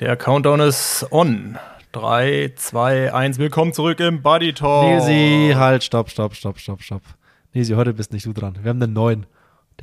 [0.00, 1.58] Der Countdown ist on.
[1.92, 3.38] 3, 2, 1.
[3.38, 4.86] Willkommen zurück im Buddy Talk.
[4.86, 7.02] Nisi, halt, stopp, stopp, stopp, stopp, stopp.
[7.52, 8.56] Nisi, heute bist nicht du dran.
[8.62, 9.26] Wir haben einen neuen.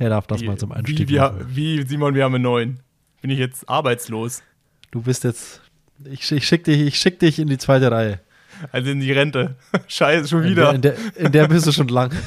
[0.00, 1.46] Der darf das wie, mal zum Einstieg wie, machen.
[1.50, 2.80] Wie, Simon, wir haben einen neuen.
[3.22, 4.42] Bin ich jetzt arbeitslos?
[4.90, 5.60] Du bist jetzt.
[6.04, 8.18] Ich, ich, schick dich, ich schick dich in die zweite Reihe.
[8.72, 9.54] Also in die Rente.
[9.86, 10.74] Scheiße, schon wieder.
[10.74, 12.12] In der, in der, in der bist du schon lang.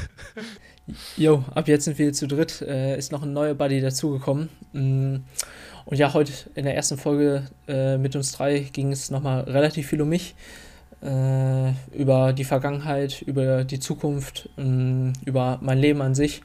[1.15, 2.61] Jo, ab jetzt sind wir zu dritt.
[2.61, 4.49] Äh, ist noch ein neuer Buddy dazugekommen.
[4.73, 5.17] Mm,
[5.85, 9.87] und ja, heute in der ersten Folge äh, mit uns drei ging es nochmal relativ
[9.87, 10.35] viel um mich.
[11.01, 16.41] Äh, über die Vergangenheit, über die Zukunft, mh, mm, über mein Leben an sich.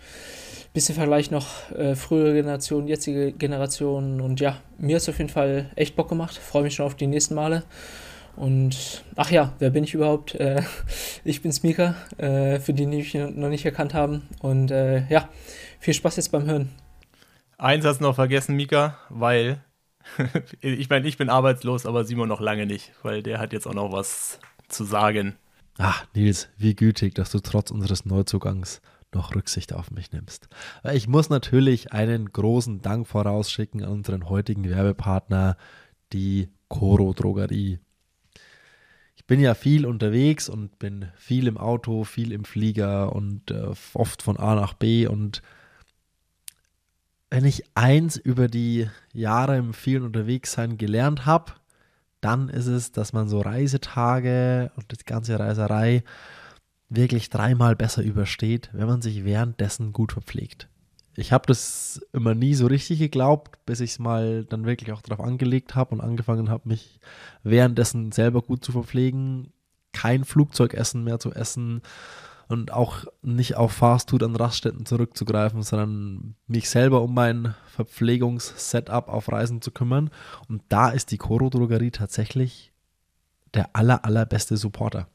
[0.72, 4.20] Bisschen Vergleich noch äh, frühere Generationen, jetzige Generationen.
[4.20, 6.36] Und ja, mir hat es auf jeden Fall echt Bock gemacht.
[6.38, 7.64] Freue mich schon auf die nächsten Male.
[8.34, 10.34] Und ach ja, wer bin ich überhaupt?
[10.34, 10.62] Äh,
[11.24, 14.28] ich bin Smeaker, äh, für die, die mich noch nicht erkannt haben.
[14.40, 15.28] Und äh, ja,
[15.80, 16.70] viel Spaß jetzt beim Hören.
[17.58, 19.64] Eins hast du noch vergessen, Mika, weil
[20.60, 23.74] ich meine, ich bin arbeitslos, aber Simon noch lange nicht, weil der hat jetzt auch
[23.74, 24.38] noch was
[24.68, 25.36] zu sagen.
[25.78, 28.80] Ach, Nils, wie gütig, dass du trotz unseres Neuzugangs
[29.14, 30.48] noch Rücksicht auf mich nimmst.
[30.92, 35.56] Ich muss natürlich einen großen Dank vorausschicken an unseren heutigen Werbepartner,
[36.12, 37.78] die Coro Drogerie.
[39.16, 43.72] Ich bin ja viel unterwegs und bin viel im Auto, viel im Flieger und äh,
[43.94, 45.40] oft von A nach B und
[47.30, 51.52] wenn ich eins über die Jahre im vielen Unterwegssein gelernt habe,
[52.20, 56.02] dann ist es, dass man so Reisetage und die ganze Reiserei
[56.88, 60.68] wirklich dreimal besser übersteht, wenn man sich währenddessen gut verpflegt.
[61.16, 65.00] Ich habe das immer nie so richtig geglaubt, bis ich es mal dann wirklich auch
[65.00, 67.00] darauf angelegt habe und angefangen habe, mich
[67.42, 69.52] währenddessen selber gut zu verpflegen,
[69.92, 71.80] kein Flugzeugessen mehr zu essen,
[72.48, 79.30] und auch nicht auf Fastfood an Raststätten zurückzugreifen, sondern mich selber um mein Verpflegungssetup auf
[79.30, 80.10] Reisen zu kümmern.
[80.48, 82.72] Und da ist die Coro Drogerie tatsächlich
[83.54, 85.08] der aller, allerbeste Supporter.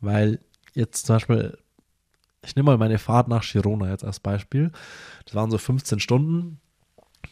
[0.00, 0.40] Weil
[0.74, 1.58] jetzt zum Beispiel,
[2.44, 4.70] ich nehme mal meine Fahrt nach Girona jetzt als Beispiel.
[5.24, 6.60] Das waren so 15 Stunden.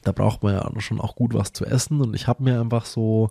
[0.03, 2.01] Da braucht man ja schon auch gut was zu essen.
[2.01, 3.31] Und ich habe mir einfach so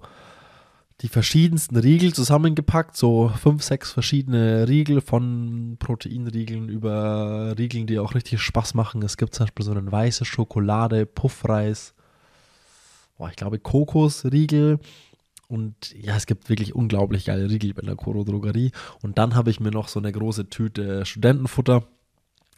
[1.01, 8.15] die verschiedensten Riegel zusammengepackt, so fünf, sechs verschiedene Riegel von Proteinriegeln über Riegeln, die auch
[8.15, 9.01] richtig Spaß machen.
[9.01, 11.93] Es gibt zum Beispiel so einen weiße Schokolade, Puffreis,
[13.17, 14.79] boah, ich glaube Kokosriegel
[15.47, 18.71] und ja, es gibt wirklich unglaublich geile Riegel bei der Koro Drogerie.
[19.01, 21.83] Und dann habe ich mir noch so eine große Tüte Studentenfutter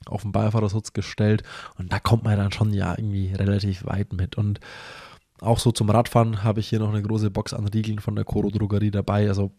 [0.05, 1.43] auf den Beifahrersitz gestellt
[1.77, 4.59] und da kommt man dann schon ja irgendwie relativ weit mit und
[5.41, 8.25] auch so zum Radfahren habe ich hier noch eine große Box an Riegeln von der
[8.25, 9.27] Coro Drogerie dabei.
[9.27, 9.51] Also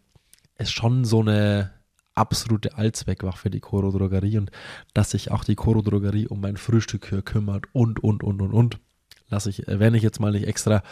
[0.59, 1.73] ist schon so eine
[2.15, 4.51] absolute Allzweckwaffe die Coro Drogerie und
[4.93, 8.53] dass sich auch die Coro Drogerie um mein Frühstück hier kümmert und und und und
[8.53, 8.79] und
[9.29, 10.83] lasse ich erwähne ich jetzt mal nicht extra,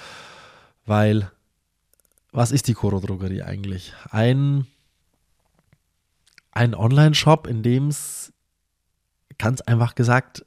[0.84, 1.30] weil
[2.30, 3.92] was ist die Coro Drogerie eigentlich?
[4.10, 4.66] Ein
[6.52, 8.32] ein Online-Shop, in dem es
[9.36, 10.46] ganz einfach gesagt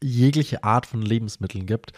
[0.00, 1.92] jegliche Art von Lebensmitteln gibt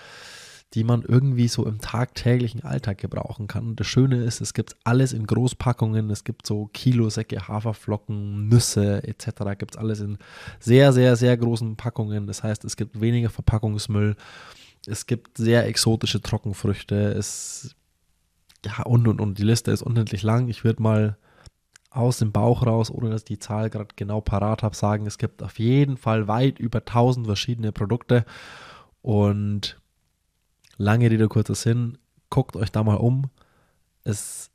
[0.75, 3.69] die man irgendwie so im tagtäglichen Alltag gebrauchen kann.
[3.69, 9.03] Und das Schöne ist, es gibt alles in Großpackungen, es gibt so Kilosäcke, Haferflocken, Nüsse
[9.04, 9.27] etc.
[9.59, 10.19] Gibt es alles in
[10.59, 12.27] sehr, sehr, sehr großen Packungen.
[12.27, 14.16] Das heißt, es gibt weniger Verpackungsmüll,
[14.87, 17.75] es gibt sehr exotische Trockenfrüchte, es
[18.65, 20.48] ja und und und die Liste ist unendlich lang.
[20.48, 21.16] Ich würde mal
[21.91, 25.19] aus dem Bauch raus, ohne dass ich die Zahl gerade genau parat habe, sagen, es
[25.19, 28.25] gibt auf jeden Fall weit über 1000 verschiedene Produkte
[29.00, 29.81] und
[30.77, 31.99] Lange Rede, kurzer Sinn.
[32.31, 33.31] Guckt euch da mal um.
[34.05, 34.51] Es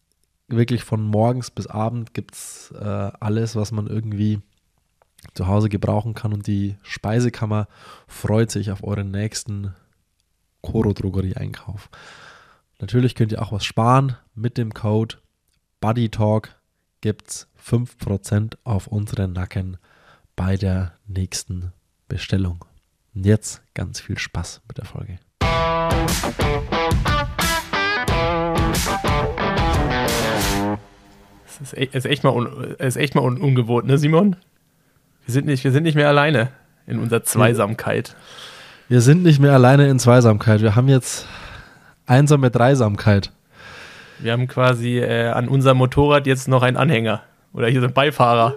[0.48, 4.42] wirklich von morgens bis abend gibt es äh, alles, was man irgendwie
[5.34, 6.34] zu Hause gebrauchen kann.
[6.34, 7.68] Und die Speisekammer
[8.08, 9.74] freut sich auf euren nächsten
[10.62, 11.90] Koro-Drogerie-Einkauf.
[12.80, 14.16] Natürlich könnt ihr auch was sparen.
[14.36, 15.18] Mit dem Code
[15.80, 16.56] BuddyTalk
[17.02, 19.78] gibt es 5% auf unseren Nacken
[20.36, 21.72] bei der nächsten
[22.08, 22.66] Bestellung.
[23.14, 25.20] Und jetzt ganz viel Spaß mit der Folge.
[31.60, 34.36] Das ist, echt, ist echt mal, un, ist echt mal un, ungewohnt, ne, Simon?
[35.26, 36.50] Wir sind, nicht, wir sind nicht mehr alleine
[36.88, 38.16] in unserer Zweisamkeit.
[38.90, 40.62] Wir sind nicht mehr alleine in Zweisamkeit.
[40.62, 41.28] Wir haben jetzt
[42.06, 43.32] einsame Dreisamkeit.
[44.20, 47.22] Wir haben quasi äh, an unserem Motorrad jetzt noch einen Anhänger.
[47.54, 48.56] Oder hier sind Beifahrer.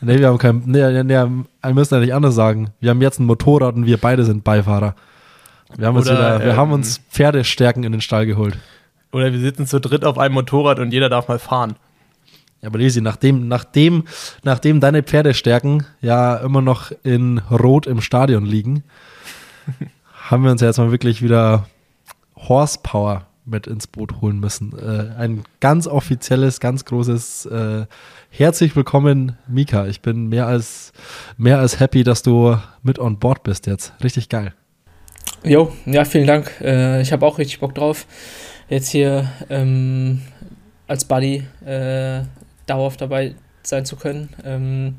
[0.00, 0.62] Nee, wir haben kein.
[0.66, 2.70] Nee, nee, nee, wir müssen ja nicht anders sagen.
[2.80, 4.94] Wir haben jetzt ein Motorrad und wir beide sind Beifahrer.
[5.76, 8.58] Wir haben, uns, wieder, wir ähm, haben uns Pferdestärken in den Stall geholt.
[9.12, 11.76] Oder wir sitzen zu dritt auf einem Motorrad und jeder darf mal fahren.
[12.62, 14.04] Ja, aber Lisi, nachdem, nachdem,
[14.42, 18.82] nachdem deine Pferdestärken ja immer noch in Rot im Stadion liegen,
[20.28, 21.66] haben wir uns ja jetzt mal wirklich wieder
[22.36, 24.76] Horsepower mit ins Boot holen müssen.
[24.78, 27.86] Äh, ein ganz offizielles, ganz großes äh,
[28.30, 29.86] Herzlich willkommen, Mika.
[29.86, 30.92] Ich bin mehr als,
[31.38, 33.92] mehr als happy, dass du mit on board bist jetzt.
[34.02, 34.52] Richtig geil.
[35.44, 36.52] Jo, ja, vielen Dank.
[36.60, 38.06] Äh, ich habe auch richtig Bock drauf,
[38.68, 40.22] jetzt hier ähm,
[40.88, 42.22] als Buddy äh,
[42.66, 44.30] dauerhaft dabei sein zu können.
[44.44, 44.96] Ähm,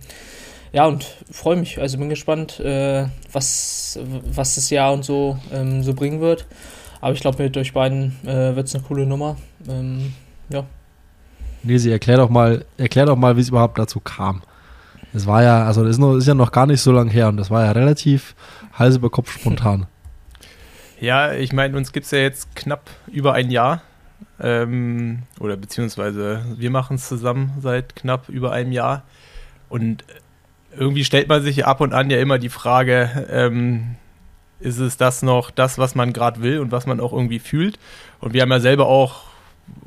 [0.71, 1.79] ja, und freue mich.
[1.79, 3.99] Also bin gespannt, äh, was,
[4.31, 6.45] was das Jahr und so, ähm, so bringen wird.
[7.01, 9.35] Aber ich glaube, mit euch beiden äh, wird es eine coole Nummer.
[9.67, 10.13] Ähm,
[10.49, 10.65] ja.
[11.63, 14.41] Nisi, erklär doch mal, erklär doch mal, wie es überhaupt dazu kam.
[15.13, 17.27] Es war ja, also das ist, noch, ist ja noch gar nicht so lange her
[17.29, 18.35] und das war ja relativ
[18.73, 19.87] Hals über Kopf spontan.
[20.99, 23.81] Ja, ich meine, uns gibt es ja jetzt knapp über ein Jahr.
[24.41, 29.03] Ähm, oder beziehungsweise wir machen es zusammen seit knapp über einem Jahr.
[29.69, 30.03] Und
[30.77, 33.95] irgendwie stellt man sich ab und an ja immer die Frage, ähm,
[34.59, 37.79] ist es das noch das, was man gerade will und was man auch irgendwie fühlt?
[38.19, 39.23] Und wir haben ja selber auch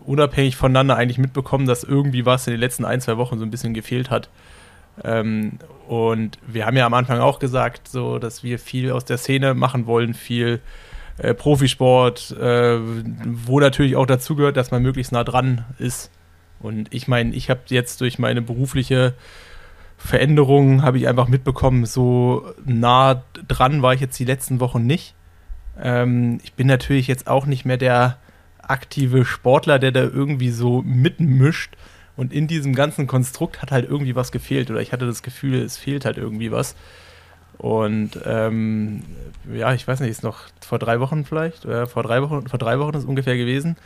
[0.06, 3.50] unabhängig voneinander eigentlich mitbekommen, dass irgendwie was in den letzten ein, zwei Wochen so ein
[3.50, 4.31] bisschen gefehlt hat.
[5.05, 5.58] Ähm,
[5.88, 9.53] und wir haben ja am Anfang auch gesagt, so, dass wir viel aus der Szene
[9.53, 10.61] machen wollen, viel
[11.19, 12.79] äh, Profisport, äh,
[13.25, 16.11] wo natürlich auch dazu gehört, dass man möglichst nah dran ist.
[16.61, 19.14] Und ich meine, ich habe jetzt durch meine berufliche
[19.97, 25.14] Veränderung habe ich einfach mitbekommen, so nah dran war ich jetzt die letzten Wochen nicht.
[25.81, 28.19] Ähm, ich bin natürlich jetzt auch nicht mehr der
[28.61, 31.76] aktive Sportler, der da irgendwie so mitmischt.
[32.17, 34.70] Und in diesem ganzen Konstrukt hat halt irgendwie was gefehlt.
[34.70, 36.76] Oder ich hatte das Gefühl, es fehlt halt irgendwie was.
[37.59, 39.03] Und ähm,
[39.53, 42.59] ja, ich weiß nicht, ist noch vor drei Wochen vielleicht, oder vor drei Wochen, vor
[42.59, 43.77] drei Wochen ist es ungefähr gewesen.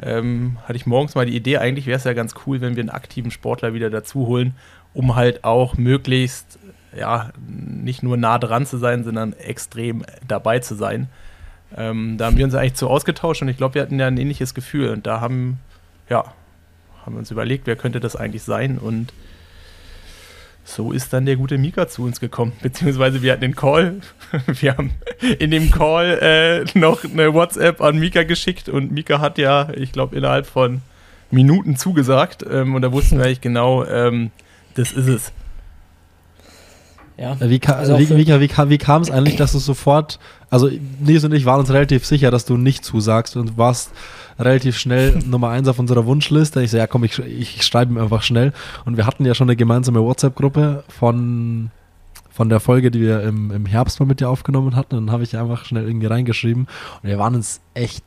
[0.00, 2.82] Ähm, hatte ich morgens mal die Idee, eigentlich wäre es ja ganz cool, wenn wir
[2.82, 4.54] einen aktiven Sportler wieder dazu holen,
[4.92, 6.58] um halt auch möglichst,
[6.96, 11.08] ja, nicht nur nah dran zu sein, sondern extrem dabei zu sein.
[11.76, 14.18] Ähm, da haben wir uns eigentlich zu ausgetauscht und ich glaube, wir hatten ja ein
[14.18, 14.90] ähnliches Gefühl.
[14.90, 15.58] Und da haben,
[16.08, 16.32] ja,
[17.04, 19.12] haben wir uns überlegt, wer könnte das eigentlich sein und
[20.68, 22.52] so ist dann der gute Mika zu uns gekommen.
[22.62, 24.00] Beziehungsweise wir hatten den Call.
[24.46, 24.90] Wir haben
[25.38, 29.92] in dem Call äh, noch eine WhatsApp an Mika geschickt und Mika hat ja, ich
[29.92, 30.82] glaube, innerhalb von
[31.30, 32.44] Minuten zugesagt.
[32.50, 34.32] Ähm, und da wussten wir eigentlich genau, ähm,
[34.74, 35.32] das ist es.
[37.16, 37.36] Ja.
[37.40, 40.18] Wie, ka also wie, wie, wie, wie kam es eigentlich, dass du sofort,
[40.50, 40.70] also
[41.00, 43.90] Nils und ich waren uns relativ sicher, dass du nicht zusagst und warst
[44.38, 46.62] relativ schnell Nummer eins auf unserer Wunschliste.
[46.62, 48.52] Ich so, ja komm, ich, ich schreibe ihm einfach schnell.
[48.84, 51.70] Und wir hatten ja schon eine gemeinsame WhatsApp-Gruppe von,
[52.30, 54.96] von der Folge, die wir im, im Herbst mal mit dir aufgenommen hatten.
[54.96, 56.68] Und dann habe ich einfach schnell irgendwie reingeschrieben.
[57.02, 58.04] Und wir waren uns echt,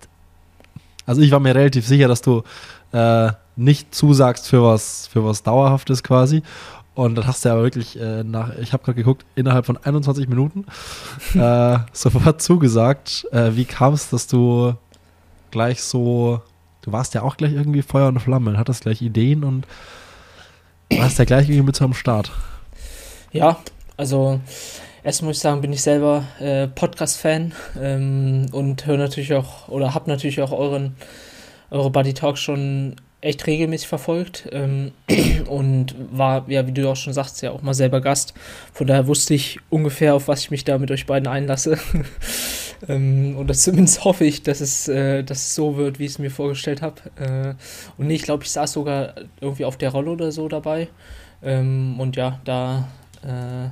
[1.05, 2.43] also ich war mir relativ sicher, dass du
[2.93, 6.41] äh, nicht zusagst für was, für was Dauerhaftes quasi.
[6.99, 10.27] Und dann hast du ja wirklich äh, nach, ich habe gerade geguckt, innerhalb von 21
[10.27, 10.65] Minuten
[11.33, 13.25] äh, sofort zugesagt.
[13.31, 14.73] Äh, wie kam es, dass du
[15.49, 16.41] gleich so,
[16.81, 19.65] du warst ja auch gleich irgendwie Feuer und Flamme, hattest gleich Ideen und
[20.91, 22.33] warst ja gleich irgendwie mit so am Start.
[23.31, 23.59] Ja,
[23.95, 24.41] also
[25.01, 29.93] erst muss ich sagen, bin ich selber äh, Podcast-Fan ähm, und höre natürlich auch oder
[29.93, 30.97] habe natürlich auch euren
[31.71, 34.91] eure Buddy Talks schon echt regelmäßig verfolgt ähm,
[35.47, 38.33] und war, ja, wie du auch schon sagst, ja auch mal selber Gast.
[38.73, 41.77] Von daher wusste ich ungefähr, auf was ich mich da mit euch beiden einlasse.
[42.87, 46.19] ähm, das zumindest hoffe ich, dass es, äh, dass es so wird, wie ich es
[46.19, 47.01] mir vorgestellt habe.
[47.17, 47.55] Äh,
[47.97, 50.87] und nee, ich glaube, ich saß sogar irgendwie auf der Rolle oder so dabei.
[51.43, 52.87] Ähm, und ja, da
[53.23, 53.69] äh,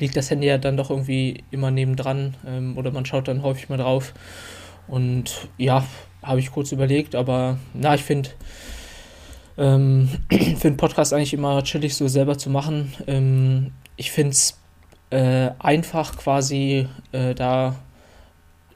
[0.00, 3.68] liegt das Handy ja dann doch irgendwie immer nebendran ähm, oder man schaut dann häufig
[3.68, 4.12] mal drauf.
[4.88, 5.84] Und ja,
[6.22, 8.30] habe ich kurz überlegt, aber na, ich finde
[9.58, 10.08] ähm,
[10.56, 12.92] für einen Podcast eigentlich immer chillig, so selber zu machen.
[13.06, 14.58] Ähm, ich finde es
[15.10, 17.74] äh, einfach quasi äh, da,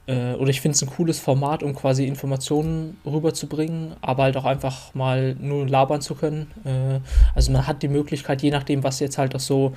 [0.07, 4.45] äh, oder ich finde es ein cooles Format, um quasi Informationen rüberzubringen, aber halt auch
[4.45, 6.51] einfach mal nur labern zu können.
[6.65, 6.99] Äh,
[7.33, 9.73] also man hat die Möglichkeit, je nachdem, was jetzt halt auch so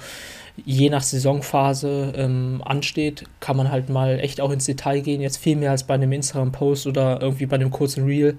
[0.65, 5.21] je nach Saisonphase ähm, ansteht, kann man halt mal echt auch ins Detail gehen.
[5.21, 8.39] Jetzt viel mehr als bei einem Instagram-Post oder irgendwie bei einem kurzen Reel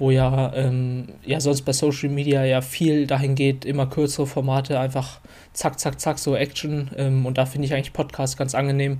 [0.00, 4.80] wo ja, ähm, ja sonst bei Social Media ja viel dahin geht, immer kürzere Formate,
[4.80, 5.20] einfach
[5.52, 6.90] zack, zack, zack, so Action.
[6.96, 8.98] Ähm, und da finde ich eigentlich Podcast ganz angenehm.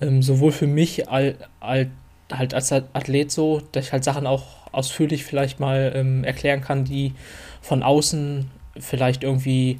[0.00, 1.90] Ähm, sowohl für mich al, al,
[2.30, 6.84] halt als Athlet so, dass ich halt Sachen auch ausführlich vielleicht mal ähm, erklären kann,
[6.84, 7.14] die
[7.60, 9.78] von außen vielleicht irgendwie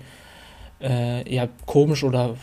[0.80, 2.36] äh, ja, komisch oder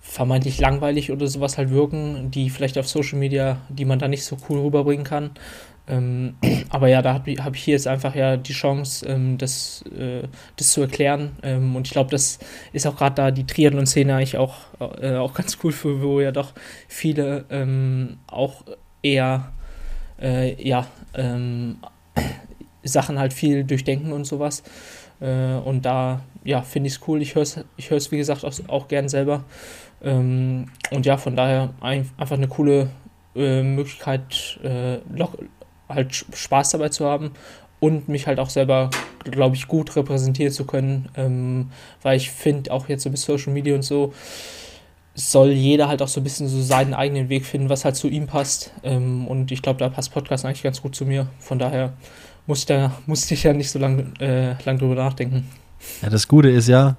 [0.00, 4.24] vermeintlich langweilig oder sowas halt wirken, die vielleicht auf Social Media, die man da nicht
[4.24, 5.30] so cool rüberbringen kann.
[5.86, 6.36] Ähm,
[6.70, 10.22] aber ja, da habe hab ich hier jetzt einfach ja die Chance, ähm, das, äh,
[10.56, 11.32] das zu erklären.
[11.42, 12.38] Ähm, und ich glaube, das
[12.72, 14.54] ist auch gerade da die Triathlon-Szene eigentlich auch,
[15.00, 16.52] äh, auch ganz cool für, wo ja doch
[16.88, 18.64] viele ähm, auch
[19.02, 19.52] eher
[20.20, 21.76] äh, ja, ähm,
[22.82, 24.62] Sachen halt viel durchdenken und sowas.
[25.20, 27.20] Äh, und da, ja, finde ich es cool.
[27.22, 29.44] Ich höre es, ich hör's, wie gesagt, auch, auch gern selber.
[30.02, 32.90] Ähm, und ja, von daher ein, einfach eine coole
[33.34, 34.98] äh, Möglichkeit, äh,
[35.88, 37.32] halt Spaß dabei zu haben
[37.80, 38.90] und mich halt auch selber,
[39.24, 41.70] glaube ich, gut repräsentieren zu können, ähm,
[42.02, 44.12] weil ich finde, auch jetzt so mit Social Media und so,
[45.14, 48.08] soll jeder halt auch so ein bisschen so seinen eigenen Weg finden, was halt zu
[48.08, 48.72] ihm passt.
[48.82, 51.28] Ähm, und ich glaube, da passt Podcast eigentlich ganz gut zu mir.
[51.38, 51.92] Von daher
[52.46, 55.48] muss ich da, musste ich ja nicht so lange äh, lang drüber nachdenken.
[56.02, 56.96] Ja, das Gute ist ja,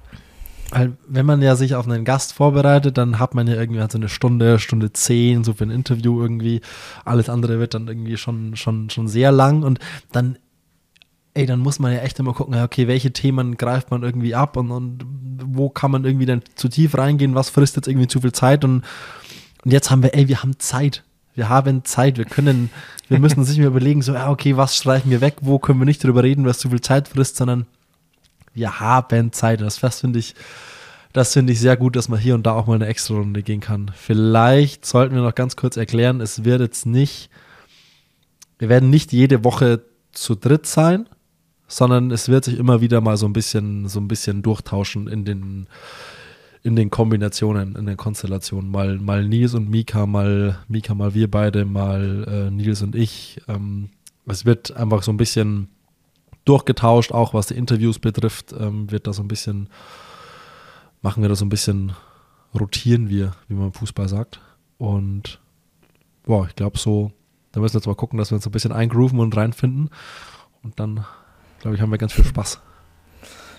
[0.72, 3.92] halt, wenn man ja sich auf einen Gast vorbereitet, dann hat man ja irgendwie halt
[3.92, 6.60] so eine Stunde, Stunde zehn, so für ein Interview irgendwie.
[7.04, 9.62] Alles andere wird dann irgendwie schon, schon, schon sehr lang.
[9.62, 9.78] Und
[10.12, 10.38] dann
[11.36, 14.56] ey, dann muss man ja echt immer gucken, okay, welche Themen greift man irgendwie ab
[14.56, 15.04] und, und
[15.44, 18.64] wo kann man irgendwie dann zu tief reingehen, was frisst jetzt irgendwie zu viel Zeit?
[18.64, 18.84] Und,
[19.62, 21.04] und jetzt haben wir, ey, wir haben Zeit.
[21.34, 22.70] Wir haben Zeit, wir können,
[23.08, 25.78] wir müssen uns nicht mehr überlegen, so, ja, okay, was streichen wir weg, wo können
[25.78, 27.66] wir nicht drüber reden, was zu viel Zeit frisst, sondern
[28.56, 29.60] wir haben Zeit.
[29.60, 30.34] Das, das finde ich,
[31.12, 33.42] das finde ich sehr gut, dass man hier und da auch mal eine extra Runde
[33.42, 33.92] gehen kann.
[33.94, 37.30] Vielleicht sollten wir noch ganz kurz erklären, es wird jetzt nicht,
[38.58, 39.82] wir werden nicht jede Woche
[40.12, 41.08] zu dritt sein,
[41.68, 45.24] sondern es wird sich immer wieder mal so ein bisschen, so ein bisschen durchtauschen in
[45.24, 45.68] den,
[46.62, 48.70] in den Kombinationen, in den Konstellationen.
[48.70, 53.40] Mal, mal Nils und Mika, mal Mika, mal wir beide, mal äh, Nils und ich.
[53.48, 53.90] Ähm,
[54.26, 55.68] es wird einfach so ein bisschen
[56.46, 59.68] durchgetauscht, auch was die Interviews betrifft, ähm, wird da so ein bisschen,
[61.02, 61.92] machen wir da so ein bisschen,
[62.58, 64.40] rotieren wir, wie man im Fußball sagt.
[64.78, 65.40] Und
[66.24, 67.12] boah, ich glaube so,
[67.52, 69.90] da müssen wir jetzt mal gucken, dass wir uns ein bisschen eingrooven und reinfinden.
[70.62, 71.04] Und dann,
[71.60, 72.60] glaube ich, haben wir ganz viel Spaß.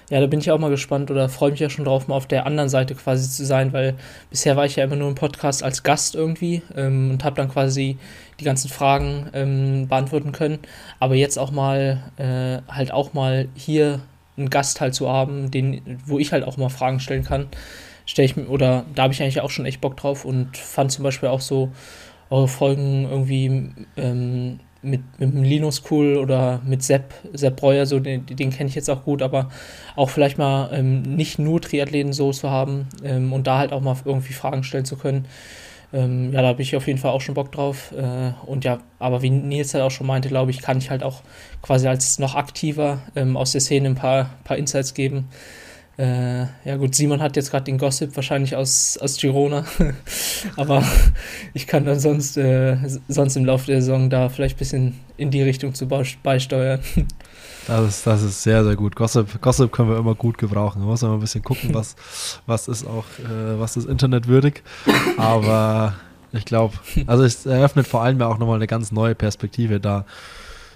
[0.10, 2.28] Ja, da bin ich auch mal gespannt oder freue mich ja schon drauf, mal auf
[2.28, 3.96] der anderen Seite quasi zu sein, weil
[4.30, 7.50] bisher war ich ja immer nur im Podcast als Gast irgendwie ähm, und habe dann
[7.50, 7.98] quasi
[8.40, 10.60] die ganzen Fragen ähm, beantworten können.
[11.02, 14.00] Aber jetzt auch mal, äh, halt auch mal hier
[14.38, 17.48] einen Gast halt zu haben, den, wo ich halt auch mal Fragen stellen kann,
[18.06, 20.90] stelle ich mir, oder da habe ich eigentlich auch schon echt Bock drauf und fand
[20.90, 21.72] zum Beispiel auch so
[22.30, 28.26] eure Folgen irgendwie ähm, mit, mit Linus cool oder mit Sepp, Sepp Breuer, so den,
[28.26, 29.50] den kenne ich jetzt auch gut, aber
[29.96, 33.82] auch vielleicht mal ähm, nicht nur Triathleten so zu haben ähm, und da halt auch
[33.82, 35.26] mal irgendwie Fragen stellen zu können.
[35.94, 37.94] Ähm, ja, da habe ich auf jeden Fall auch schon Bock drauf.
[37.98, 41.04] Äh, und ja, aber wie Nils halt auch schon meinte, glaube ich, kann ich halt
[41.04, 41.22] auch
[41.62, 45.30] quasi als noch aktiver ähm, aus der Szene ein paar, paar Insights geben.
[45.98, 49.66] Äh, ja gut, Simon hat jetzt gerade den Gossip wahrscheinlich aus, aus Girona,
[50.56, 50.84] aber
[51.56, 52.78] ich kann dann sonst, äh,
[53.08, 56.80] sonst im Laufe der Saison da vielleicht ein bisschen in die Richtung zu beisteuern.
[57.68, 58.96] Das ist, das ist sehr, sehr gut.
[58.96, 60.80] Gossip, Gossip können wir immer gut gebrauchen.
[60.80, 61.98] Da muss man ein bisschen gucken, was,
[62.46, 64.64] was ist auch, äh, was ist internetwürdig.
[65.18, 65.96] Aber
[66.32, 66.76] ich glaube,
[67.08, 70.06] also es eröffnet vor allem ja auch nochmal eine ganz neue Perspektive, da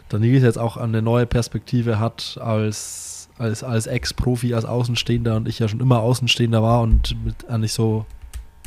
[0.10, 3.11] Daniel jetzt auch eine neue Perspektive hat als
[3.42, 7.74] als, als Ex-Profi, als Außenstehender und ich ja schon immer Außenstehender war und mit eigentlich
[7.74, 8.06] so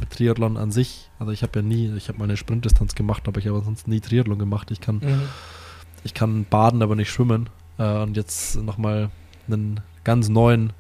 [0.00, 1.08] mit Triathlon an sich.
[1.18, 4.00] Also ich habe ja nie, ich habe meine Sprintdistanz gemacht, aber ich habe sonst nie
[4.00, 4.70] Triathlon gemacht.
[4.70, 5.22] Ich kann, mhm.
[6.02, 7.48] ich kann baden, aber nicht schwimmen.
[7.78, 9.10] Äh, und jetzt nochmal
[9.46, 10.72] einen ganz neuen,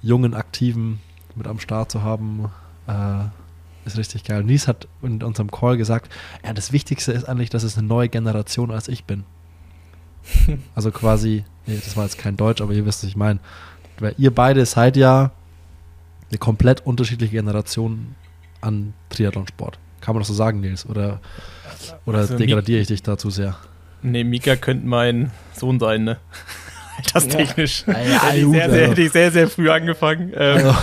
[0.00, 1.00] jungen, aktiven
[1.34, 2.50] mit am Start zu haben,
[2.86, 3.24] äh,
[3.84, 4.44] ist richtig geil.
[4.44, 6.12] Nies hat in unserem Call gesagt,
[6.44, 9.24] ja, das Wichtigste ist eigentlich, dass es eine neue Generation als ich bin.
[10.74, 13.40] also quasi Nee, das war jetzt kein Deutsch, aber ihr wisst, was ich meine.
[13.98, 15.32] Weil ihr beide seid ja
[16.30, 18.14] eine komplett unterschiedliche Generation
[18.62, 19.78] an Triathlonsport.
[20.00, 20.86] Kann man das so sagen, Nils?
[20.86, 21.20] Oder,
[22.06, 23.56] oder also degradiere ich dich dazu sehr?
[24.00, 26.16] Nee, Mika könnte mein Sohn sein, ne?
[27.14, 27.84] Alterstechnisch.
[27.86, 27.92] Ja.
[27.92, 30.32] Ja, hätte, ich sehr, sehr, hätte ich sehr, sehr früh angefangen.
[30.34, 30.74] Ähm, also.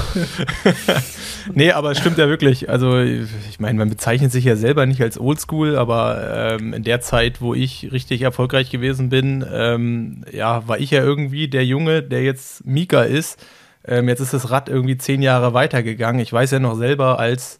[1.54, 2.70] nee, aber es stimmt ja wirklich.
[2.70, 7.02] Also, ich meine, man bezeichnet sich ja selber nicht als Oldschool, aber ähm, in der
[7.02, 12.02] Zeit, wo ich richtig erfolgreich gewesen bin, ähm, ja, war ich ja irgendwie der Junge,
[12.04, 13.44] der jetzt Mika ist.
[13.88, 16.22] Ähm, jetzt ist das Rad irgendwie zehn Jahre weitergegangen.
[16.22, 17.60] Ich weiß ja noch selber als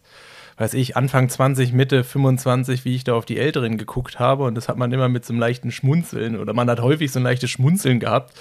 [0.56, 4.44] weiß ich, Anfang 20, Mitte 25, wie ich da auf die Älteren geguckt habe.
[4.44, 7.20] Und das hat man immer mit so einem leichten Schmunzeln oder man hat häufig so
[7.20, 8.34] ein leichtes Schmunzeln gehabt.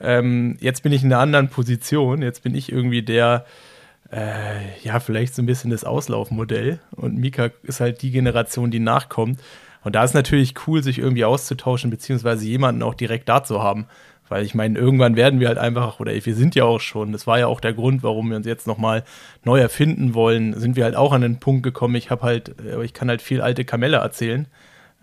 [0.00, 2.20] Ähm, jetzt bin ich in einer anderen Position.
[2.20, 3.46] Jetzt bin ich irgendwie der,
[4.12, 6.78] äh, ja, vielleicht so ein bisschen das Auslaufmodell.
[6.90, 9.40] Und Mika ist halt die Generation, die nachkommt.
[9.82, 13.86] Und da ist natürlich cool, sich irgendwie auszutauschen, beziehungsweise jemanden auch direkt da zu haben.
[14.28, 17.26] Weil ich meine, irgendwann werden wir halt einfach, oder wir sind ja auch schon, das
[17.26, 19.04] war ja auch der Grund, warum wir uns jetzt nochmal
[19.44, 22.82] neu erfinden wollen, sind wir halt auch an den Punkt gekommen, ich habe halt, äh,
[22.82, 24.46] ich kann halt viel alte Kamelle erzählen.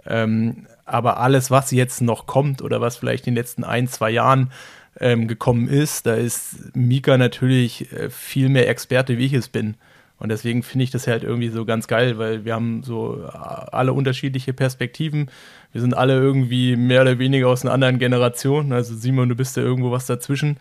[0.05, 4.09] Ähm, aber alles, was jetzt noch kommt oder was vielleicht in den letzten ein, zwei
[4.09, 4.51] Jahren
[4.99, 9.75] ähm, gekommen ist, da ist Mika natürlich äh, viel mehr Experte, wie ich es bin.
[10.17, 13.93] Und deswegen finde ich das halt irgendwie so ganz geil, weil wir haben so alle
[13.93, 15.31] unterschiedliche Perspektiven.
[15.71, 18.73] Wir sind alle irgendwie mehr oder weniger aus einer anderen Generation.
[18.73, 20.57] Also Simon, du bist ja irgendwo was dazwischen.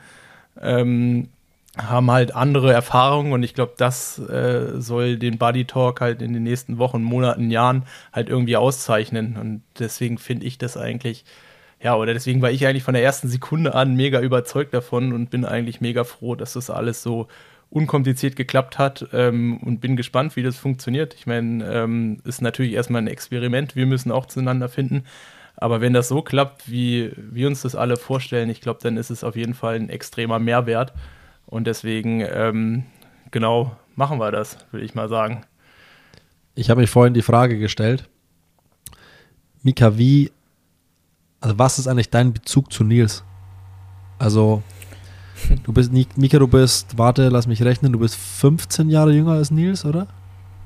[0.60, 1.28] Ähm,
[1.76, 6.32] haben halt andere Erfahrungen und ich glaube, das äh, soll den Buddy Talk halt in
[6.32, 9.36] den nächsten Wochen, Monaten, Jahren halt irgendwie auszeichnen.
[9.36, 11.24] Und deswegen finde ich das eigentlich,
[11.80, 15.30] ja, oder deswegen war ich eigentlich von der ersten Sekunde an mega überzeugt davon und
[15.30, 17.28] bin eigentlich mega froh, dass das alles so
[17.70, 21.14] unkompliziert geklappt hat ähm, und bin gespannt, wie das funktioniert.
[21.14, 25.04] Ich meine, ähm, ist natürlich erstmal ein Experiment, wir müssen auch zueinander finden.
[25.56, 29.10] Aber wenn das so klappt, wie wir uns das alle vorstellen, ich glaube, dann ist
[29.10, 30.92] es auf jeden Fall ein extremer Mehrwert.
[31.46, 32.84] Und deswegen, ähm,
[33.32, 35.42] genau, machen wir das, würde ich mal sagen.
[36.54, 38.08] Ich habe mich vorhin die Frage gestellt,
[39.62, 40.30] Mika, wie,
[41.40, 43.24] also was ist eigentlich dein Bezug zu Nils?
[44.18, 44.62] Also,
[45.64, 49.50] du bist, Mika, du bist, warte, lass mich rechnen, du bist 15 Jahre jünger als
[49.50, 50.06] Nils, oder?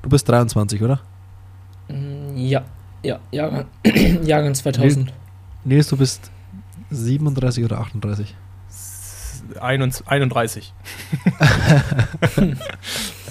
[0.01, 0.99] Du bist 23, oder?
[1.89, 2.63] Mm, ja,
[3.03, 3.65] ja, Jahrgang,
[4.23, 5.13] Jahrgang 2000.
[5.65, 6.31] Nils, du bist
[6.89, 8.35] 37 oder 38?
[9.59, 10.73] 31.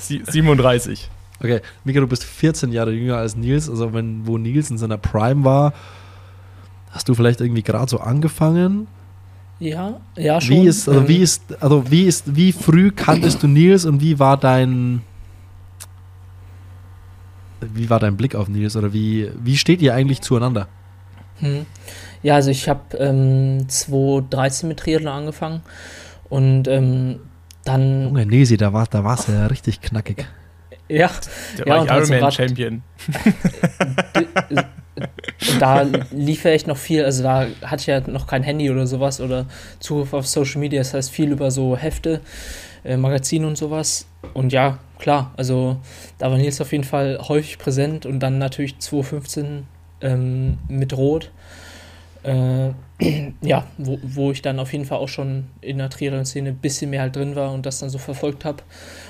[0.04, 1.10] 37.
[1.40, 3.68] Okay, Mika, du bist 14 Jahre jünger als Nils.
[3.68, 5.72] Also, wenn, wo Nils in seiner Prime war,
[6.90, 8.86] hast du vielleicht irgendwie gerade so angefangen?
[9.62, 10.56] Ja, ja, schon.
[10.56, 14.00] Wie ist, also, ähm, wie ist, also, wie ist, wie früh kanntest du Nils und
[14.00, 15.02] wie war dein,
[17.60, 20.66] wie war dein Blick auf Nils oder wie, wie steht ihr eigentlich zueinander?
[21.38, 21.64] Hm.
[22.24, 25.62] Ja, also ich habe ähm, 2013 mit Triathlon angefangen
[26.28, 27.20] und ähm,
[27.64, 28.08] dann.
[28.08, 30.26] Junge Nesi, da war da war's ja richtig knackig.
[30.88, 31.08] Ja,
[31.56, 32.82] der ja, war Ironman Champion.
[35.50, 38.70] und da lief ja echt noch viel, also da hatte ich ja noch kein Handy
[38.70, 39.46] oder sowas oder
[39.80, 42.20] Zugriff auf Social Media, das heißt viel über so Hefte,
[42.84, 44.06] äh, Magazine und sowas.
[44.34, 45.78] Und ja, klar, also
[46.18, 49.66] da war Nils auf jeden Fall häufig präsent und dann natürlich 2015
[50.00, 51.30] ähm, mit Rot
[52.22, 52.70] äh,
[53.42, 56.90] ja, wo, wo ich dann auf jeden Fall auch schon in der Triathlon-Szene ein bisschen
[56.90, 58.62] mehr halt drin war und das dann so verfolgt habe.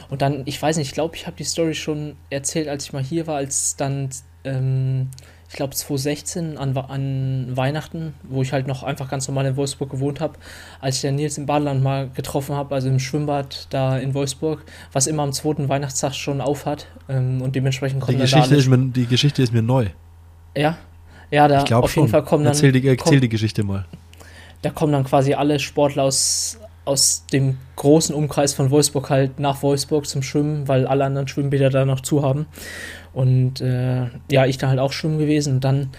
[0.08, 2.92] Und dann, ich weiß nicht, ich glaube, ich habe die Story schon erzählt, als ich
[2.92, 4.08] mal hier war, als dann,
[4.44, 5.08] ähm,
[5.52, 9.90] ich glaube 2016 an, an Weihnachten, wo ich halt noch einfach ganz normal in Wolfsburg
[9.90, 10.38] gewohnt habe,
[10.80, 14.64] als ich den Nils im Badeland mal getroffen habe, also im Schwimmbad da in Wolfsburg,
[14.94, 18.78] was immer am zweiten Weihnachtstag schon aufhat ähm, und dementsprechend kommt die Geschichte, ist mir,
[18.78, 19.88] die Geschichte ist mir neu.
[20.56, 20.78] Ja,
[21.30, 22.04] ja, da ich auf schon.
[22.04, 22.54] jeden Fall kommen dann.
[22.54, 23.84] Erzähl die, erzähl die Geschichte mal.
[24.62, 29.62] Da kommen dann quasi alle Sportler aus, aus dem großen Umkreis von Wolfsburg halt nach
[29.62, 32.46] Wolfsburg zum Schwimmen, weil alle anderen Schwimmbäder da noch zu haben.
[33.12, 35.54] Und äh, ja, ich da halt auch schwimmen gewesen.
[35.54, 35.90] Und dann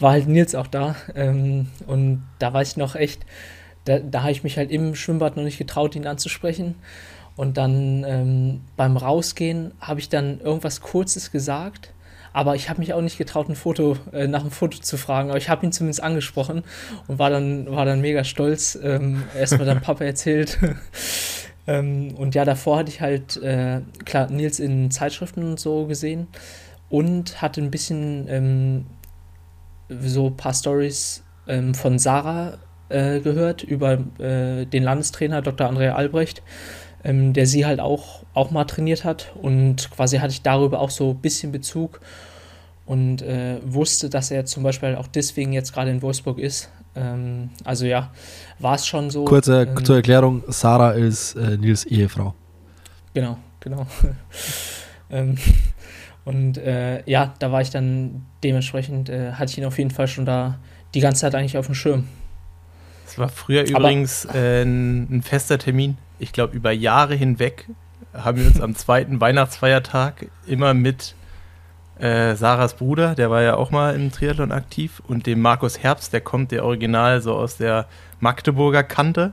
[0.00, 0.96] war halt Nils auch da.
[1.14, 3.24] Ähm, und da war ich noch echt,
[3.84, 6.74] da, da habe ich mich halt im Schwimmbad noch nicht getraut, ihn anzusprechen.
[7.36, 11.92] Und dann ähm, beim Rausgehen habe ich dann irgendwas Kurzes gesagt
[12.32, 15.30] aber ich habe mich auch nicht getraut, ein Foto, äh, nach einem Foto zu fragen.
[15.30, 16.64] Aber ich habe ihn zumindest angesprochen
[17.08, 18.78] und war dann, war dann mega stolz.
[18.82, 20.58] Ähm, erstmal dann Papa erzählt.
[21.66, 26.28] ähm, und ja, davor hatte ich halt, äh, klar, Nils in Zeitschriften und so gesehen
[26.88, 28.86] und hatte ein bisschen ähm,
[29.88, 35.68] so ein paar Stories ähm, von Sarah äh, gehört über äh, den Landestrainer Dr.
[35.68, 36.42] Andrea Albrecht
[37.04, 39.32] ähm, der sie halt auch, auch mal trainiert hat.
[39.40, 42.00] Und quasi hatte ich darüber auch so ein bisschen Bezug
[42.86, 46.70] und äh, wusste, dass er zum Beispiel auch deswegen jetzt gerade in Wolfsburg ist.
[46.94, 48.12] Ähm, also ja,
[48.58, 49.24] war es schon so.
[49.24, 52.34] Kurze ähm, zur Erklärung: Sarah ist äh, Nils Ehefrau.
[53.14, 53.86] Genau, genau.
[55.10, 55.36] ähm,
[56.24, 60.06] und äh, ja, da war ich dann dementsprechend, äh, hatte ich ihn auf jeden Fall
[60.06, 60.58] schon da
[60.94, 62.06] die ganze Zeit eigentlich auf dem Schirm.
[63.06, 67.68] Es war früher übrigens äh, ein, ein fester Termin ich glaube, über Jahre hinweg
[68.14, 71.14] haben wir uns am zweiten Weihnachtsfeiertag immer mit
[71.98, 76.12] äh, Sarahs Bruder, der war ja auch mal im Triathlon aktiv, und dem Markus Herbst,
[76.12, 77.86] der kommt der Original so aus der
[78.20, 79.32] Magdeburger Kante.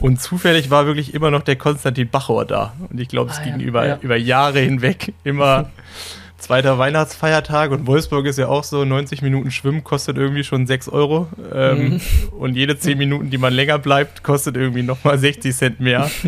[0.00, 2.74] Und zufällig war wirklich immer noch der Konstantin Bachor da.
[2.90, 3.98] Und ich glaube, es ah, ging ja, über, ja.
[4.00, 5.70] über Jahre hinweg immer
[6.42, 10.88] zweiter Weihnachtsfeiertag und Wolfsburg ist ja auch so, 90 Minuten Schwimmen kostet irgendwie schon 6
[10.88, 11.28] Euro.
[11.54, 12.00] Ähm, mhm.
[12.32, 16.10] Und jede 10 Minuten, die man länger bleibt, kostet irgendwie nochmal 60 Cent mehr.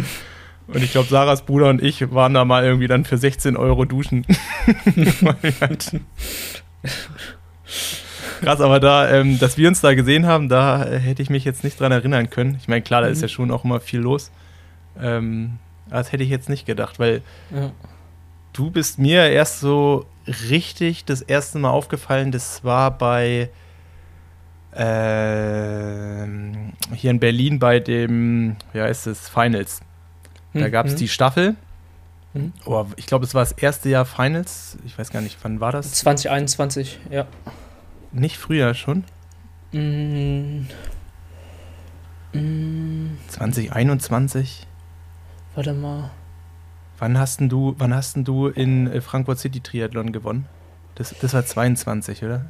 [0.66, 3.84] Und ich glaube, Sarahs Bruder und ich waren da mal irgendwie dann für 16 Euro
[3.84, 4.24] duschen.
[8.40, 11.64] Krass, aber da, ähm, dass wir uns da gesehen haben, da hätte ich mich jetzt
[11.64, 12.56] nicht dran erinnern können.
[12.58, 13.32] Ich meine, klar, da ist ja mhm.
[13.32, 14.30] schon auch immer viel los.
[14.98, 15.58] Ähm,
[15.90, 17.20] das hätte ich jetzt nicht gedacht, weil
[17.54, 17.70] ja
[18.54, 20.06] du bist mir erst so
[20.50, 23.50] richtig das erste Mal aufgefallen, das war bei
[24.72, 26.26] äh,
[26.94, 29.82] hier in Berlin bei dem, wie heißt es, Finals.
[30.54, 30.98] Da hm, gab es hm.
[31.00, 31.56] die Staffel
[32.34, 32.52] Mhm.
[32.66, 34.76] Oh, ich glaube, es war das erste Jahr Finals.
[34.84, 35.92] Ich weiß gar nicht, wann war das?
[35.92, 37.26] 2021, ja.
[38.12, 39.04] Nicht früher schon?
[39.72, 40.66] Mm,
[43.28, 44.66] 2021?
[45.54, 46.10] Warte mal.
[46.98, 50.46] Wann hast du, wann hast du in äh, Frankfurt City Triathlon gewonnen?
[50.94, 52.46] Das, das war 22, oder?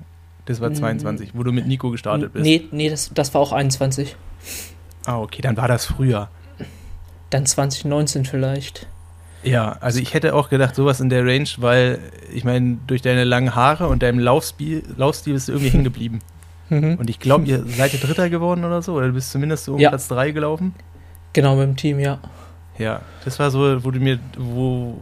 [0.47, 2.45] Das war 22, wo du mit Nico gestartet bist.
[2.45, 4.15] Nee, nee das, das war auch 21.
[5.07, 6.29] Ah, okay, dann war das früher.
[7.31, 8.87] Dann 2019 vielleicht.
[9.43, 11.99] Ja, also ich hätte auch gedacht, sowas in der Range, weil
[12.33, 16.19] ich meine, durch deine langen Haare und deinem Laufstil, Laufstil bist du irgendwie hängen geblieben.
[16.71, 16.95] Mhm.
[16.95, 19.75] Und ich glaube, ihr seid ihr Dritter geworden oder so, oder du bist zumindest so
[19.75, 19.91] um ja.
[19.91, 20.75] Platz 3 gelaufen.
[21.35, 22.21] Genau, mit dem Team, ja.
[22.79, 24.99] Ja, das war so, wo du mir, wo,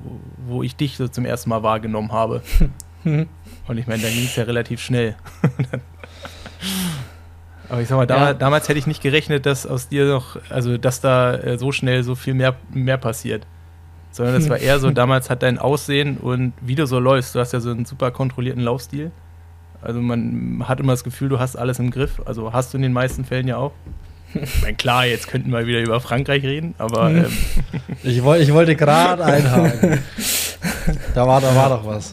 [0.46, 2.42] wo ich dich so zum ersten Mal wahrgenommen habe.
[3.04, 5.16] Und ich meine, dann ging es ja relativ schnell.
[7.68, 8.34] Aber ich sag mal, da, ja.
[8.34, 12.04] damals hätte ich nicht gerechnet, dass aus dir noch, also dass da äh, so schnell
[12.04, 13.46] so viel mehr, mehr passiert
[14.12, 17.40] sondern es war eher so, damals hat dein Aussehen und wie du so läufst, du
[17.40, 19.10] hast ja so einen super kontrollierten Laufstil.
[19.80, 22.22] Also man hat immer das Gefühl, du hast alles im Griff.
[22.24, 23.72] Also hast du in den meisten Fällen ja auch.
[24.34, 27.08] Ich meine, klar, jetzt könnten wir wieder über Frankreich reden, aber.
[27.08, 27.24] Hm.
[27.24, 27.38] Ähm,
[28.02, 29.98] ich, woll, ich wollte gerade einhaken.
[31.14, 32.10] da, war, da war doch was.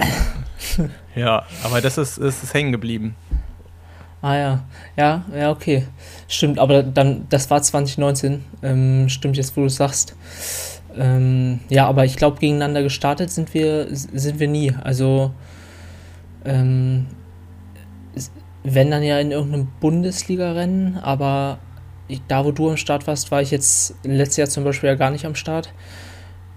[1.16, 3.16] Ja, aber das ist, ist, ist hängen geblieben.
[4.22, 4.64] Ah ja,
[4.98, 5.86] ja, ja, okay.
[6.28, 8.44] Stimmt, aber dann, das war 2019.
[8.64, 10.16] Ähm, stimmt jetzt, wo du sagst.
[10.98, 14.74] Ähm, ja, aber ich glaube, gegeneinander gestartet sind wir, sind wir nie.
[14.84, 15.32] Also,
[16.44, 17.06] ähm,
[18.64, 21.60] wenn dann ja in irgendeinem Bundesliga-Rennen, aber
[22.10, 24.96] ich, da, wo du am Start warst, war ich jetzt letztes Jahr zum Beispiel ja
[24.96, 25.72] gar nicht am Start.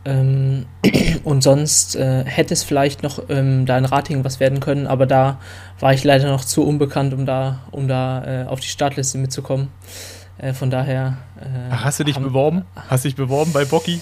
[0.05, 0.67] Ähm,
[1.25, 5.07] und sonst äh, hätte es vielleicht noch ähm, da in Rating was werden können, aber
[5.07, 5.39] da
[5.79, 9.69] war ich leider noch zu unbekannt, um da, um da äh, auf die Startliste mitzukommen.
[10.39, 11.19] Äh, von daher.
[11.41, 12.65] Äh, Ach, hast du dich haben, beworben?
[12.89, 14.01] Hast du dich beworben bei Bocky?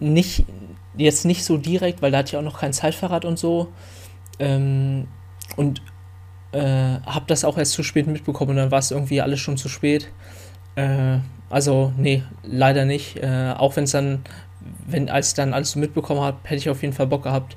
[0.00, 0.44] nicht,
[0.98, 3.68] jetzt nicht so direkt, weil da hatte ich auch noch kein Zeitfahrrad und so.
[4.38, 5.08] Ähm,
[5.56, 5.82] und
[6.52, 9.56] äh, habe das auch erst zu spät mitbekommen und dann war es irgendwie alles schon
[9.56, 10.08] zu spät.
[10.76, 11.18] Äh,
[11.50, 13.16] also, nee, leider nicht.
[13.16, 14.22] Äh, auch wenn es dann,
[14.86, 17.56] wenn als ich dann alles so mitbekommen habe, hätte ich auf jeden Fall Bock gehabt.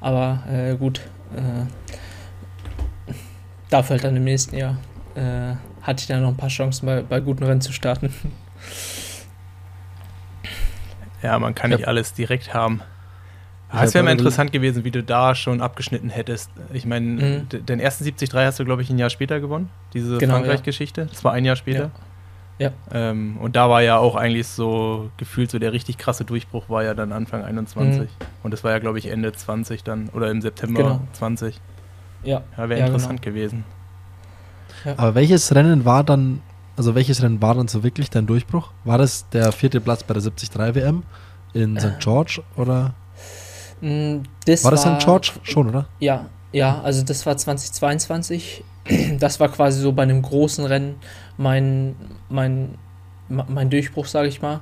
[0.00, 1.00] Aber äh, gut,
[1.34, 3.12] äh,
[3.70, 4.78] dafür halt dann im nächsten Jahr
[5.14, 8.12] äh, hatte ich dann noch ein paar Chancen bei, bei guten Rennen zu starten.
[11.22, 11.78] Ja, man kann ja.
[11.78, 12.82] nicht alles direkt haben.
[13.72, 16.50] Es wäre mal interessant gewesen, wie du da schon abgeschnitten hättest.
[16.72, 17.48] Ich meine, mhm.
[17.66, 21.02] den ersten 73 hast du, glaube ich, ein Jahr später gewonnen, diese genau, Frankreich-Geschichte.
[21.02, 21.06] Ja.
[21.08, 21.90] Das war ein Jahr später.
[22.58, 22.70] Ja.
[22.92, 23.10] ja.
[23.10, 26.84] Ähm, und da war ja auch eigentlich so gefühlt so der richtig krasse Durchbruch war
[26.84, 28.02] ja dann Anfang 21.
[28.02, 28.06] Mhm.
[28.42, 31.00] Und das war ja, glaube ich, Ende 20 dann oder im September genau.
[31.12, 31.60] 20.
[32.22, 32.42] Ja.
[32.56, 33.34] Ja, wäre interessant genau.
[33.34, 33.64] gewesen.
[34.96, 36.40] Aber welches Rennen war dann
[36.76, 38.70] also welches Rennen war dann so wirklich dein Durchbruch?
[38.84, 41.02] War das der vierte Platz bei der 73 WM
[41.54, 41.98] in St.
[42.00, 42.94] George oder?
[43.80, 44.98] Mm, das war das St.
[44.98, 45.86] George schon, oder?
[46.00, 48.64] Ja, ja, also das war 2022.
[49.18, 50.94] Das war quasi so bei einem großen Rennen
[51.36, 51.96] mein,
[52.28, 52.78] mein,
[53.28, 54.60] mein Durchbruch, sage ich mal.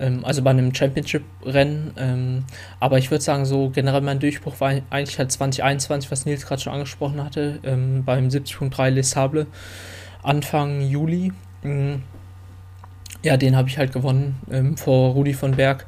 [0.00, 1.92] Ähm, also bei einem Championship-Rennen.
[1.96, 2.44] Ähm,
[2.80, 6.60] aber ich würde sagen, so generell mein Durchbruch war eigentlich halt 2021, was Nils gerade
[6.60, 9.46] schon angesprochen hatte, ähm, beim 70.3 Les Sables
[10.24, 11.32] Anfang Juli.
[11.62, 11.94] Mm,
[13.22, 15.86] ja, den habe ich halt gewonnen vor Rudi von Berg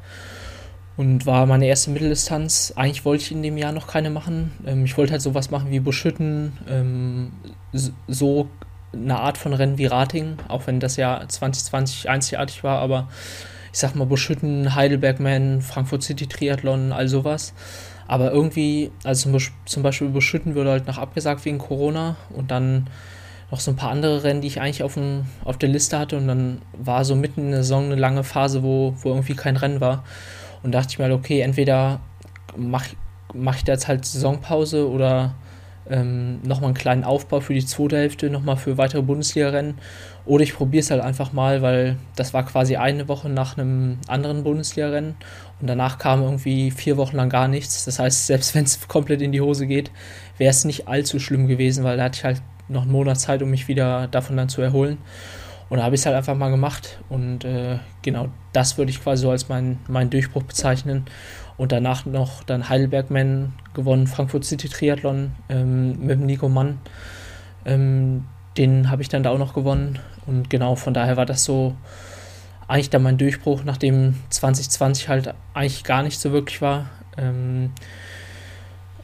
[0.97, 2.73] und war meine erste Mitteldistanz.
[2.75, 4.51] Eigentlich wollte ich in dem Jahr noch keine machen.
[4.65, 7.31] Ähm, ich wollte halt sowas machen wie Buschütten, ähm,
[8.07, 8.47] so
[8.93, 13.09] eine Art von Rennen wie Rating, auch wenn das Jahr 2020 einzigartig war, aber
[13.73, 17.53] ich sag mal Buschütten, Heidelbergman, Frankfurt City Triathlon, all sowas.
[18.07, 22.87] Aber irgendwie, also zum Beispiel Buschütten würde halt noch abgesagt wegen Corona und dann
[23.51, 26.17] noch so ein paar andere Rennen, die ich eigentlich auf, dem, auf der Liste hatte.
[26.17, 29.57] Und dann war so mitten in der Saison eine lange Phase, wo, wo irgendwie kein
[29.57, 30.03] Rennen war.
[30.65, 31.99] Und dachte ich mir, halt, okay, entweder
[32.57, 32.95] mache
[33.35, 35.35] mach ich da jetzt halt Saisonpause oder
[35.87, 39.75] ähm, nochmal einen kleinen Aufbau für die zweite Hälfte, nochmal für weitere Bundesliga-Rennen.
[40.25, 43.99] Oder ich probiere es halt einfach mal, weil das war quasi eine Woche nach einem
[44.07, 45.15] anderen Bundesliga-Rennen
[45.61, 47.85] und danach kam irgendwie vier Wochen lang gar nichts.
[47.85, 49.91] Das heißt, selbst wenn es komplett in die Hose geht,
[50.39, 53.43] wäre es nicht allzu schlimm gewesen, weil da hatte ich halt noch einen Monat Zeit,
[53.43, 54.97] um mich wieder davon dann zu erholen.
[55.69, 56.99] Und da habe ich es halt einfach mal gemacht.
[57.09, 61.05] Und äh, genau das würde ich quasi so als meinen mein Durchbruch bezeichnen.
[61.57, 66.79] Und danach noch dann Heidelbergman gewonnen, Frankfurt City Triathlon ähm, mit dem Nico Mann.
[67.65, 68.25] Ähm,
[68.57, 69.99] den habe ich dann da auch noch gewonnen.
[70.25, 71.75] Und genau, von daher war das so
[72.67, 76.89] eigentlich dann mein Durchbruch, nachdem 2020 halt eigentlich gar nicht so wirklich war.
[77.17, 77.71] Ähm,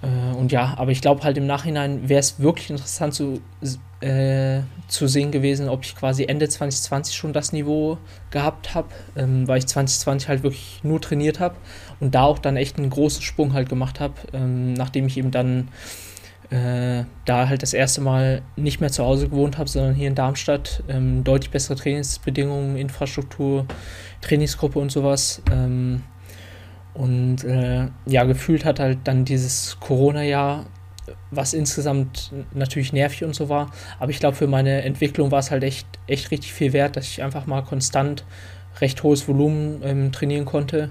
[0.02, 3.42] Äh, und ja, aber ich glaube halt im Nachhinein wäre es wirklich interessant zu,
[4.02, 7.98] äh, zu sehen gewesen, ob ich quasi Ende 2020 schon das Niveau
[8.30, 11.56] gehabt habe, ähm, weil ich 2020 halt wirklich nur trainiert habe
[12.00, 15.32] und da auch dann echt einen großen Sprung halt gemacht habe, ähm, nachdem ich eben
[15.32, 15.70] dann
[16.50, 20.16] äh, da halt das erste Mal nicht mehr zu Hause gewohnt habe, sondern hier in
[20.16, 23.66] Darmstadt ähm, deutlich bessere Trainingsbedingungen, Infrastruktur,
[24.20, 25.42] Trainingsgruppe und sowas.
[25.50, 26.04] Ähm,
[26.94, 30.66] und äh, ja, gefühlt hat halt dann dieses Corona-Jahr,
[31.32, 35.52] was insgesamt natürlich nervig und so war, aber ich glaube, für meine Entwicklung war es
[35.52, 38.24] halt echt, echt richtig viel wert, dass ich einfach mal konstant
[38.80, 40.90] recht hohes Volumen ähm, trainieren konnte.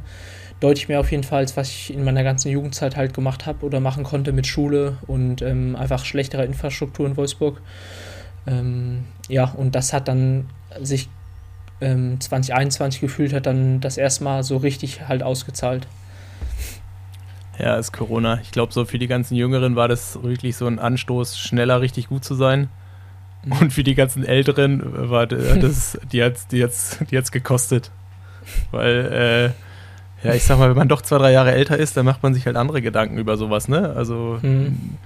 [0.61, 3.65] Deutlich mehr auf jeden Fall, als was ich in meiner ganzen Jugendzeit halt gemacht habe
[3.65, 7.63] oder machen konnte mit Schule und ähm, einfach schlechterer Infrastruktur in Wolfsburg.
[8.47, 11.09] Ähm, ja, und das hat dann sich
[11.81, 15.87] 2021 ähm, gefühlt hat, dann das erste Mal so richtig halt ausgezahlt.
[17.61, 18.40] Ja, ist Corona.
[18.42, 22.09] Ich glaube, so für die ganzen Jüngeren war das wirklich so ein Anstoß, schneller richtig
[22.09, 22.70] gut zu sein.
[23.44, 23.53] Mhm.
[23.53, 27.90] Und für die ganzen Älteren war das, die hat die jetzt, die hat's gekostet.
[28.70, 29.53] Weil,
[30.23, 32.23] äh, ja, ich sag mal, wenn man doch zwei, drei Jahre älter ist, dann macht
[32.23, 33.92] man sich halt andere Gedanken über sowas, ne?
[33.94, 34.96] Also, mhm.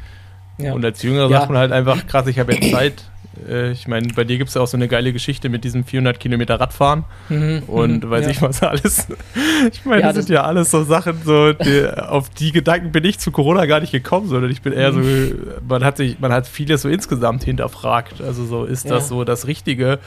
[0.58, 0.72] ja.
[0.72, 1.40] und als Jüngerer ja.
[1.40, 3.04] sagt man halt einfach, krass, ich habe jetzt Zeit,
[3.48, 5.84] äh, ich meine, bei dir gibt es ja auch so eine geile Geschichte mit diesem
[5.84, 8.30] 400 Kilometer Radfahren mhm, und mhm, weiß ja.
[8.30, 9.08] ich was alles.
[9.72, 12.92] Ich meine, ja, das, das, sind ja alles so Sachen, so die, auf die Gedanken
[12.92, 15.38] bin ich zu Corona gar nicht gekommen, sondern ich bin eher so, mhm.
[15.66, 18.20] man hat sich, man hat vieles so insgesamt hinterfragt.
[18.20, 19.98] Also so, ist das so das Richtige?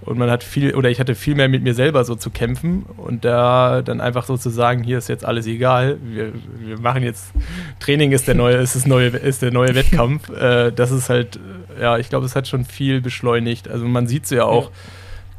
[0.00, 2.84] Und man hat viel, oder ich hatte viel mehr mit mir selber so zu kämpfen
[2.96, 7.02] und da dann einfach so zu sagen, hier ist jetzt alles egal, wir, wir machen
[7.02, 7.32] jetzt,
[7.80, 10.30] Training ist der neue, ist das neue, ist der neue Wettkampf.
[10.38, 11.40] Äh, das ist halt,
[11.80, 13.66] ja, ich glaube, es hat schon viel beschleunigt.
[13.66, 14.76] Also man sieht es ja auch ja.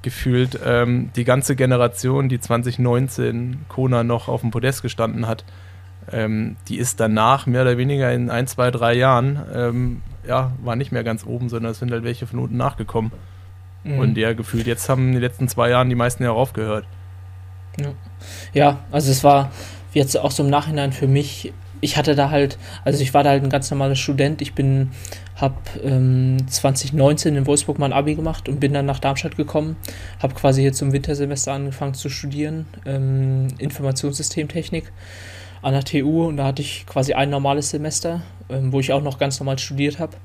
[0.01, 5.45] gefühlt, ähm, die ganze Generation, die 2019 Kona noch auf dem Podest gestanden hat,
[6.11, 10.75] ähm, die ist danach mehr oder weniger in ein, zwei, drei Jahren, ähm, ja, war
[10.75, 13.11] nicht mehr ganz oben, sondern es sind halt welche von unten nachgekommen.
[13.83, 13.99] Mhm.
[13.99, 16.85] Und ja, gefühlt, jetzt haben in den letzten zwei Jahren die meisten ja aufgehört.
[17.79, 17.93] Ja.
[18.53, 19.51] ja, also es war
[19.93, 23.29] jetzt auch so im Nachhinein für mich, ich hatte da halt, also ich war da
[23.29, 24.91] halt ein ganz normaler Student, ich bin,
[25.35, 29.77] habe ähm, 2019 in Wolfsburg mein Abi gemacht und bin dann nach Darmstadt gekommen,
[30.21, 34.91] habe quasi hier zum Wintersemester angefangen zu studieren, ähm, Informationssystemtechnik
[35.61, 39.01] an der TU und da hatte ich quasi ein normales Semester, ähm, wo ich auch
[39.01, 40.17] noch ganz normal studiert habe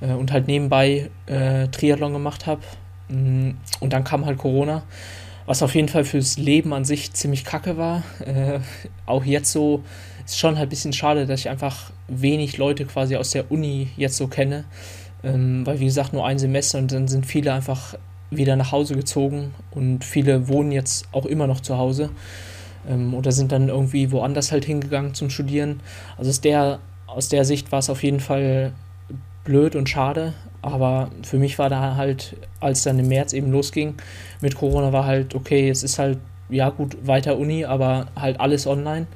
[0.00, 2.62] äh, und halt nebenbei äh, Triathlon gemacht habe.
[3.08, 4.82] Mm, und dann kam halt Corona,
[5.46, 8.02] was auf jeden Fall fürs Leben an sich ziemlich kacke war.
[8.24, 8.60] Äh,
[9.06, 9.82] auch jetzt so
[10.24, 13.88] ist schon halt ein bisschen schade, dass ich einfach wenig Leute quasi aus der Uni
[13.96, 14.64] jetzt so kenne.
[15.22, 17.94] Ähm, weil wie gesagt, nur ein Semester und dann sind viele einfach
[18.30, 22.10] wieder nach Hause gezogen und viele wohnen jetzt auch immer noch zu Hause
[22.88, 25.80] ähm, oder sind dann irgendwie woanders halt hingegangen zum Studieren.
[26.16, 28.72] Also aus der, aus der Sicht war es auf jeden Fall
[29.50, 30.32] blöd und schade,
[30.62, 33.94] aber für mich war da halt, als dann im März eben losging
[34.40, 38.68] mit Corona, war halt, okay, es ist halt, ja gut, weiter Uni, aber halt alles
[38.68, 39.08] online.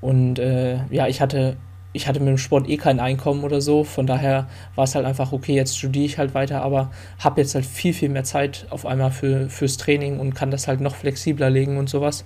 [0.00, 1.56] Und äh, ja, ich hatte,
[1.92, 5.06] ich hatte mit dem Sport eh kein Einkommen oder so, von daher war es halt
[5.06, 8.66] einfach, okay, jetzt studiere ich halt weiter, aber habe jetzt halt viel, viel mehr Zeit
[8.70, 12.24] auf einmal für, fürs Training und kann das halt noch flexibler legen und sowas,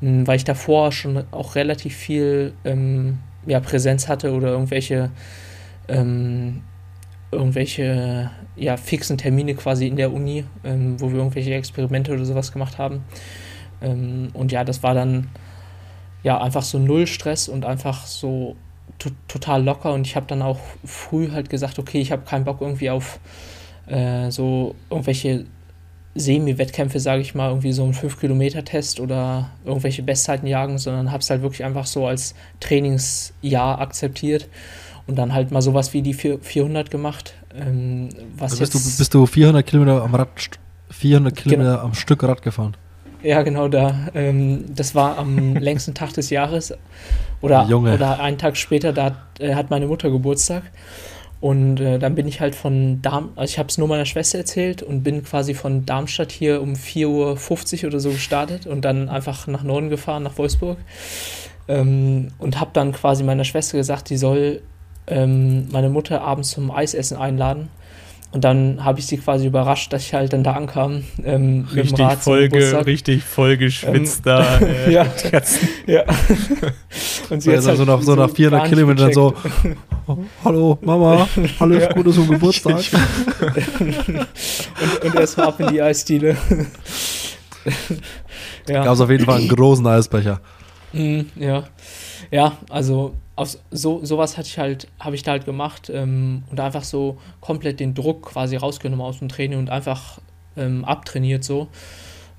[0.00, 5.10] hm, weil ich davor schon auch relativ viel ähm, ja, Präsenz hatte oder irgendwelche
[5.88, 6.62] ähm,
[7.30, 12.52] irgendwelche ja, fixen Termine quasi in der Uni, ähm, wo wir irgendwelche Experimente oder sowas
[12.52, 13.04] gemacht haben.
[13.82, 15.28] Ähm, und ja, das war dann
[16.22, 18.56] ja einfach so null Stress und einfach so
[19.28, 19.92] total locker.
[19.92, 23.20] Und ich habe dann auch früh halt gesagt, okay, ich habe keinen Bock irgendwie auf
[23.86, 25.46] äh, so irgendwelche
[26.14, 31.28] Semi-Wettkämpfe, sage ich mal, irgendwie so einen 5-Kilometer-Test oder irgendwelche Bestzeiten jagen, sondern habe es
[31.28, 34.48] halt wirklich einfach so als Trainingsjahr akzeptiert
[35.06, 37.34] und dann halt mal sowas wie die 400 gemacht.
[37.54, 40.28] Ähm, was bist, du, bist du 400 Kilometer am Rad,
[40.90, 41.84] 400 Kilometer genau.
[41.84, 42.76] am Stück Rad gefahren?
[43.22, 44.08] Ja, genau da.
[44.14, 46.74] Ähm, das war am längsten Tag des Jahres
[47.40, 50.62] oder, oder einen Tag später, da hat, äh, hat meine Mutter Geburtstag.
[51.40, 54.38] Und äh, dann bin ich halt von Darm, also ich habe es nur meiner Schwester
[54.38, 59.08] erzählt und bin quasi von Darmstadt hier um 4.50 Uhr oder so gestartet und dann
[59.10, 60.78] einfach nach Norden gefahren, nach Wolfsburg.
[61.68, 64.62] Ähm, und habe dann quasi meiner Schwester gesagt, die soll
[65.06, 67.68] ähm, meine Mutter abends zum Eisessen einladen.
[68.32, 71.04] Und dann habe ich sie quasi überrascht, dass ich halt dann da ankam.
[71.24, 72.50] Ähm, richtig, voll
[72.84, 74.58] richtig voll geschwitzt ähm, da.
[74.58, 75.06] Äh, ja.
[75.86, 76.04] ja.
[77.30, 79.34] Und sie also halt so nach, so nach 400 Kilometern so,
[80.06, 81.26] oh, hallo Mama,
[81.58, 81.92] alles ja.
[81.92, 82.82] Gute zum Geburtstag.
[83.80, 86.36] und, und erstmal ab in die Eisdiele.
[88.68, 88.84] ja.
[88.84, 90.40] Gab es auf jeden Fall einen großen Eisbecher.
[90.92, 91.64] Mm, ja.
[92.30, 96.58] Ja, also aus so sowas hatte ich halt, habe ich da halt gemacht ähm, und
[96.58, 100.18] einfach so komplett den Druck quasi rausgenommen aus dem Training und einfach
[100.56, 101.68] ähm, abtrainiert so.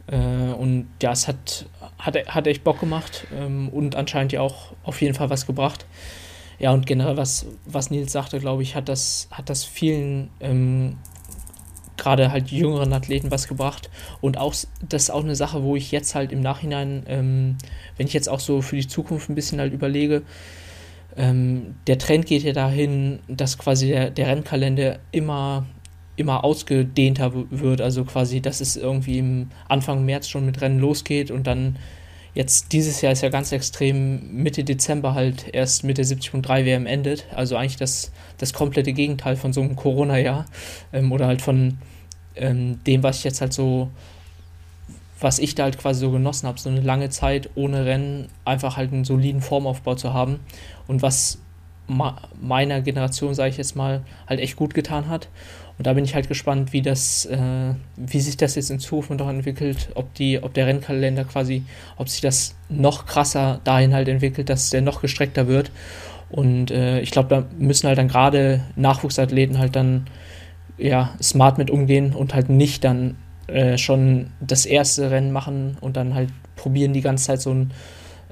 [0.07, 1.67] Äh, und ja, es hat,
[1.99, 5.86] hat, hat echt Bock gemacht ähm, und anscheinend ja auch auf jeden Fall was gebracht.
[6.60, 10.97] Ja, und generell, was, was Nils sagte, glaube ich, hat das, hat das vielen, ähm,
[11.97, 13.91] gerade halt jüngeren Athleten was gebracht.
[14.21, 17.57] Und auch, das ist auch eine Sache, wo ich jetzt halt im Nachhinein, ähm,
[17.97, 20.23] wenn ich jetzt auch so für die Zukunft ein bisschen halt überlege,
[21.17, 25.65] ähm, der Trend geht ja dahin, dass quasi der, der Rennkalender immer
[26.17, 27.80] immer ausgedehnter wird.
[27.80, 31.77] Also quasi, dass es irgendwie im Anfang März schon mit Rennen losgeht und dann
[32.34, 36.86] jetzt dieses Jahr ist ja ganz extrem Mitte Dezember halt erst mit der 70.3 WM
[36.86, 37.25] endet.
[37.34, 40.45] Also eigentlich das, das komplette Gegenteil von so einem Corona-Jahr
[40.91, 41.77] ähm, oder halt von
[42.36, 43.89] ähm, dem, was ich jetzt halt so,
[45.19, 48.77] was ich da halt quasi so genossen habe, so eine lange Zeit ohne Rennen, einfach
[48.77, 50.39] halt einen soliden Formaufbau zu haben
[50.88, 51.39] und was
[51.88, 55.30] meiner Generation, sage ich jetzt mal, halt echt gut getan hat.
[55.77, 59.12] Und da bin ich halt gespannt, wie das, äh, wie sich das jetzt in Zukunft
[59.12, 61.63] noch entwickelt, ob die, ob der Rennkalender quasi,
[61.97, 65.71] ob sich das noch krasser dahin halt entwickelt, dass der noch gestreckter wird.
[66.30, 70.08] Und äh, ich glaube, da müssen halt dann gerade Nachwuchsathleten halt dann
[70.77, 73.15] ja smart mit umgehen und halt nicht dann
[73.47, 77.71] äh, schon das erste Rennen machen und dann halt probieren die ganze Zeit so ein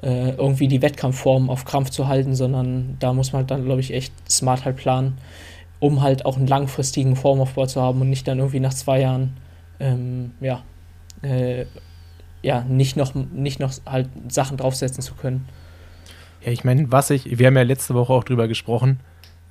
[0.02, 3.80] äh, irgendwie die Wettkampfform auf Krampf zu halten, sondern da muss man halt dann, glaube
[3.80, 5.16] ich, echt smart halt planen
[5.78, 9.36] um halt auch einen langfristigen Formaufbau zu haben und nicht dann irgendwie nach zwei Jahren
[9.78, 10.62] ähm, ja,
[11.22, 11.66] äh,
[12.42, 15.46] ja, nicht noch, nicht noch halt Sachen draufsetzen zu können.
[16.42, 19.00] Ja, ich meine, was ich, wir haben ja letzte Woche auch drüber gesprochen,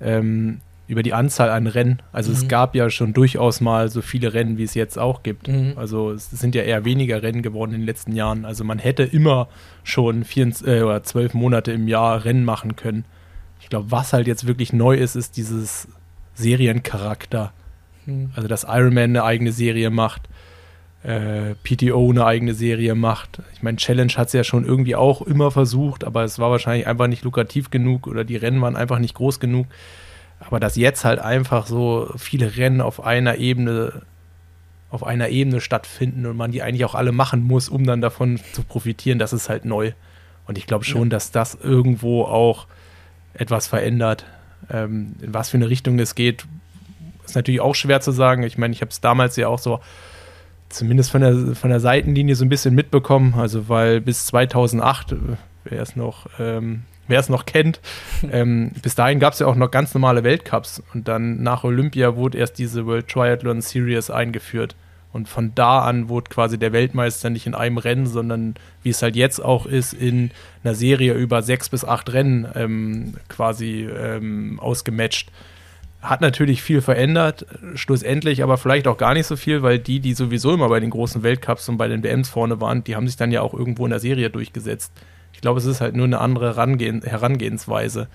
[0.02, 2.02] ähm, über die Anzahl an Rennen.
[2.12, 2.38] Also mhm.
[2.38, 5.48] es gab ja schon durchaus mal so viele Rennen, wie es jetzt auch gibt.
[5.48, 5.74] Mhm.
[5.76, 8.46] Also es sind ja eher weniger Rennen geworden in den letzten Jahren.
[8.46, 9.48] Also man hätte immer
[9.84, 13.06] schon vier, äh, oder zwölf Monate im Jahr Rennen machen können.
[13.60, 15.88] Ich glaube, was halt jetzt wirklich neu ist, ist dieses
[16.36, 17.52] Seriencharakter.
[18.06, 18.32] Hm.
[18.36, 20.30] Also, dass Iron Man eine eigene Serie macht,
[21.02, 23.42] äh, PTO eine eigene Serie macht.
[23.54, 26.88] Ich meine, Challenge hat es ja schon irgendwie auch immer versucht, aber es war wahrscheinlich
[26.88, 29.68] einfach nicht lukrativ genug oder die Rennen waren einfach nicht groß genug.
[30.40, 34.04] Aber dass jetzt halt einfach so viele Rennen auf einer Ebene
[34.96, 38.40] auf einer Ebene stattfinden und man die eigentlich auch alle machen muss, um dann davon
[38.54, 39.92] zu profitieren, das ist halt neu.
[40.48, 41.10] Und ich glaube schon, ja.
[41.10, 42.68] dass das irgendwo auch
[43.34, 44.26] etwas verändert.
[44.72, 46.46] Ähm, in was für eine Richtung es geht,
[47.26, 48.44] ist natürlich auch schwer zu sagen.
[48.44, 49.82] Ich meine, ich habe es damals ja auch so
[50.70, 53.34] zumindest von der, von der Seitenlinie so ein bisschen mitbekommen.
[53.36, 55.16] Also, weil bis 2008, äh,
[55.66, 57.80] wer es noch, ähm, wer es noch kennt,
[58.32, 60.84] ähm, bis dahin gab es ja auch noch ganz normale Weltcups.
[60.94, 64.76] Und dann nach Olympia wurde erst diese World Triathlon Series eingeführt.
[65.16, 69.02] Und von da an wurde quasi der Weltmeister nicht in einem Rennen, sondern wie es
[69.02, 74.60] halt jetzt auch ist, in einer Serie über sechs bis acht Rennen ähm, quasi ähm,
[74.60, 75.32] ausgematcht.
[76.02, 80.14] Hat natürlich viel verändert, schlussendlich aber vielleicht auch gar nicht so viel, weil die, die
[80.14, 83.16] sowieso immer bei den großen Weltcups und bei den WMs vorne waren, die haben sich
[83.16, 84.92] dann ja auch irgendwo in der Serie durchgesetzt.
[85.46, 88.08] Ich glaube, es ist halt nur eine andere Herangehen Herangehensweise.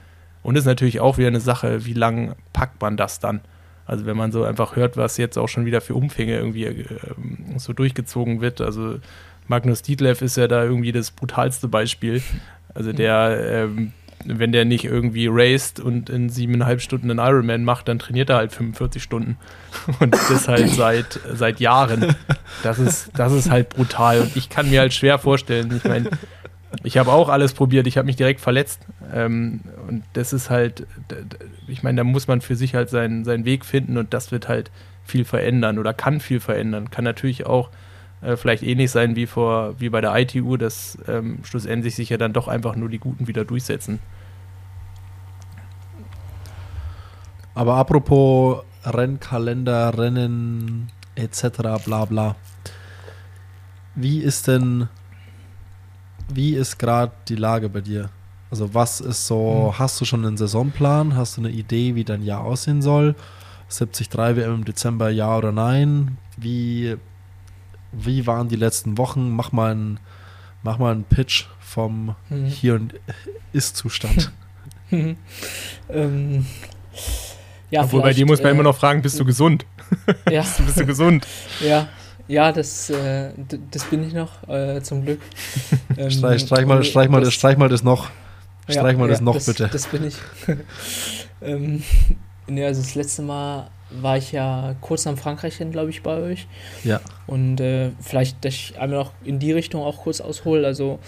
[0.43, 3.41] Und es ist natürlich auch wieder eine Sache, wie lang packt man das dann?
[3.87, 6.87] Also wenn man so einfach hört, was jetzt auch schon wieder für Umfänge irgendwie äh,
[7.57, 8.61] so durchgezogen wird.
[8.61, 8.99] Also
[9.47, 12.21] Magnus Dietlev ist ja da irgendwie das brutalste Beispiel.
[12.75, 13.93] Also der, ähm,
[14.25, 18.39] wenn der nicht irgendwie raced und in siebeneinhalb Stunden einen Ironman macht, dann trainiert er
[18.39, 19.37] halt 45 Stunden.
[20.01, 22.17] Und das halt seit, seit Jahren.
[22.65, 24.21] Das ist, das ist halt brutal.
[24.23, 26.11] Und ich kann mir halt schwer vorstellen, ich meine,
[26.83, 28.81] ich habe auch alles probiert, ich habe mich direkt verletzt.
[29.13, 30.87] Ähm, und das ist halt,
[31.67, 34.49] ich meine, da muss man für sich halt seinen, seinen Weg finden und das wird
[34.49, 34.71] halt
[35.05, 36.91] viel verändern oder kann viel verändern.
[36.91, 37.71] Kann natürlich auch
[38.23, 42.17] äh, vielleicht ähnlich sein wie vor, wie bei der ITU, dass ähm, schlussendlich sich ja
[42.17, 43.99] dann doch einfach nur die Guten wieder durchsetzen.
[47.55, 51.85] Aber apropos Rennkalender, Rennen etc.
[51.85, 52.37] bla bla.
[53.95, 54.89] Wie ist denn
[56.35, 58.11] wie ist gerade die Lage bei dir?
[58.51, 59.79] Also was ist so, hm.
[59.79, 61.17] hast du schon einen Saisonplan?
[61.17, 63.15] Hast du eine Idee, wie dein Jahr aussehen soll?
[63.69, 66.19] 73 WM im Dezember, ja oder nein?
[66.37, 66.97] Wie,
[67.93, 69.31] wie waren die letzten Wochen?
[69.31, 70.01] Mach mal einen,
[70.65, 72.47] mach mal einen Pitch vom hm.
[72.47, 72.95] Hier- und
[73.53, 74.33] Ist-Zustand.
[74.91, 76.47] ähm,
[77.71, 79.65] ja, Obwohl bei dir muss man äh, immer noch fragen, bist du gesund?
[80.29, 80.45] Ja.
[80.67, 81.27] bist du gesund?
[81.61, 81.89] Ja,
[82.31, 83.31] ja, das, äh,
[83.71, 85.21] das bin ich noch, äh, zum Glück.
[85.97, 88.09] Ähm, streich, streich, mal, streich, mal das, streich mal das noch.
[88.69, 89.69] Streich ja, mal das ja, noch, das, bitte.
[89.71, 90.15] Das bin ich.
[91.43, 91.83] ähm,
[92.47, 96.17] ne, also das letzte Mal war ich ja kurz am Frankreich hin, glaube ich, bei
[96.17, 96.47] euch.
[96.85, 97.01] Ja.
[97.27, 100.65] Und äh, vielleicht, dass ich einmal noch in die Richtung auch kurz aushole.
[100.65, 101.01] Also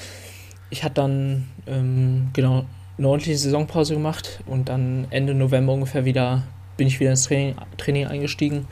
[0.68, 2.64] ich hatte dann, ähm, genau,
[2.98, 6.42] eine ordentliche Saisonpause gemacht und dann Ende November ungefähr wieder
[6.76, 8.66] bin ich wieder ins Training, Training eingestiegen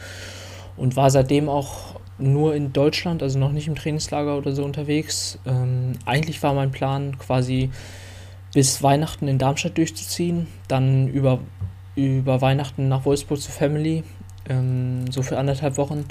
[0.76, 1.89] und war seitdem auch
[2.20, 5.38] nur in Deutschland, also noch nicht im Trainingslager oder so unterwegs.
[5.46, 7.70] Ähm, eigentlich war mein Plan quasi
[8.52, 11.40] bis Weihnachten in Darmstadt durchzuziehen, dann über,
[11.96, 14.02] über Weihnachten nach Wolfsburg zur Family,
[14.48, 16.04] ähm, so für anderthalb Wochen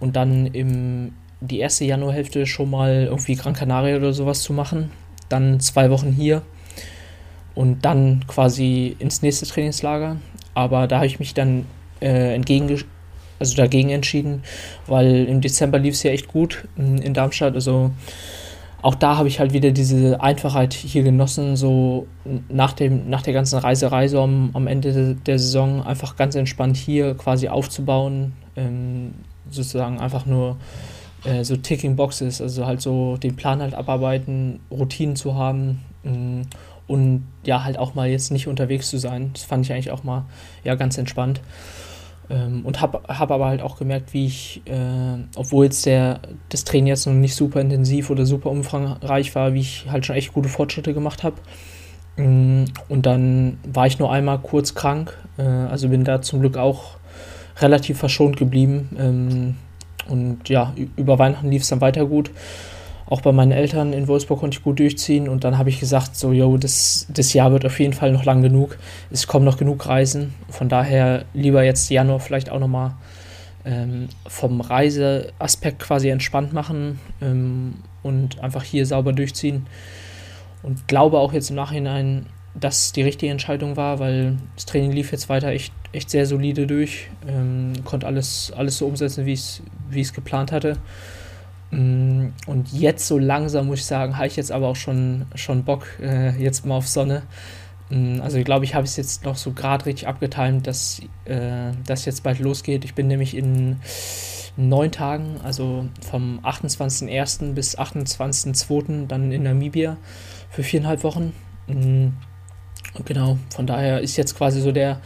[0.00, 4.90] und dann im, die erste Januarhälfte schon mal irgendwie Gran Canaria oder sowas zu machen,
[5.28, 6.42] dann zwei Wochen hier
[7.54, 10.16] und dann quasi ins nächste Trainingslager.
[10.54, 11.66] Aber da habe ich mich dann
[12.00, 12.84] äh, entgegen,
[13.38, 14.42] also dagegen entschieden,
[14.86, 17.54] weil im Dezember lief es ja echt gut in, in Darmstadt.
[17.54, 17.92] Also
[18.80, 22.06] auch da habe ich halt wieder diese Einfachheit hier genossen, so
[22.48, 26.76] nach, dem, nach der ganzen Reiserei so am, am Ende der Saison einfach ganz entspannt
[26.76, 29.14] hier quasi aufzubauen, ähm,
[29.50, 30.58] sozusagen einfach nur
[31.24, 36.42] äh, so Ticking Boxes, also halt so den Plan halt abarbeiten, Routinen zu haben ähm,
[36.86, 39.30] und ja, halt auch mal jetzt nicht unterwegs zu sein.
[39.32, 40.24] Das fand ich eigentlich auch mal
[40.62, 41.40] ja ganz entspannt.
[42.30, 46.20] Ähm, und habe hab aber halt auch gemerkt, wie ich, äh, obwohl jetzt der,
[46.50, 50.16] das Training jetzt noch nicht super intensiv oder super umfangreich war, wie ich halt schon
[50.16, 51.36] echt gute Fortschritte gemacht habe.
[52.16, 56.58] Mm, und dann war ich nur einmal kurz krank, äh, also bin da zum Glück
[56.58, 56.96] auch
[57.60, 58.90] relativ verschont geblieben.
[58.98, 59.56] Ähm,
[60.08, 62.30] und ja, über Weihnachten lief es dann weiter gut
[63.10, 66.14] auch bei meinen Eltern in Wolfsburg konnte ich gut durchziehen und dann habe ich gesagt,
[66.14, 68.78] so, yo, das, das Jahr wird auf jeden Fall noch lang genug.
[69.10, 70.34] Es kommen noch genug Reisen.
[70.50, 72.92] Von daher lieber jetzt Januar vielleicht auch nochmal
[73.64, 79.66] ähm, vom Reiseaspekt quasi entspannt machen ähm, und einfach hier sauber durchziehen.
[80.62, 85.12] Und glaube auch jetzt im Nachhinein, dass die richtige Entscheidung war, weil das Training lief
[85.12, 87.08] jetzt weiter echt, echt sehr solide durch.
[87.26, 89.60] Ähm, konnte alles, alles so umsetzen, wie ich
[89.96, 90.76] es geplant hatte.
[91.70, 95.64] Mm, und jetzt so langsam muss ich sagen, habe ich jetzt aber auch schon, schon
[95.64, 97.22] Bock äh, jetzt mal auf Sonne.
[97.90, 101.72] Mm, also ich glaube, ich habe es jetzt noch so gerade richtig abgetimt, dass äh,
[101.86, 102.84] das jetzt bald losgeht.
[102.84, 103.76] Ich bin nämlich in
[104.56, 107.52] neun Tagen, also vom 28.01.
[107.52, 109.06] bis 28.02.
[109.06, 109.96] dann in Namibia
[110.50, 111.32] für viereinhalb Wochen.
[111.66, 112.08] Mm,
[112.94, 115.00] und genau, von daher ist jetzt quasi so der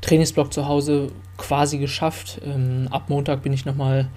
[0.00, 2.40] Trainingsblock zu Hause quasi geschafft.
[2.44, 4.08] Ähm, ab Montag bin ich nochmal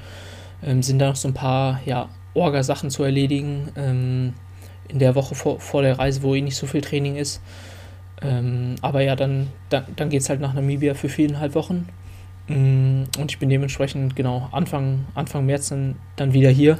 [0.65, 4.33] ähm, sind da noch so ein paar ja, Orga-Sachen zu erledigen ähm,
[4.87, 7.41] in der Woche vor, vor der Reise, wo eh nicht so viel Training ist.
[8.21, 11.87] Ähm, aber ja, dann, dann, dann geht es halt nach Namibia für viereinhalb Wochen.
[12.47, 16.79] Mm, und ich bin dementsprechend genau Anfang, Anfang März dann, dann wieder hier.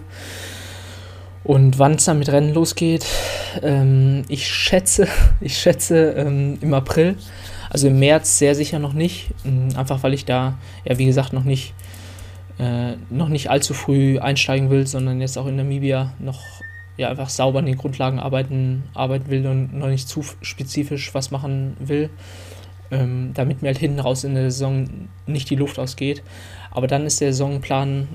[1.44, 3.06] Und wann es dann mit Rennen losgeht,
[3.62, 5.08] ähm, ich schätze,
[5.42, 7.18] ich schätze ähm, im April.
[7.70, 9.32] Also im März sehr sicher noch nicht.
[9.44, 11.74] Mm, einfach weil ich da, ja wie gesagt, noch nicht
[12.60, 16.42] äh, noch nicht allzu früh einsteigen will, sondern jetzt auch in Namibia noch
[16.98, 21.32] ja, einfach sauber an den Grundlagen arbeiten, arbeiten will und noch nicht zu spezifisch was
[21.32, 22.10] machen will,
[22.92, 24.88] ähm, damit mir halt hinten raus in der Saison
[25.26, 26.22] nicht die Luft ausgeht.
[26.72, 28.08] Aber dann ist der Saisonplan,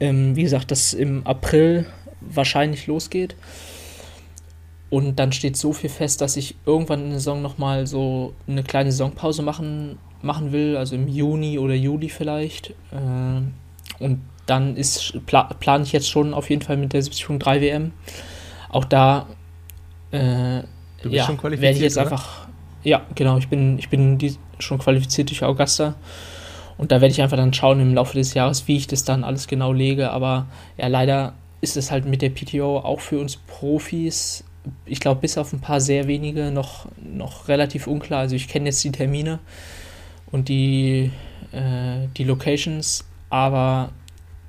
[0.00, 1.86] ähm, wie gesagt, dass im April
[2.20, 3.36] wahrscheinlich losgeht.
[4.90, 8.62] Und dann steht so viel fest, dass ich irgendwann in der Saison nochmal so eine
[8.62, 12.70] kleine Saisonpause machen, machen will, also im Juni oder Juli vielleicht.
[12.92, 13.42] Äh,
[13.98, 17.92] und dann ist pla plane ich jetzt schon auf jeden Fall mit der 70.3 WM.
[18.68, 19.26] Auch da
[20.10, 20.62] äh,
[21.02, 22.06] du bist ja, schon qualifiziert, werde ich jetzt oder?
[22.06, 22.48] einfach.
[22.82, 25.94] Ja, genau, ich bin, ich bin die, schon qualifiziert durch Augusta.
[26.76, 29.24] Und da werde ich einfach dann schauen im Laufe des Jahres, wie ich das dann
[29.24, 30.10] alles genau lege.
[30.10, 34.44] Aber ja, leider ist es halt mit der PTO auch für uns Profis,
[34.86, 38.20] ich glaube, bis auf ein paar sehr wenige noch, noch relativ unklar.
[38.20, 39.38] Also ich kenne jetzt die Termine
[40.30, 41.10] und die,
[41.52, 43.04] äh, die Locations,
[43.34, 43.90] aber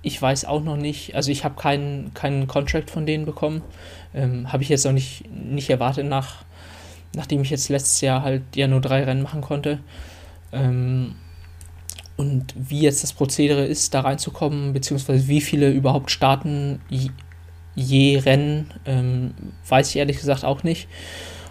[0.04, 3.64] ich weiß auch noch nicht, also ich habe keinen, keinen Contract von denen bekommen.
[4.14, 6.46] Ähm, habe ich jetzt auch nicht, nicht erwartet, nach,
[7.16, 9.80] nachdem ich jetzt letztes Jahr halt ja nur drei Rennen machen konnte.
[10.52, 11.16] Ähm,
[12.16, 17.10] und wie jetzt das Prozedere ist, da reinzukommen, beziehungsweise wie viele überhaupt starten je,
[17.74, 19.34] je Rennen, ähm,
[19.68, 20.88] weiß ich ehrlich gesagt auch nicht.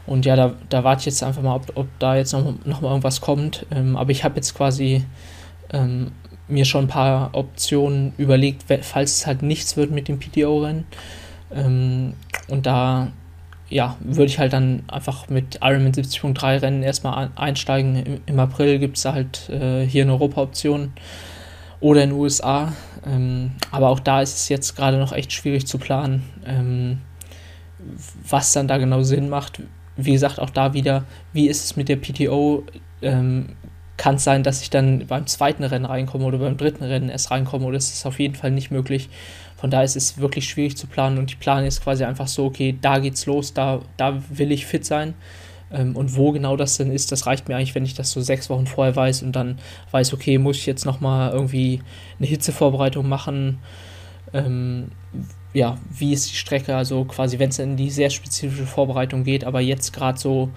[0.06, 2.80] Und ja, da, da warte ich jetzt einfach mal, ob, ob da jetzt noch, noch
[2.80, 3.66] mal irgendwas kommt.
[3.72, 5.04] Ähm, aber ich habe jetzt quasi
[5.72, 6.12] ähm,
[6.48, 10.84] mir schon ein paar Optionen überlegt, falls es halt nichts wird mit dem PTO-Rennen.
[11.52, 12.14] Ähm,
[12.48, 13.12] und da
[13.70, 17.96] ja, würde ich halt dann einfach mit Ironman 70.3 Rennen erstmal einsteigen.
[17.96, 20.92] Im, im April gibt es halt äh, hier eine Europa-Option
[21.80, 22.72] oder in den USA.
[23.06, 26.98] Ähm, aber auch da ist es jetzt gerade noch echt schwierig zu planen, ähm,
[28.28, 29.62] was dann da genau Sinn macht.
[29.96, 32.64] Wie gesagt, auch da wieder, wie ist es mit der PTO?
[33.02, 33.50] Ähm,
[33.96, 37.30] kann es sein, dass ich dann beim zweiten Rennen reinkomme oder beim dritten Rennen erst
[37.30, 39.08] reinkomme oder ist es auf jeden Fall nicht möglich.
[39.56, 42.44] Von daher ist es wirklich schwierig zu planen und ich plane jetzt quasi einfach so,
[42.44, 45.14] okay, da geht's los, da, da will ich fit sein.
[45.72, 48.20] Ähm, und wo genau das denn ist, das reicht mir eigentlich, wenn ich das so
[48.20, 49.58] sechs Wochen vorher weiß und dann
[49.90, 51.80] weiß, okay, muss ich jetzt nochmal irgendwie
[52.18, 53.58] eine Hitzevorbereitung machen.
[54.32, 54.90] Ähm,
[55.52, 56.76] ja, wie ist die Strecke?
[56.76, 60.50] Also quasi, wenn es in die sehr spezifische Vorbereitung geht, aber jetzt gerade so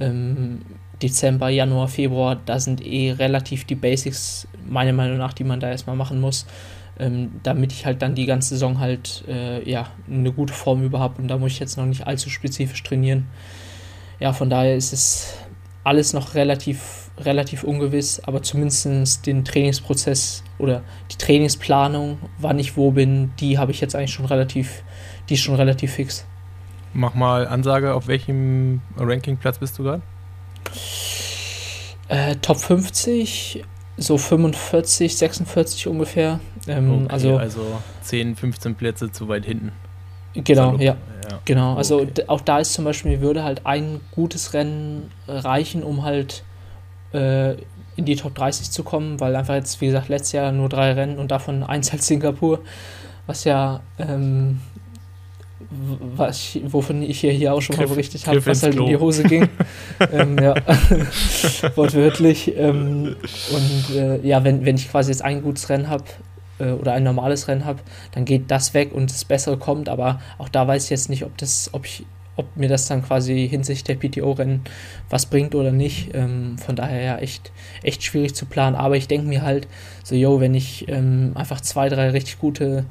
[0.00, 0.60] ähm,
[1.04, 5.68] Dezember, Januar, Februar, da sind eh relativ die Basics, meiner Meinung nach, die man da
[5.70, 6.46] erstmal machen muss,
[6.98, 11.00] ähm, damit ich halt dann die ganze Saison halt äh, ja, eine gute Form über
[11.00, 13.26] habe und da muss ich jetzt noch nicht allzu spezifisch trainieren.
[14.18, 15.36] Ja, von daher ist es
[15.82, 20.82] alles noch relativ, relativ ungewiss, aber zumindest den Trainingsprozess oder
[21.12, 24.82] die Trainingsplanung, wann ich wo bin, die habe ich jetzt eigentlich schon relativ,
[25.28, 26.24] die ist schon relativ fix.
[26.94, 30.02] Mach mal Ansage, auf welchem Rankingplatz bist du gerade?
[32.08, 33.64] Äh, Top 50,
[33.96, 36.40] so 45, 46 ungefähr.
[36.66, 39.72] Ähm, okay, also, also 10, 15 Plätze zu weit hinten.
[40.34, 40.96] Genau, ja.
[41.30, 41.38] ja.
[41.44, 42.24] Genau, also okay.
[42.26, 46.42] auch da ist zum Beispiel, mir würde halt ein gutes Rennen reichen, um halt
[47.12, 47.52] äh,
[47.96, 50.92] in die Top 30 zu kommen, weil einfach jetzt, wie gesagt, letztes Jahr nur drei
[50.92, 52.60] Rennen und davon eins als Singapur,
[53.26, 54.60] was ja ähm,
[56.16, 58.84] was, wovon ich hier, hier auch schon Griff, mal berichtet habe, was halt Klo.
[58.84, 59.48] in die Hose ging.
[60.12, 60.54] ähm, ja,
[61.76, 62.56] wortwörtlich.
[62.56, 63.16] Ähm,
[63.52, 66.04] und äh, ja, wenn, wenn ich quasi jetzt ein gutes Rennen habe
[66.58, 67.80] äh, oder ein normales Rennen habe,
[68.12, 69.88] dann geht das weg und das Bessere kommt.
[69.88, 72.04] Aber auch da weiß ich jetzt nicht, ob das, ob ich
[72.36, 74.62] ob mir das dann quasi hinsichtlich der PTO-Rennen
[75.08, 76.14] was bringt oder nicht.
[76.14, 77.52] Ähm, von daher ja echt,
[77.82, 78.76] echt schwierig zu planen.
[78.76, 79.68] Aber ich denke mir halt,
[80.02, 82.86] so, yo, wenn ich ähm, einfach zwei, drei richtig gute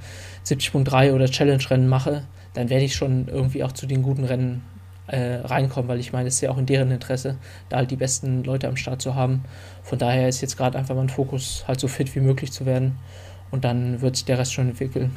[0.46, 2.24] 70.3 oder Challenge-Rennen mache,
[2.54, 4.64] dann werde ich schon irgendwie auch zu den guten Rennen
[5.08, 7.38] äh, reinkommen, weil ich meine, es ist ja auch in deren Interesse,
[7.70, 9.44] da halt die besten Leute am Start zu haben.
[9.84, 12.96] Von daher ist jetzt gerade einfach mein Fokus, halt so fit wie möglich zu werden
[13.52, 15.12] und dann wird sich der Rest schon entwickeln.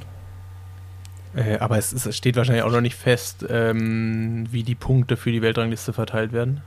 [1.36, 5.16] Äh, aber es, ist, es, steht wahrscheinlich auch noch nicht fest, ähm, wie die Punkte
[5.16, 6.62] für die Weltrangliste verteilt werden.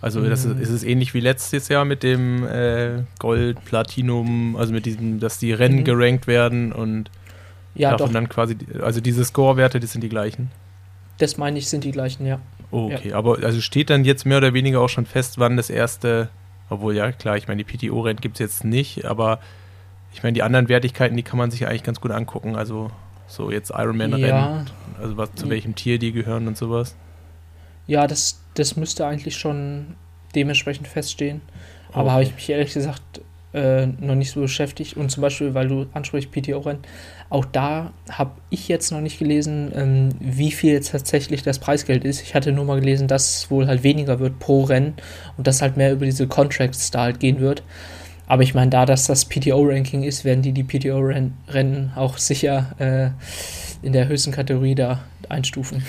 [0.00, 4.72] Also das ist, ist, es ähnlich wie letztes Jahr mit dem äh, Gold, Platinum, also
[4.72, 5.84] mit diesem, dass die Rennen mhm.
[5.84, 7.10] gerankt werden und
[7.78, 8.12] ja, Davon doch.
[8.12, 10.50] dann quasi, also diese Score-Werte, das sind die gleichen.
[11.18, 12.40] Das meine ich, sind die gleichen, ja.
[12.70, 13.16] Okay, ja.
[13.16, 16.28] aber also steht dann jetzt mehr oder weniger auch schon fest, wann das erste,
[16.68, 19.40] obwohl ja klar, ich meine, die PTO-Rennen gibt es jetzt nicht, aber
[20.12, 22.56] ich meine, die anderen Wertigkeiten, die kann man sich ja eigentlich ganz gut angucken.
[22.56, 22.90] Also
[23.26, 24.64] so jetzt Ironman-Rennen, ja.
[25.00, 26.96] also was, zu welchem Tier die gehören und sowas.
[27.86, 29.94] Ja, das, das müsste eigentlich schon
[30.34, 31.40] dementsprechend feststehen.
[31.90, 32.10] Aber okay.
[32.10, 33.22] habe ich mich ehrlich gesagt
[33.54, 34.96] äh, noch nicht so beschäftigt.
[34.96, 36.82] Und zum Beispiel, weil du ansprichst PTO-Rennen,
[37.30, 42.04] auch da habe ich jetzt noch nicht gelesen, ähm, wie viel jetzt tatsächlich das Preisgeld
[42.04, 42.22] ist.
[42.22, 44.94] Ich hatte nur mal gelesen, dass es wohl halt weniger wird pro Rennen
[45.36, 47.62] und dass halt mehr über diese Contracts da halt gehen wird.
[48.26, 53.86] Aber ich meine, da das das PTO-Ranking ist, werden die die PTO-Rennen auch sicher äh,
[53.86, 55.82] in der höchsten Kategorie da einstufen.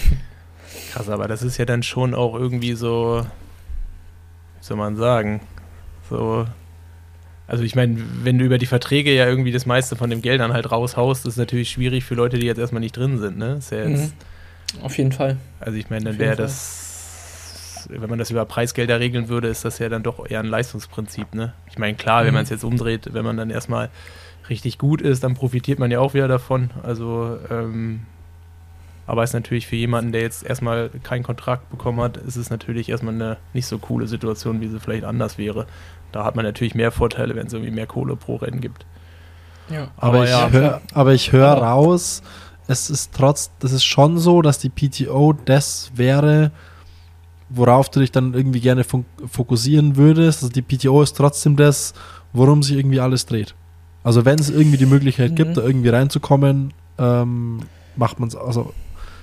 [0.91, 3.25] Krass, aber das ist ja dann schon auch irgendwie so,
[4.59, 5.41] wie soll man sagen,
[6.09, 6.45] so
[7.49, 10.39] also ich meine, wenn du über die Verträge ja irgendwie das meiste von dem Geld
[10.39, 13.39] dann halt raushaust, ist es natürlich schwierig für Leute, die jetzt erstmal nicht drin sind,
[13.39, 13.59] ne?
[13.71, 14.11] Ja mhm.
[14.83, 15.37] Auf jeden Fall.
[15.59, 19.79] Also ich meine, dann wäre das, wenn man das über Preisgelder regeln würde, ist das
[19.79, 21.53] ja dann doch eher ein Leistungsprinzip, ne?
[21.71, 22.27] Ich meine, klar, mhm.
[22.27, 23.89] wenn man es jetzt umdreht, wenn man dann erstmal
[24.47, 26.69] richtig gut ist, dann profitiert man ja auch wieder davon.
[26.83, 28.01] Also, ähm,
[29.07, 32.51] aber es ist natürlich für jemanden, der jetzt erstmal keinen Kontrakt bekommen hat, ist es
[32.51, 35.65] natürlich erstmal eine nicht so coole Situation, wie sie vielleicht anders wäre.
[36.11, 38.85] Da hat man natürlich mehr Vorteile, wenn es irgendwie mehr Kohle pro Rennen gibt.
[39.69, 39.89] Ja.
[39.97, 40.49] Aber, aber, ich ja.
[40.49, 42.21] hör, aber ich höre raus,
[42.67, 46.51] es ist trotz, das ist schon so, dass die PTO das wäre,
[47.49, 50.43] worauf du dich dann irgendwie gerne fokussieren würdest.
[50.43, 51.93] Also die PTO ist trotzdem das,
[52.31, 53.55] worum sich irgendwie alles dreht.
[54.03, 55.35] Also wenn es irgendwie die Möglichkeit mhm.
[55.35, 57.61] gibt, da irgendwie reinzukommen, ähm,
[57.95, 58.35] macht man es.
[58.35, 58.73] Also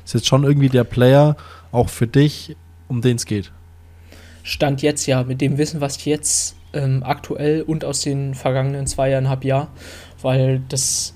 [0.04, 1.36] ist jetzt schon irgendwie der Player
[1.72, 2.56] auch für dich,
[2.88, 3.52] um den es geht.
[4.42, 8.86] Stand jetzt ja, mit dem Wissen, was ich jetzt ähm, aktuell und aus den vergangenen
[8.86, 9.68] zweieinhalb Jahren,
[10.22, 11.14] weil das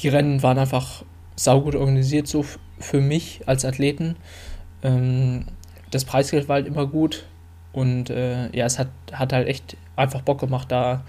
[0.00, 1.04] die Rennen waren einfach
[1.36, 2.44] saugut organisiert, so
[2.78, 4.16] für mich als Athleten.
[4.82, 5.44] Ähm,
[5.90, 7.26] das Preisgeld war halt immer gut
[7.72, 11.04] und äh, ja, es hat, hat halt echt einfach Bock gemacht, da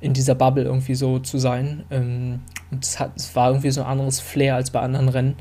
[0.00, 1.84] in dieser Bubble irgendwie so zu sein.
[1.90, 2.40] Ähm,
[2.70, 5.36] und es, hat, es war irgendwie so ein anderes Flair als bei anderen Rennen.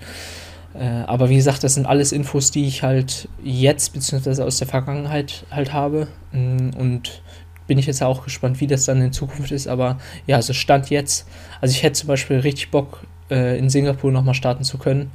[0.77, 4.67] Äh, aber wie gesagt, das sind alles Infos, die ich halt jetzt beziehungsweise aus der
[4.67, 6.07] Vergangenheit halt habe.
[6.31, 7.21] Mm, und
[7.67, 9.67] bin ich jetzt auch gespannt, wie das dann in Zukunft ist.
[9.67, 9.97] Aber
[10.27, 11.27] ja, also Stand jetzt.
[11.61, 15.11] Also ich hätte zum Beispiel richtig Bock, äh, in Singapur nochmal starten zu können.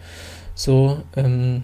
[0.55, 1.63] So, ähm,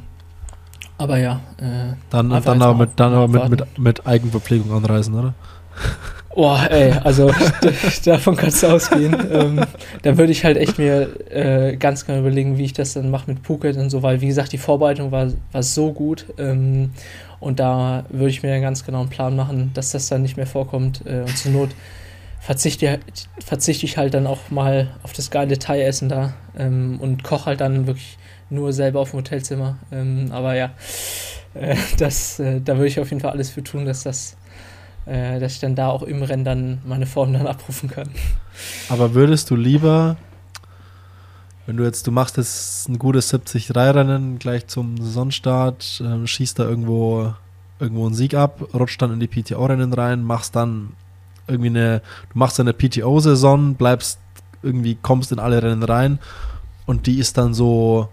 [0.99, 1.41] aber ja.
[1.59, 5.35] Äh, dann dann aber, mit, dann aber mit, mit, mit Eigenverpflegung anreisen, oder?
[6.37, 7.33] Boah, ey, also
[8.05, 9.17] davon kannst du ausgehen.
[9.33, 9.65] ähm,
[10.03, 13.31] da würde ich halt echt mir äh, ganz genau überlegen, wie ich das dann mache
[13.31, 16.27] mit Phuket und so, weil wie gesagt, die Vorbereitung war, war so gut.
[16.37, 16.91] Ähm,
[17.41, 20.47] und da würde ich mir einen ganz genauen Plan machen, dass das dann nicht mehr
[20.47, 21.07] vorkommt.
[21.07, 21.71] Äh, und zur Not
[22.39, 23.01] verzichte,
[23.43, 27.63] verzichte ich halt dann auch mal auf das geile Thai-Essen da ähm, und koche halt
[27.63, 28.19] dann wirklich
[28.51, 29.79] nur selber auf dem Hotelzimmer.
[29.91, 30.75] Ähm, aber ja,
[31.55, 34.37] äh, das, äh, da würde ich auf jeden Fall alles für tun, dass das
[35.07, 38.11] äh, dass ich dann da auch im Rennen dann meine Form dann abrufen kann.
[38.89, 40.17] Aber würdest du lieber,
[41.67, 46.65] wenn du jetzt, du machst jetzt ein gutes 70-3-Rennen gleich zum Saisonstart, äh, schießt da
[46.65, 47.35] irgendwo,
[47.81, 50.93] irgendwo einen Sieg ab, rutscht dann in die PTO-Rennen rein, machst dann
[51.49, 52.03] irgendwie eine,
[52.33, 54.19] du machst eine PTO-Saison, bleibst
[54.63, 56.19] irgendwie, kommst in alle Rennen rein
[56.87, 58.09] und die ist dann so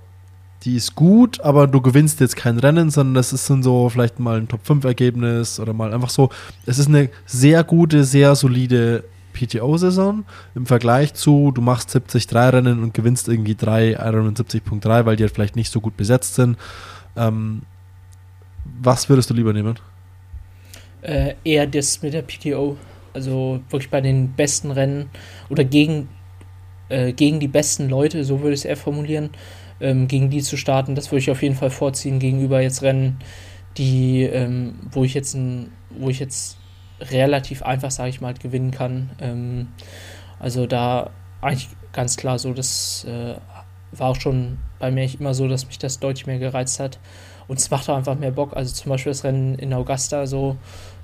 [0.63, 4.19] die ist gut, aber du gewinnst jetzt kein Rennen, sondern das ist dann so vielleicht
[4.19, 6.29] mal ein Top-5-Ergebnis oder mal einfach so.
[6.65, 9.03] Es ist eine sehr gute, sehr solide
[9.33, 10.23] PTO-Saison
[10.55, 15.33] im Vergleich zu, du machst 73 Rennen und gewinnst irgendwie 3 71.3, weil die halt
[15.33, 16.57] vielleicht nicht so gut besetzt sind.
[17.17, 17.63] Ähm,
[18.81, 19.75] was würdest du lieber nehmen?
[21.01, 22.77] Äh, eher das mit der PTO.
[23.13, 25.09] Also wirklich bei den besten Rennen
[25.49, 26.07] oder gegen,
[26.89, 29.29] äh, gegen die besten Leute, so würde ich es eher formulieren
[29.83, 30.95] ähm, gegen die zu starten.
[30.95, 33.19] Das würde ich auf jeden Fall vorziehen gegenüber jetzt Rennen,
[33.77, 36.57] die, ähm, wo ich jetzt ein, wo ich jetzt
[36.99, 39.11] relativ einfach, sage ich mal, gewinnen kann.
[39.19, 39.67] Ähm,
[40.39, 41.11] also da
[41.41, 43.35] eigentlich ganz klar so, das äh,
[43.91, 46.99] war auch schon bei mir immer so, dass mich das deutlich mehr gereizt hat.
[47.47, 48.55] Und es macht auch einfach mehr Bock.
[48.55, 50.57] Also zum Beispiel das Rennen in Augusta so,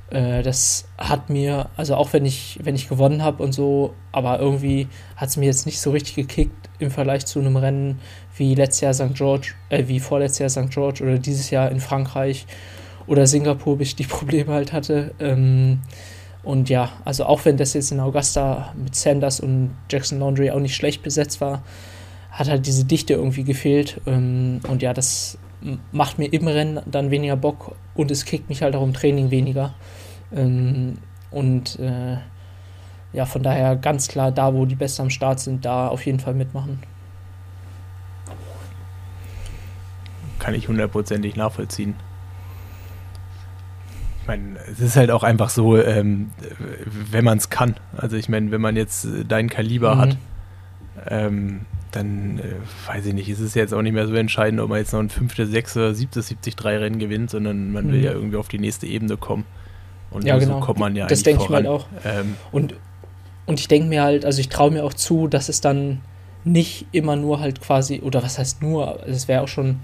[0.10, 4.40] äh, das hat mir, also auch wenn ich, wenn ich gewonnen habe und so, aber
[4.40, 8.00] irgendwie hat es mir jetzt nicht so richtig gekickt im Vergleich zu einem Rennen
[8.40, 9.14] wie letztes Jahr St.
[9.14, 10.72] George, äh, wie vorletztes Jahr St.
[10.72, 12.48] George oder dieses Jahr in Frankreich
[13.06, 15.14] oder Singapur, bis ich die Probleme halt hatte.
[15.20, 15.82] Ähm,
[16.44, 20.60] und ja, also auch wenn das jetzt in Augusta mit Sanders und Jackson Laundry auch
[20.60, 21.64] nicht schlecht besetzt war,
[22.32, 24.00] hat halt diese Dichte irgendwie gefehlt.
[24.06, 25.38] Ähm, und ja, das
[25.92, 29.32] macht mir im Rennen dann weniger Bock und es kickt mich halt auch im Training
[29.32, 29.74] weniger.
[30.34, 31.00] Ähm,
[31.32, 32.18] und äh,
[33.12, 36.20] ja, von daher ganz klar, da wo die Besten am Start sind, da auf jeden
[36.20, 36.80] Fall mitmachen.
[40.40, 41.96] Kann ich hundertprozentig nachvollziehen.
[44.22, 46.32] Ich meine, es ist halt auch einfach so, ähm,
[47.12, 47.76] wenn man es kann.
[47.98, 50.00] Also ich meine, wenn man jetzt dein Kaliber mhm.
[50.00, 50.18] hat,
[51.08, 51.62] ähm,
[51.92, 54.78] dann äh, weiß ich nicht, ist es jetzt auch nicht mehr so entscheidend, ob man
[54.78, 57.92] jetzt noch ein fünftes, sechste, siebtes, 73 Rennen gewinnt, sondern man mhm.
[57.94, 59.46] will ja irgendwie auf die nächste Ebene kommen.
[60.12, 60.60] Und ja, genau.
[60.60, 61.86] so kommt man ja Das denke ich mir halt auch.
[62.04, 62.76] Ähm, und,
[63.46, 66.02] und ich denke mir halt, also ich traue mir auch zu, dass es dann
[66.44, 69.80] nicht immer nur halt quasi, oder was heißt nur, es wäre auch schon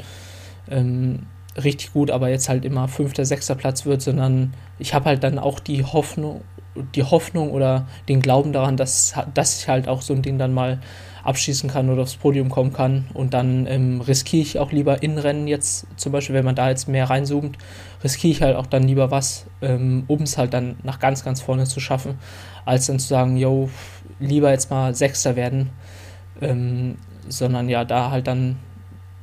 [0.69, 1.27] ähm,
[1.61, 5.39] richtig gut, aber jetzt halt immer fünfter, sechster Platz wird, sondern ich habe halt dann
[5.39, 6.41] auch die Hoffnung,
[6.95, 10.53] die Hoffnung oder den Glauben daran, dass, dass ich halt auch so ein Ding dann
[10.53, 10.79] mal
[11.23, 13.05] abschießen kann oder aufs Podium kommen kann.
[13.13, 16.69] Und dann ähm, riskiere ich auch lieber in Rennen jetzt, zum Beispiel, wenn man da
[16.69, 17.57] jetzt mehr reinzoomt,
[18.03, 21.41] riskiere ich halt auch dann lieber was, ähm, um es halt dann nach ganz, ganz
[21.41, 22.19] vorne zu schaffen,
[22.65, 23.69] als dann zu sagen, yo,
[24.19, 25.71] lieber jetzt mal Sechster werden,
[26.41, 26.97] ähm,
[27.27, 28.57] sondern ja, da halt dann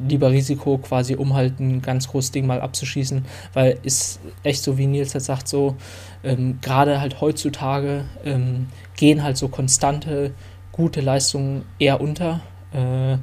[0.08, 4.78] lieber Risiko quasi, um halt ein ganz großes Ding mal abzuschießen, weil ist echt so,
[4.78, 5.76] wie Nils jetzt sagt, so
[6.24, 10.32] ähm, gerade halt heutzutage ähm, gehen halt so konstante,
[10.72, 12.40] gute Leistungen eher unter
[12.72, 13.18] äh,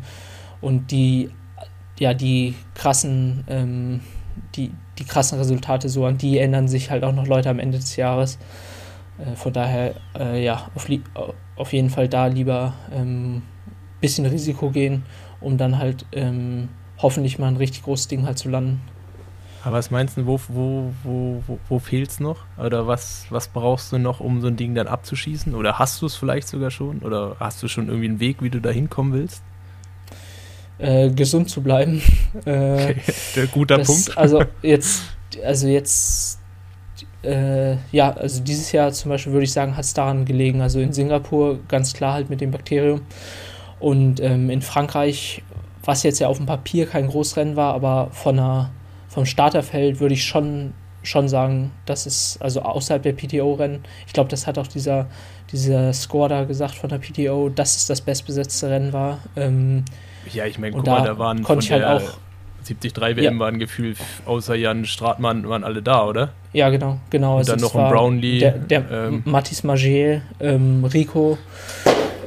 [0.61, 1.29] und die,
[1.99, 4.01] ja, die krassen, ähm,
[4.55, 7.77] die, die krassen Resultate so, an die ändern sich halt auch noch Leute am Ende
[7.77, 8.37] des Jahres.
[9.17, 10.87] Äh, von daher, äh, ja, auf,
[11.55, 13.41] auf jeden Fall da lieber ein ähm,
[14.01, 15.03] bisschen Risiko gehen
[15.41, 18.81] um dann halt ähm, hoffentlich mal ein richtig großes Ding halt zu landen.
[19.63, 22.45] Aber was meinst du, wo, wo, wo, wo, wo fehlt es noch?
[22.57, 25.53] Oder was, was brauchst du noch, um so ein Ding dann abzuschießen?
[25.53, 26.99] Oder hast du es vielleicht sogar schon?
[26.99, 29.43] Oder hast du schon irgendwie einen Weg, wie du da hinkommen willst?
[30.77, 32.01] Äh, gesund zu bleiben.
[32.45, 33.47] Äh, okay.
[33.51, 34.17] Guter das, Punkt.
[34.17, 35.01] Also jetzt,
[35.43, 36.39] also jetzt,
[37.23, 40.61] äh, ja, also dieses Jahr zum Beispiel würde ich sagen, hat es daran gelegen.
[40.61, 43.01] Also in Singapur ganz klar halt mit dem Bakterium.
[43.79, 45.41] Und ähm, in Frankreich,
[45.83, 48.71] was jetzt ja auf dem Papier kein Großrennen war, aber von der,
[49.07, 50.73] vom Starterfeld würde ich schon,
[51.03, 55.07] schon sagen, dass es, also außerhalb der PTO-Rennen, ich glaube, das hat auch dieser,
[55.51, 59.19] dieser Score da gesagt von der PTO, dass es das bestbesetzte Rennen war.
[59.35, 59.85] Ähm,
[60.31, 62.19] ja, ich meine, guck da mal, da waren konnte ich halt auch
[62.65, 63.39] 73 WM ja.
[63.39, 66.33] waren gefühlt außer Jan Stratmann waren alle da, oder?
[66.53, 67.33] Ja, genau, genau.
[67.33, 68.39] Und also dann noch ein Brownlee.
[68.39, 71.37] Der, der ähm, Mathis Magier, ähm, Rico,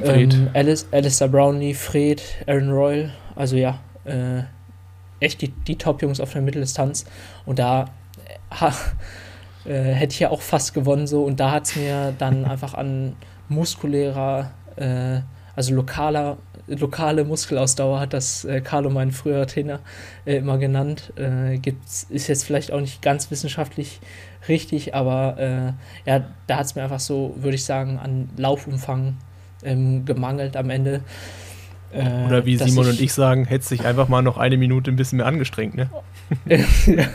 [0.03, 0.33] Fred.
[0.33, 4.43] Ähm, Alice, Alistair Brownlee, Fred, Aaron Royal, also ja, äh,
[5.19, 7.05] echt die, die Top-Jungs auf der Mitteldistanz.
[7.45, 7.85] Und da,
[8.51, 8.73] ha,
[9.65, 12.73] äh, hätte ich ja auch fast gewonnen so und da hat es mir dann einfach
[12.73, 13.15] an
[13.49, 15.21] muskulärer, äh,
[15.55, 16.37] also lokaler,
[16.67, 19.79] lokale Muskelausdauer hat das äh, Carlo, mein früherer Trainer,
[20.25, 21.13] äh, immer genannt.
[21.15, 23.99] Äh, gibt's, ist jetzt vielleicht auch nicht ganz wissenschaftlich
[24.47, 29.17] richtig, aber äh, ja, da hat es mir einfach so, würde ich sagen, an Laufumfang
[29.63, 31.01] ähm, gemangelt am Ende.
[31.91, 34.89] Äh, Oder wie Simon ich, und ich sagen, hätte sich einfach mal noch eine Minute
[34.91, 35.89] ein bisschen mehr angestrengt, ne?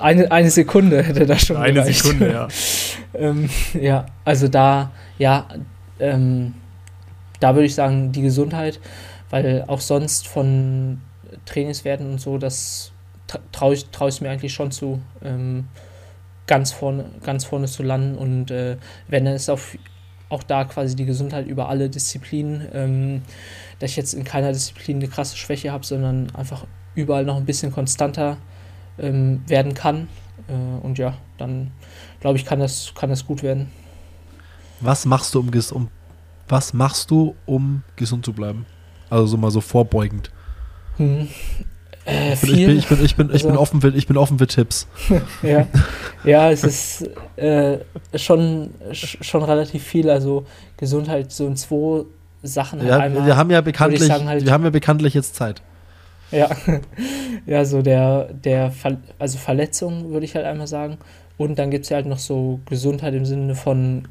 [0.00, 2.02] eine, eine Sekunde hätte das schon Eine gereicht.
[2.02, 2.48] Sekunde, ja.
[3.14, 5.48] ähm, ja, also da, ja,
[5.98, 6.54] ähm,
[7.40, 8.78] da würde ich sagen, die Gesundheit,
[9.30, 11.00] weil auch sonst von
[11.46, 12.92] Trainingswerten und so, das
[13.52, 15.64] traue ich, trau ich mir eigentlich schon zu, ähm,
[16.46, 18.16] ganz, vorne, ganz vorne zu landen.
[18.16, 18.76] Und äh,
[19.08, 19.76] wenn, dann ist auf,
[20.30, 22.66] auch da quasi die Gesundheit über alle Disziplinen.
[22.72, 23.22] Ähm,
[23.80, 27.46] dass ich jetzt in keiner Disziplin eine krasse Schwäche habe, sondern einfach überall noch ein
[27.46, 28.36] bisschen konstanter
[28.98, 30.08] ähm, werden kann.
[30.48, 31.72] Äh, und ja, dann
[32.20, 33.70] glaube ich, kann das, kann das gut werden.
[34.80, 35.88] Was machst du, um, um
[36.48, 38.66] was machst du, um gesund zu bleiben?
[39.08, 40.30] Also so mal so vorbeugend.
[40.96, 41.28] Hm.
[42.10, 44.38] Äh, ich, bin, ich, bin, ich, bin, ich, bin, also offen für, ich bin offen
[44.38, 44.86] für Tipps.
[45.42, 45.66] ja.
[46.24, 47.78] ja, es ist äh,
[48.14, 50.10] schon, schon relativ viel.
[50.10, 50.46] Also
[50.76, 52.04] Gesundheit so in zwei
[52.42, 55.62] Sachen halt ja, einmal, Wir haben ja bekanntlich, halt, wir haben ja bekanntlich jetzt Zeit.
[56.30, 56.48] Ja,
[57.46, 60.98] ja, so der, der Ver also Verletzung würde ich halt einmal sagen.
[61.36, 64.06] Und dann gibt es ja halt noch so Gesundheit im Sinne von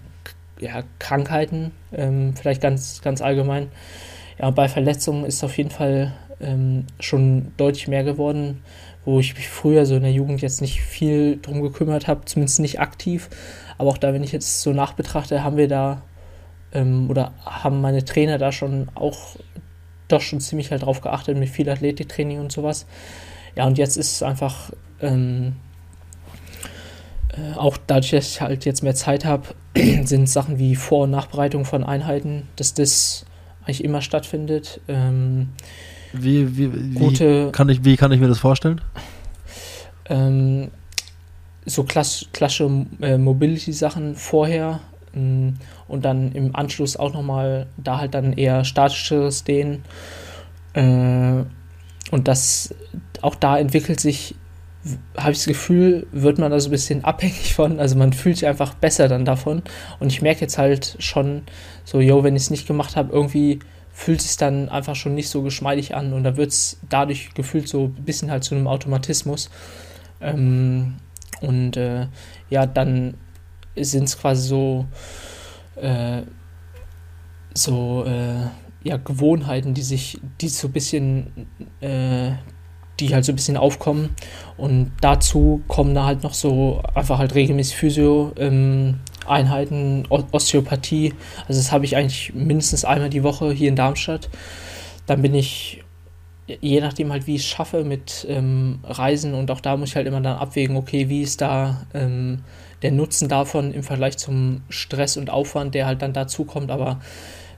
[0.60, 3.70] ja, Krankheiten, ähm, vielleicht ganz, ganz allgemein.
[4.40, 8.62] Ja, bei Verletzungen ist auf jeden Fall ähm, schon deutlich mehr geworden,
[9.06, 12.60] wo ich mich früher so in der Jugend jetzt nicht viel drum gekümmert habe, zumindest
[12.60, 13.30] nicht aktiv.
[13.78, 16.02] Aber auch da, wenn ich jetzt so nachbetrachte, haben wir da
[16.74, 19.36] ähm, oder haben meine Trainer da schon auch
[20.08, 22.86] doch schon ziemlich halt drauf geachtet mit viel Athletiktraining und sowas.
[23.56, 24.72] Ja, und jetzt ist es einfach
[25.02, 25.56] ähm,
[27.30, 29.50] äh, auch dadurch, dass ich halt jetzt mehr Zeit habe,
[30.04, 33.26] sind Sachen wie Vor- und Nachbereitung von Einheiten, dass das
[33.64, 34.82] eigentlich immer stattfindet.
[34.88, 35.50] Ähm,
[36.14, 38.82] wie, wie, wie, gute, kann ich, wie kann ich mir das vorstellen?
[40.06, 40.70] Ähm,
[41.66, 44.80] so klassische äh, Mobility-Sachen vorher
[45.16, 45.56] ähm,
[45.88, 49.84] und dann im Anschluss auch nochmal da halt dann eher statischeres Dehnen.
[50.74, 51.44] Äh,
[52.12, 52.74] und das
[53.22, 54.36] auch da entwickelt sich,
[55.18, 57.80] habe ich das Gefühl, wird man da so ein bisschen abhängig von.
[57.80, 59.62] Also man fühlt sich einfach besser dann davon.
[60.00, 61.44] Und ich merke jetzt halt schon
[61.84, 63.60] so, yo, wenn ich es nicht gemacht habe, irgendwie
[64.00, 67.68] fühlt sich dann einfach schon nicht so geschmeidig an und da wird es dadurch gefühlt
[67.68, 69.50] so ein bisschen halt zu einem Automatismus.
[70.22, 70.96] Ähm,
[71.42, 72.08] und äh,
[72.50, 73.16] ja, dann
[73.76, 74.86] sind es quasi so,
[75.76, 76.22] äh,
[77.54, 78.48] so äh,
[78.84, 81.48] ja, Gewohnheiten, die sich, die so ein bisschen,
[81.82, 82.32] äh,
[83.02, 84.16] die halt so ein bisschen aufkommen.
[84.56, 88.32] Und dazu kommen da halt noch so einfach halt regelmäßig Physio.
[88.38, 91.14] Ähm, Einheiten, Osteopathie.
[91.48, 94.30] Also das habe ich eigentlich mindestens einmal die Woche hier in Darmstadt.
[95.06, 95.84] Dann bin ich,
[96.48, 99.96] je nachdem halt, wie ich es schaffe mit ähm, Reisen und auch da muss ich
[99.96, 102.44] halt immer dann abwägen, okay, wie ist da ähm,
[102.82, 106.72] der Nutzen davon im Vergleich zum Stress und Aufwand, der halt dann dazukommt.
[106.72, 107.00] Aber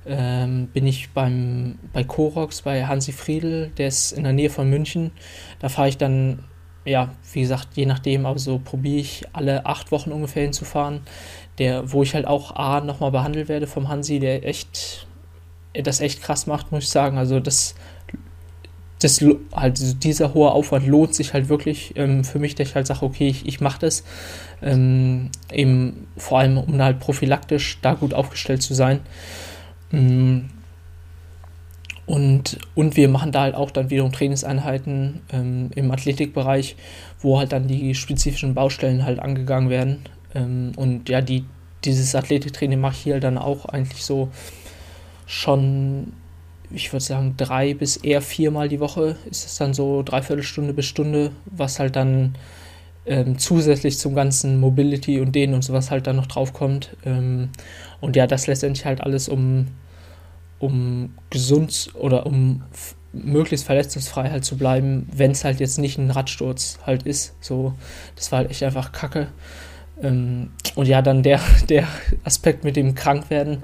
[0.06, 4.70] ähm, bin ich beim, bei Korox, bei Hansi Friedel, der ist in der Nähe von
[4.70, 5.12] München.
[5.60, 6.44] Da fahre ich dann,
[6.86, 11.02] ja, wie gesagt, je nachdem, aber so probiere ich alle acht Wochen ungefähr hinzufahren.
[11.58, 15.06] Der, wo ich halt auch A nochmal behandelt werde vom Hansi, der echt
[15.74, 17.18] das echt krass macht, muss ich sagen.
[17.18, 17.76] Also das
[19.04, 19.24] das,
[19.54, 23.04] halt dieser hohe Aufwand lohnt sich halt wirklich ähm, für mich, dass ich halt sage,
[23.04, 24.04] okay, ich, ich mache das.
[24.62, 29.00] Ähm, eben vor allem, um halt prophylaktisch da gut aufgestellt zu sein.
[29.92, 30.50] Ähm,
[32.06, 36.76] und, und wir machen da halt auch dann wiederum Trainingseinheiten ähm, im Athletikbereich,
[37.22, 40.00] wo halt dann die spezifischen Baustellen halt angegangen werden.
[40.36, 41.46] Ähm, und ja, die,
[41.84, 44.30] dieses Athletiktraining mache ich hier dann auch eigentlich so
[45.26, 46.14] schon
[46.74, 50.74] ich würde sagen, drei bis eher viermal die Woche ist es dann so dreiviertel Stunde
[50.74, 52.36] bis Stunde, was halt dann
[53.06, 56.96] ähm, zusätzlich zum ganzen Mobility und denen und sowas halt dann noch draufkommt.
[57.06, 57.50] Ähm,
[58.00, 59.68] und ja, das letztendlich halt alles, um,
[60.60, 62.64] um gesund oder um
[63.14, 67.36] möglichst verletzungsfrei halt zu bleiben, wenn es halt jetzt nicht ein Radsturz halt ist.
[67.42, 67.74] So,
[68.16, 69.28] das war halt echt einfach Kacke.
[70.02, 71.40] Ähm, und ja, dann der,
[71.70, 71.88] der
[72.24, 73.64] Aspekt mit dem Krankwerden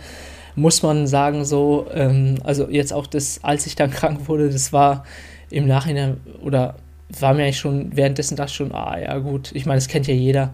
[0.56, 4.74] muss man sagen, so, ähm, also jetzt auch das, als ich dann krank wurde, das
[4.74, 5.04] war
[5.50, 6.76] im Nachhinein oder
[7.20, 10.14] war mir eigentlich schon währenddessen das schon, ah ja gut, ich meine, das kennt ja
[10.14, 10.54] jeder.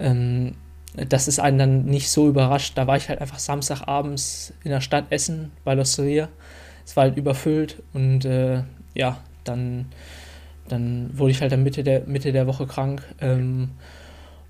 [0.00, 0.54] Ähm,
[0.94, 2.76] das ist einen dann nicht so überrascht.
[2.76, 6.28] Da war ich halt einfach Samstagabends in der Stadt essen bei L'Osteria.
[6.84, 8.64] Es war halt überfüllt und äh,
[8.94, 9.86] ja, dann,
[10.68, 13.02] dann wurde ich halt dann Mitte der, Mitte der Woche krank.
[13.20, 13.70] Ähm,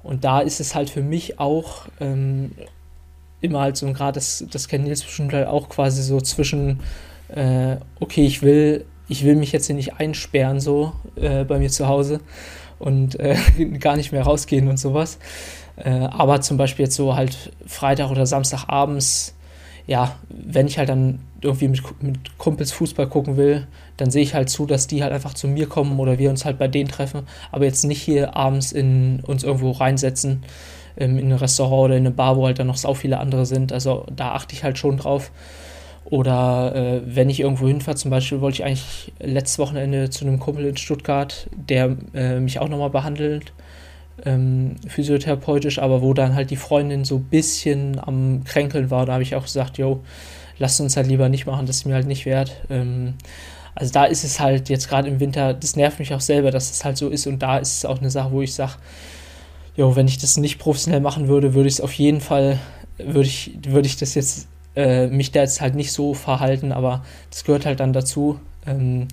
[0.03, 2.53] Und da ist es halt für mich auch ähm,
[3.41, 6.81] immer halt so ein Grad, das, das kennt Nils bestimmt halt auch quasi so zwischen,
[7.29, 11.71] äh, okay, ich will, ich will mich jetzt hier nicht einsperren, so äh, bei mir
[11.71, 12.21] zu Hause
[12.79, 13.37] und äh,
[13.79, 15.19] gar nicht mehr rausgehen und sowas.
[15.77, 19.35] Äh, aber zum Beispiel jetzt so halt Freitag oder Samstag abends,
[19.87, 23.67] ja, wenn ich halt dann irgendwie mit, mit Kumpels Fußball gucken will,
[23.97, 26.45] dann sehe ich halt zu, dass die halt einfach zu mir kommen oder wir uns
[26.45, 30.45] halt bei denen treffen, aber jetzt nicht hier abends in uns irgendwo reinsetzen
[30.97, 33.47] ähm, in ein Restaurant oder in eine Bar, wo halt dann noch so viele andere
[33.47, 33.73] sind.
[33.73, 35.31] Also da achte ich halt schon drauf.
[36.05, 40.39] Oder äh, wenn ich irgendwo hinfahre, zum Beispiel wollte ich eigentlich letztes Wochenende zu einem
[40.39, 43.53] Kumpel in Stuttgart, der äh, mich auch nochmal behandelt,
[44.25, 49.07] ähm, physiotherapeutisch, aber wo dann halt die Freundin so ein bisschen am Kränkeln war.
[49.07, 50.03] Da habe ich auch gesagt, yo,
[50.59, 52.53] lasst uns halt lieber nicht machen, das ist mir halt nicht wert.
[52.71, 53.15] Ähm,
[53.75, 56.71] also da ist es halt jetzt gerade im Winter, das nervt mich auch selber, dass
[56.71, 58.75] es halt so ist und da ist es auch eine Sache, wo ich sage,
[59.77, 62.59] jo, wenn ich das nicht professionell machen würde, würde ich es auf jeden Fall,
[62.99, 64.47] würde ich, würde ich das jetzt,
[64.77, 68.39] äh, mich da jetzt halt nicht so verhalten, aber das gehört halt dann dazu.
[68.67, 69.09] Ähm,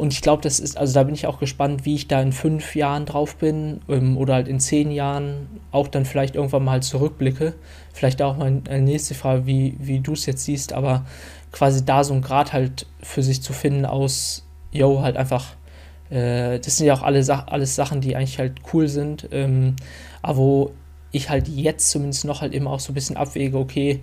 [0.00, 2.32] und ich glaube, das ist, also da bin ich auch gespannt, wie ich da in
[2.32, 6.82] fünf Jahren drauf bin ähm, oder halt in zehn Jahren auch dann vielleicht irgendwann mal
[6.82, 7.54] zurückblicke.
[7.92, 11.04] Vielleicht auch mal eine nächste Frage, wie, wie du es jetzt siehst, aber
[11.52, 15.56] quasi da so ein Grad halt für sich zu finden aus, yo, halt einfach
[16.10, 19.76] äh, das sind ja auch alle Sa alles Sachen, die eigentlich halt cool sind, ähm,
[20.22, 20.70] aber wo
[21.12, 24.00] ich halt jetzt zumindest noch halt immer auch so ein bisschen abwäge, okay,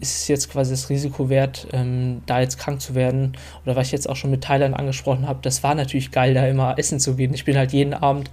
[0.00, 3.36] ist es jetzt quasi das Risiko wert, ähm, da jetzt krank zu werden?
[3.64, 6.46] Oder was ich jetzt auch schon mit Thailand angesprochen habe, das war natürlich geil, da
[6.46, 7.34] immer essen zu gehen.
[7.34, 8.30] Ich bin halt jeden Abend,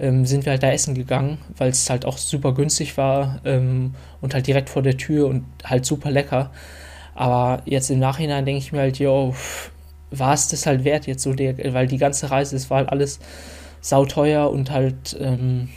[0.00, 3.94] ähm, sind wir halt da essen gegangen, weil es halt auch super günstig war ähm,
[4.20, 6.50] und halt direkt vor der Tür und halt super lecker.
[7.14, 9.34] Aber jetzt im Nachhinein denke ich mir halt, yo,
[10.10, 12.90] war es das halt wert jetzt so, der, weil die ganze Reise, es war halt
[12.90, 13.18] alles
[13.80, 15.68] sauteuer und halt, ähm,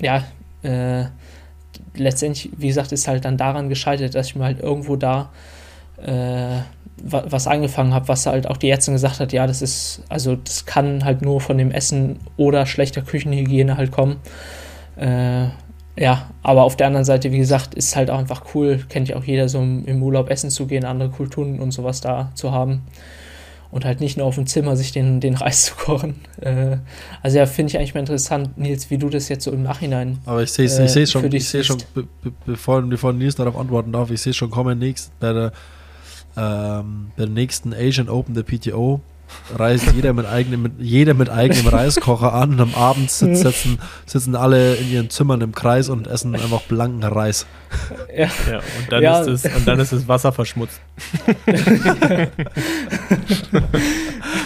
[0.00, 0.24] ja,
[0.62, 1.06] äh,
[1.96, 5.30] letztendlich, wie gesagt, ist halt dann daran gescheitert, dass ich mir halt irgendwo da
[6.02, 6.60] äh,
[6.96, 10.64] was angefangen habe, was halt auch die Ärztin gesagt hat, ja, das ist, also das
[10.64, 14.16] kann halt nur von dem Essen oder schlechter Küchenhygiene halt kommen.
[14.96, 15.48] Äh,
[15.96, 19.16] ja, aber auf der anderen Seite, wie gesagt, ist halt auch einfach cool, kennt ja
[19.16, 22.82] auch jeder, so im Urlaub essen zu gehen, andere Kulturen und sowas da zu haben
[23.74, 26.14] und halt nicht nur auf dem Zimmer sich den, den Reis zu kochen.
[26.40, 26.76] Äh,
[27.22, 30.20] also ja, finde ich eigentlich mal interessant, Nils, wie du das jetzt so im Nachhinein.
[30.26, 33.56] Aber ich sehe äh, ich schon, ich sehe schon, be, be, bevor, bevor Nils darauf
[33.56, 35.52] antworten darf, ich sehe schon kommen nächst bei der,
[36.36, 39.00] ähm, bei der nächsten Asian Open der PTO
[39.54, 44.36] reist jeder mit eigenem, mit, jeder mit eigenem Reiskocher an und am Abend sitzen, sitzen
[44.36, 47.46] alle in ihren Zimmern im Kreis und essen einfach blanken Reis.
[48.14, 49.20] Ja, ja und, dann ja.
[49.20, 50.80] Ist das, und dann ist das Wasser verschmutzt.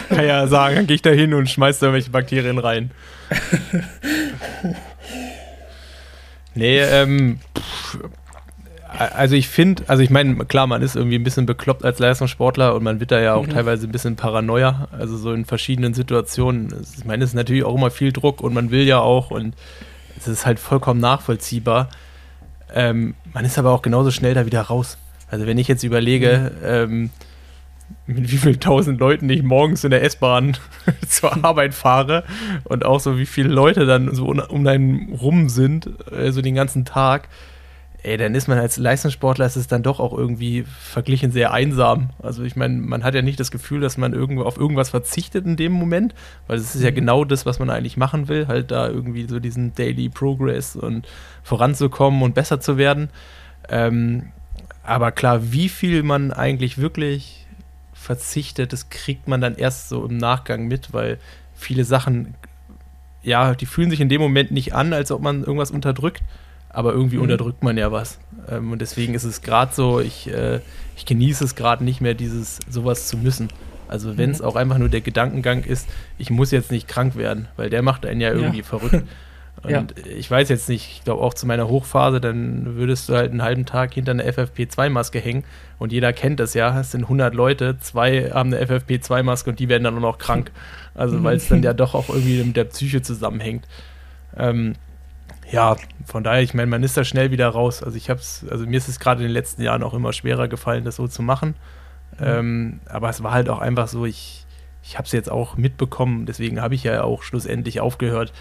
[0.09, 2.91] Kann ja sagen, dann gehe ich da hin und schmeiß da irgendwelche Bakterien rein.
[6.59, 7.99] Nee, ähm, pff,
[8.99, 12.75] also ich finde, also ich meine, klar, man ist irgendwie ein bisschen bekloppt als Leistungssportler
[12.75, 13.51] und man wird da ja auch mhm.
[13.51, 16.75] teilweise ein bisschen paranoia, also so in verschiedenen Situationen.
[16.99, 19.55] Ich meine, es ist natürlich auch immer viel Druck und man will ja auch und
[20.17, 21.89] es ist halt vollkommen nachvollziehbar.
[22.75, 24.99] Ähm, man ist aber auch genauso schnell da wieder raus.
[25.31, 26.67] Also wenn ich jetzt überlege, mhm.
[26.67, 27.11] ähm,
[28.07, 30.57] mit wie vielen tausend Leuten ich morgens in der S-Bahn
[31.09, 32.25] zur Arbeit fahre
[32.65, 36.85] und auch so wie viele Leute dann so um einen rum sind, also den ganzen
[36.85, 37.29] Tag,
[38.03, 42.11] ey, dann ist man als Leistungssportler, ist es dann doch auch irgendwie verglichen sehr einsam.
[42.23, 45.47] Also ich meine, man hat ja nicht das Gefühl, dass man irgendwo auf irgendwas verzichtet
[45.47, 46.15] in dem Moment,
[46.47, 46.95] weil es ist ja mhm.
[46.95, 51.09] genau das, was man eigentlich machen will, halt da irgendwie so diesen Daily Progress und
[51.43, 53.11] voranzukommen und besser zu werden.
[53.69, 54.31] Ähm,
[54.85, 57.47] aber klar, wie viel man eigentlich wirklich
[57.93, 61.19] verzichtet, das kriegt man dann erst so im Nachgang mit, weil
[61.55, 62.35] viele Sachen,
[63.23, 66.23] ja, die fühlen sich in dem Moment nicht an, als ob man irgendwas unterdrückt
[66.71, 67.23] aber irgendwie mhm.
[67.23, 68.19] unterdrückt man ja was.
[68.51, 70.61] Ähm, und deswegen ist es gerade so, ich, äh,
[70.97, 73.49] ich genieße es gerade nicht mehr, dieses sowas zu müssen.
[73.89, 74.47] Also wenn es mhm.
[74.47, 75.89] auch einfach nur der Gedankengang ist,
[76.19, 78.65] ich muss jetzt nicht krank werden, weil der macht einen ja irgendwie ja.
[78.65, 79.05] verrückt.
[79.63, 79.85] Und ja.
[80.17, 83.43] ich weiß jetzt nicht, ich glaube auch zu meiner Hochphase, dann würdest du halt einen
[83.43, 85.45] halben Tag hinter einer FFP2-Maske hängen
[85.79, 89.69] und jeder kennt das ja, es sind 100 Leute, zwei haben eine FFP2-Maske und die
[89.69, 90.53] werden dann nur noch krank.
[90.95, 93.67] Also weil es dann ja doch auch irgendwie mit der Psyche zusammenhängt.
[94.37, 94.75] Ähm,
[95.51, 97.83] ja, von daher, ich meine, man ist da schnell wieder raus.
[97.83, 100.13] Also ich habe es, also mir ist es gerade in den letzten Jahren auch immer
[100.13, 101.55] schwerer gefallen, das so zu machen.
[102.19, 102.27] Mhm.
[102.27, 104.45] Ähm, aber es war halt auch einfach so, ich,
[104.83, 108.33] ich habe es jetzt auch mitbekommen, deswegen habe ich ja auch schlussendlich aufgehört,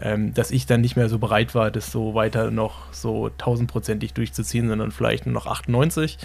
[0.00, 4.12] ähm, dass ich dann nicht mehr so bereit war, das so weiter noch so tausendprozentig
[4.12, 6.18] durchzuziehen, sondern vielleicht nur noch 98.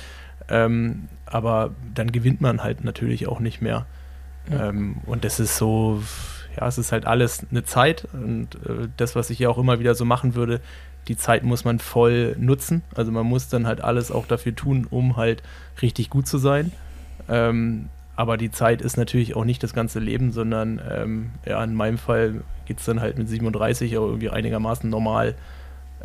[0.48, 3.86] Ähm, aber dann gewinnt man halt natürlich auch nicht mehr.
[4.48, 4.96] Mhm.
[5.06, 6.02] und das ist so,
[6.60, 9.80] ja, es ist halt alles eine Zeit und äh, das, was ich ja auch immer
[9.80, 10.60] wieder so machen würde,
[11.08, 12.84] die Zeit muss man voll nutzen.
[12.94, 15.42] Also man muss dann halt alles auch dafür tun, um halt
[15.82, 16.74] richtig gut zu sein.
[17.30, 17.88] Ähm,
[18.18, 21.98] aber die Zeit ist natürlich auch nicht das ganze Leben, sondern ähm, ja, in meinem
[21.98, 25.36] Fall geht es dann halt mit 37 auch irgendwie einigermaßen normal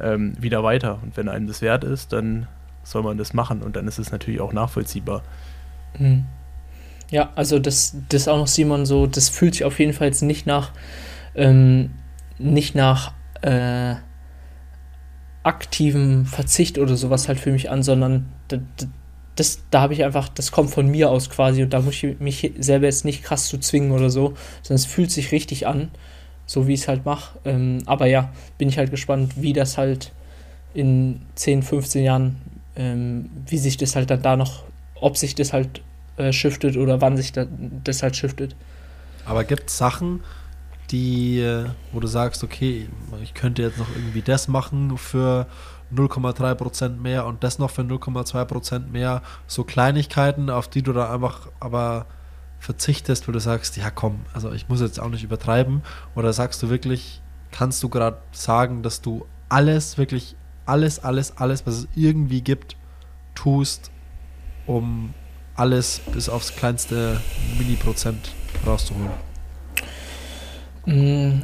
[0.00, 1.00] ähm, wieder weiter.
[1.02, 2.46] Und wenn einem das wert ist, dann
[2.84, 5.22] soll man das machen und dann ist es natürlich auch nachvollziehbar.
[5.98, 6.26] Mhm.
[7.10, 10.22] Ja, also das, das auch noch Simon so, das fühlt sich auf jeden Fall jetzt
[10.22, 10.72] nicht nach,
[11.34, 11.90] ähm,
[12.38, 13.96] nicht nach äh,
[15.42, 18.60] aktivem Verzicht oder sowas halt für mich an, sondern das,
[19.36, 22.18] das da habe ich einfach, das kommt von mir aus quasi und da muss ich
[22.18, 25.90] mich selber jetzt nicht krass zu zwingen oder so, sondern es fühlt sich richtig an,
[26.46, 27.38] so wie ich es halt mache.
[27.44, 30.12] Ähm, aber ja, bin ich halt gespannt, wie das halt
[30.72, 32.36] in 10, 15 Jahren,
[32.76, 35.82] ähm, wie sich das halt dann da noch, ob sich das halt
[36.16, 37.46] äh, shiftet oder wann sich da,
[37.84, 38.56] das halt shiftet.
[39.24, 40.20] Aber gibt es Sachen,
[40.90, 42.88] die, äh, wo du sagst, okay,
[43.22, 45.46] ich könnte jetzt noch irgendwie das machen für
[45.94, 51.48] 0,3% mehr und das noch für 0,2% mehr, so Kleinigkeiten, auf die du dann einfach
[51.60, 52.06] aber
[52.58, 55.82] verzichtest, wo du sagst, ja komm, also ich muss jetzt auch nicht übertreiben,
[56.14, 60.36] oder sagst du wirklich, kannst du gerade sagen, dass du alles, wirklich
[60.66, 62.76] alles, alles, alles, was es irgendwie gibt,
[63.34, 63.90] tust,
[64.66, 65.12] um
[65.54, 67.20] alles bis aufs kleinste
[67.58, 68.32] Mini-Prozent
[68.66, 69.10] rauszuholen?
[70.86, 71.42] Mm,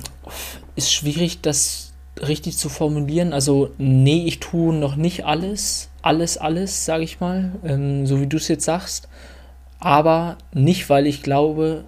[0.76, 3.32] ist schwierig, das richtig zu formulieren.
[3.32, 8.26] Also, nee, ich tue noch nicht alles, alles, alles, sage ich mal, ähm, so wie
[8.26, 9.08] du es jetzt sagst.
[9.78, 11.84] Aber nicht, weil ich glaube,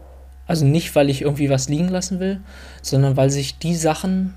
[0.46, 2.40] also nicht, weil ich irgendwie was liegen lassen will,
[2.80, 4.34] sondern weil sich die Sachen,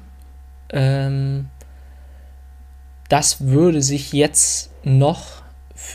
[0.70, 1.48] ähm,
[3.10, 5.45] das würde sich jetzt noch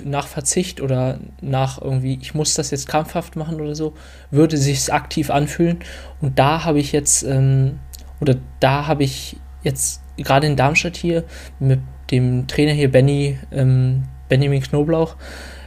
[0.04, 3.94] nach Verzicht oder nach irgendwie, ich muss das jetzt krampfhaft machen oder so,
[4.30, 5.78] würde sich aktiv anfühlen.
[6.20, 7.78] Und da habe ich jetzt, ähm,
[8.20, 11.24] oder da habe ich jetzt gerade in Darmstadt hier
[11.58, 11.80] mit
[12.10, 15.16] dem Trainer hier Benny, ähm, Benjamin Knoblauch,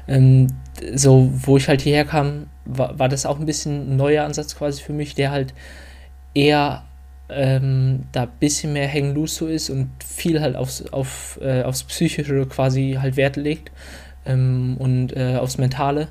[0.07, 0.47] ähm,
[0.93, 4.55] so wo ich halt hierher kam, war, war das auch ein bisschen ein neuer Ansatz
[4.55, 5.53] quasi für mich, der halt
[6.33, 6.83] eher
[7.29, 11.63] ähm, da ein bisschen mehr hängen loose so ist und viel halt aufs, auf, äh,
[11.63, 13.71] aufs Psychische quasi halt Wert legt
[14.25, 16.07] ähm, und äh, aufs Mentale.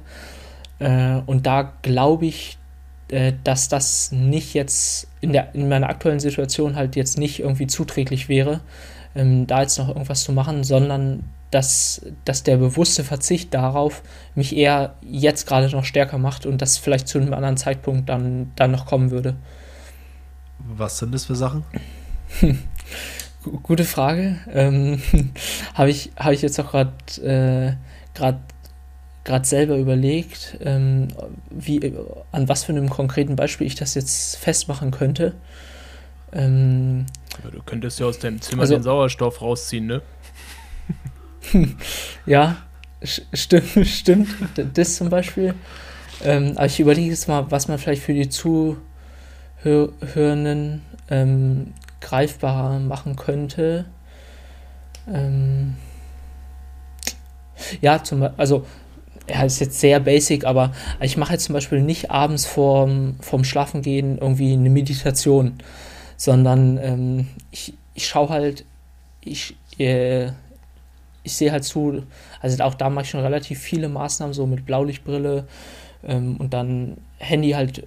[0.79, 2.59] Äh, und da glaube ich,
[3.09, 7.67] äh, dass das nicht jetzt in, der, in meiner aktuellen Situation halt jetzt nicht irgendwie
[7.67, 8.61] zuträglich wäre,
[9.15, 14.03] ähm, da jetzt noch irgendwas zu machen, sondern dass, dass der bewusste Verzicht darauf
[14.35, 18.51] mich eher jetzt gerade noch stärker macht und das vielleicht zu einem anderen Zeitpunkt dann,
[18.57, 19.37] dann noch kommen würde.
[20.59, 21.65] Was sind das für Sachen?
[23.63, 24.37] Gute Frage.
[24.51, 25.03] Ähm,
[25.75, 26.93] Habe ich, hab ich jetzt auch gerade
[27.23, 27.75] äh,
[28.15, 28.41] gerade
[29.25, 31.09] gerade selber überlegt, ähm,
[31.51, 31.95] wie,
[32.33, 35.35] an was für einem konkreten Beispiel ich das jetzt festmachen könnte.
[36.33, 37.07] Ähm,
[37.45, 40.03] ja, du könntest ja aus deinem Zimmer also, den Sauerstoff rausziehen, ne?
[42.27, 42.57] ja,
[43.03, 44.29] stimmt, stimmt.
[44.75, 45.55] Das zum Beispiel.
[46.25, 48.83] Ähm, aber ich überlege jetzt mal, was man vielleicht für die Zuhörenden
[51.11, 53.85] ähm, greifbarer machen könnte.
[55.13, 55.77] Ähm,
[57.81, 58.65] ja, zum also
[59.29, 63.45] ja, ist jetzt sehr basic, aber ich mache jetzt zum Beispiel nicht abends vorm, vorm
[63.45, 65.55] Schlafengehen irgendwie eine Meditation,
[66.17, 68.65] sondern ähm, ich, ich schaue halt,
[69.21, 70.27] ich, äh,
[71.23, 72.03] ich sehe halt zu,
[72.41, 75.47] also auch da mache ich schon relativ viele Maßnahmen, so mit Blaulichtbrille
[76.05, 77.87] ähm, und dann Handy halt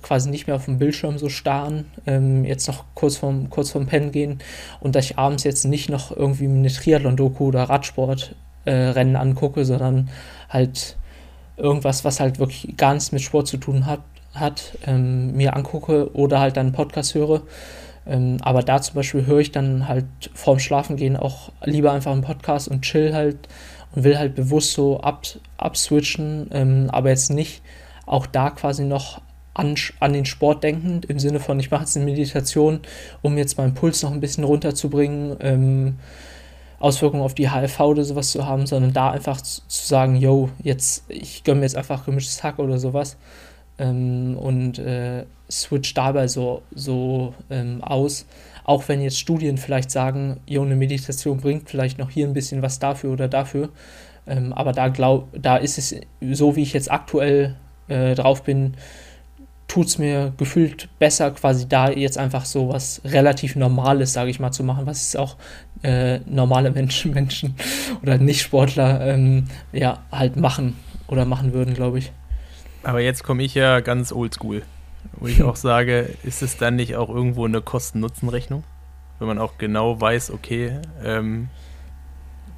[0.00, 3.86] quasi nicht mehr auf dem Bildschirm so starren, ähm, jetzt noch kurz vorm, kurz vorm
[3.86, 4.38] Pennen gehen
[4.80, 8.34] und dass ich abends jetzt nicht noch irgendwie eine Triathlon-Doku oder Radsport
[8.64, 10.08] äh, Rennen angucke, sondern
[10.48, 10.96] halt
[11.56, 14.00] irgendwas, was halt wirklich gar nichts mit Sport zu tun hat,
[14.34, 17.42] hat ähm, mir angucke oder halt dann einen Podcast höre.
[18.06, 22.22] Ähm, aber da zum Beispiel höre ich dann halt vorm Schlafengehen auch lieber einfach einen
[22.22, 23.48] Podcast und chill halt
[23.94, 27.62] und will halt bewusst so ab, abswitchen, ähm, aber jetzt nicht
[28.06, 29.20] auch da quasi noch
[29.54, 32.80] an, an den Sport denkend, im Sinne von, ich mache jetzt eine Meditation,
[33.20, 35.98] um jetzt meinen Puls noch ein bisschen runterzubringen, ähm,
[36.82, 40.50] Auswirkungen auf die HLV oder sowas zu haben, sondern da einfach zu, zu sagen, yo,
[40.62, 43.16] jetzt, ich gönne mir jetzt einfach gemischtes Hack oder sowas
[43.78, 48.26] ähm, und äh, switch dabei so, so ähm, aus.
[48.64, 52.62] Auch wenn jetzt Studien vielleicht sagen, yo, eine Meditation bringt vielleicht noch hier ein bisschen
[52.62, 53.68] was dafür oder dafür.
[54.26, 55.94] Ähm, aber da, glaub, da ist es
[56.32, 57.56] so, wie ich jetzt aktuell
[57.88, 58.74] äh, drauf bin,
[59.72, 64.38] tut es mir gefühlt besser, quasi da jetzt einfach so was relativ Normales, sage ich
[64.38, 65.36] mal, zu machen, was auch
[65.82, 67.54] äh, normale Menschen, Menschen
[68.02, 72.12] oder Nicht-Sportler ähm, ja halt machen oder machen würden, glaube ich.
[72.82, 74.62] Aber jetzt komme ich ja ganz oldschool.
[75.14, 78.64] wo ich auch sage, ist es dann nicht auch irgendwo eine Kosten-Nutzen-Rechnung?
[79.20, 81.48] Wenn man auch genau weiß, okay, ähm,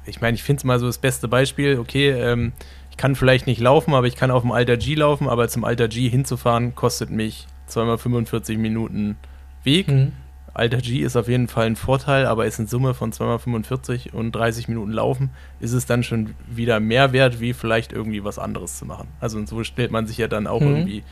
[0.05, 2.51] ich meine, ich finde es mal so das beste Beispiel, okay, ähm,
[2.95, 5.65] ich kann vielleicht nicht laufen, aber ich kann auf dem Alter G laufen, aber zum
[5.65, 9.17] Alter G hinzufahren kostet mich zweimal 45 Minuten
[9.65, 9.89] Weg.
[9.89, 10.13] Mhm.
[10.53, 14.31] Alter G ist auf jeden Fall ein Vorteil, aber ist in Summe von 2x45 und
[14.31, 18.77] 30 Minuten Laufen, ist es dann schon wieder mehr wert, wie vielleicht irgendwie was anderes
[18.77, 19.09] zu machen.
[19.19, 20.67] Also und so stellt man sich ja dann auch mhm.
[20.67, 21.03] irgendwie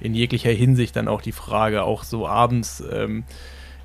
[0.00, 3.22] in jeglicher Hinsicht dann auch die Frage, auch so abends ähm,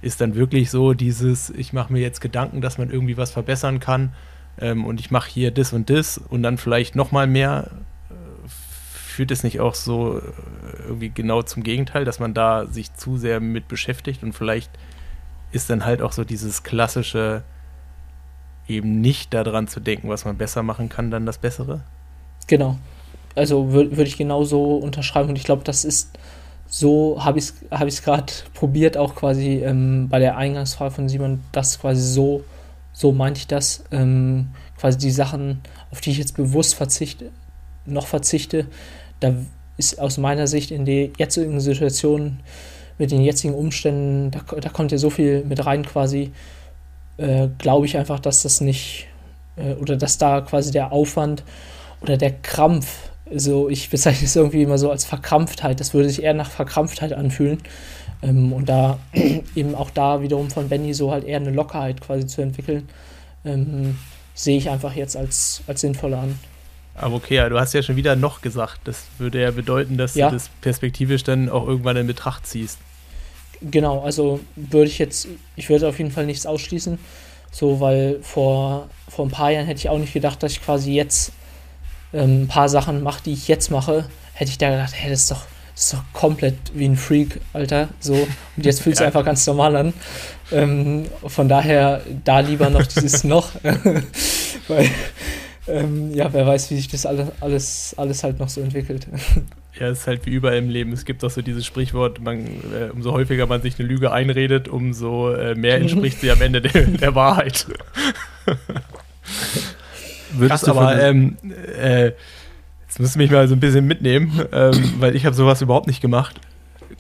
[0.02, 3.80] ist dann wirklich so dieses, ich mache mir jetzt Gedanken, dass man irgendwie was verbessern
[3.80, 4.12] kann
[4.60, 7.72] ähm, und ich mache hier das und das und dann vielleicht nochmal mehr
[9.14, 10.22] führt es nicht auch so äh,
[10.88, 14.72] irgendwie genau zum Gegenteil, dass man da sich zu sehr mit beschäftigt und vielleicht
[15.52, 17.44] ist dann halt auch so dieses klassische,
[18.68, 21.82] eben nicht daran zu denken, was man besser machen kann, dann das Bessere?
[22.48, 22.78] Genau.
[23.36, 26.18] Also würde würd ich genau so unterschreiben und ich glaube, das ist
[26.66, 31.42] so, habe ich es hab gerade probiert, auch quasi ähm, bei der Eingangsfrage von Simon,
[31.52, 32.44] das quasi so,
[32.94, 37.32] so meinte ich das, ähm, quasi die Sachen, auf die ich jetzt bewusst verzichte,
[37.86, 38.68] noch verzichte,
[39.20, 39.34] da
[39.78, 42.40] ist aus meiner Sicht in der jetzigen Situation
[42.98, 46.32] mit den jetzigen Umständen, da, da kommt ja so viel mit rein quasi,
[47.18, 49.08] äh, glaube ich einfach, dass das nicht,
[49.56, 51.44] äh, oder dass da quasi der Aufwand
[52.02, 56.24] oder der Krampf, so ich bezeichne es irgendwie immer so als Verkrampftheit, das würde sich
[56.24, 57.60] eher nach Verkrampftheit anfühlen.
[58.24, 59.00] Ähm, und da
[59.56, 62.88] eben auch da wiederum von Benny so halt eher eine Lockerheit quasi zu entwickeln,
[63.46, 63.98] ähm,
[64.34, 66.40] sehe ich einfach jetzt als, als sinnvoller an.
[66.96, 68.82] Aber okay, du hast ja schon wieder noch gesagt.
[68.86, 70.30] Das würde ja bedeuten, dass ja.
[70.30, 72.78] du das perspektivisch dann auch irgendwann in Betracht ziehst.
[73.62, 77.00] Genau, also würde ich jetzt, ich würde auf jeden Fall nichts ausschließen.
[77.52, 80.92] So, weil vor, vor ein paar Jahren hätte ich auch nicht gedacht, dass ich quasi
[80.94, 81.32] jetzt
[82.14, 84.06] ähm, ein paar Sachen mache, die ich jetzt mache.
[84.34, 87.40] Hätte ich da gedacht, hey, das ist doch, das ist doch komplett wie ein Freak,
[87.52, 87.90] Alter.
[88.00, 89.08] So, und jetzt fühlt es ja.
[89.08, 89.94] einfach ganz normal an.
[90.52, 93.52] Ähm, von daher da lieber noch dieses noch.
[94.68, 94.90] weil
[95.68, 99.08] ähm, ja, wer weiß, wie sich das alles, alles, alles halt noch so entwickelt.
[99.80, 100.92] Ja, es ist halt wie überall im Leben.
[100.92, 104.68] Es gibt auch so dieses Sprichwort, man, äh, umso häufiger man sich eine Lüge einredet,
[104.68, 107.66] umso äh, mehr entspricht sie am Ende der, der Wahrheit.
[110.34, 111.38] Würdest Krass, aber ähm,
[111.82, 112.12] äh,
[112.94, 115.88] jetzt musst du mich mal so ein bisschen mitnehmen, ähm, weil ich habe sowas überhaupt
[115.88, 116.40] nicht gemacht.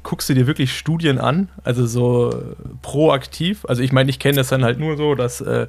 [0.02, 3.64] Guckst du dir wirklich Studien an, also so proaktiv?
[3.68, 5.68] Also ich meine, ich kenne das dann halt nur so, dass äh,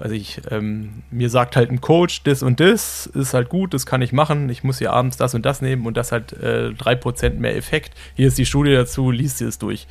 [0.00, 3.86] weiß ich, ähm, mir sagt halt ein Coach, das und das ist halt gut, das
[3.86, 6.72] kann ich machen, ich muss hier abends das und das nehmen und das hat äh,
[6.76, 7.94] 3% mehr Effekt.
[8.16, 9.86] Hier ist die Studie dazu, liest sie es durch.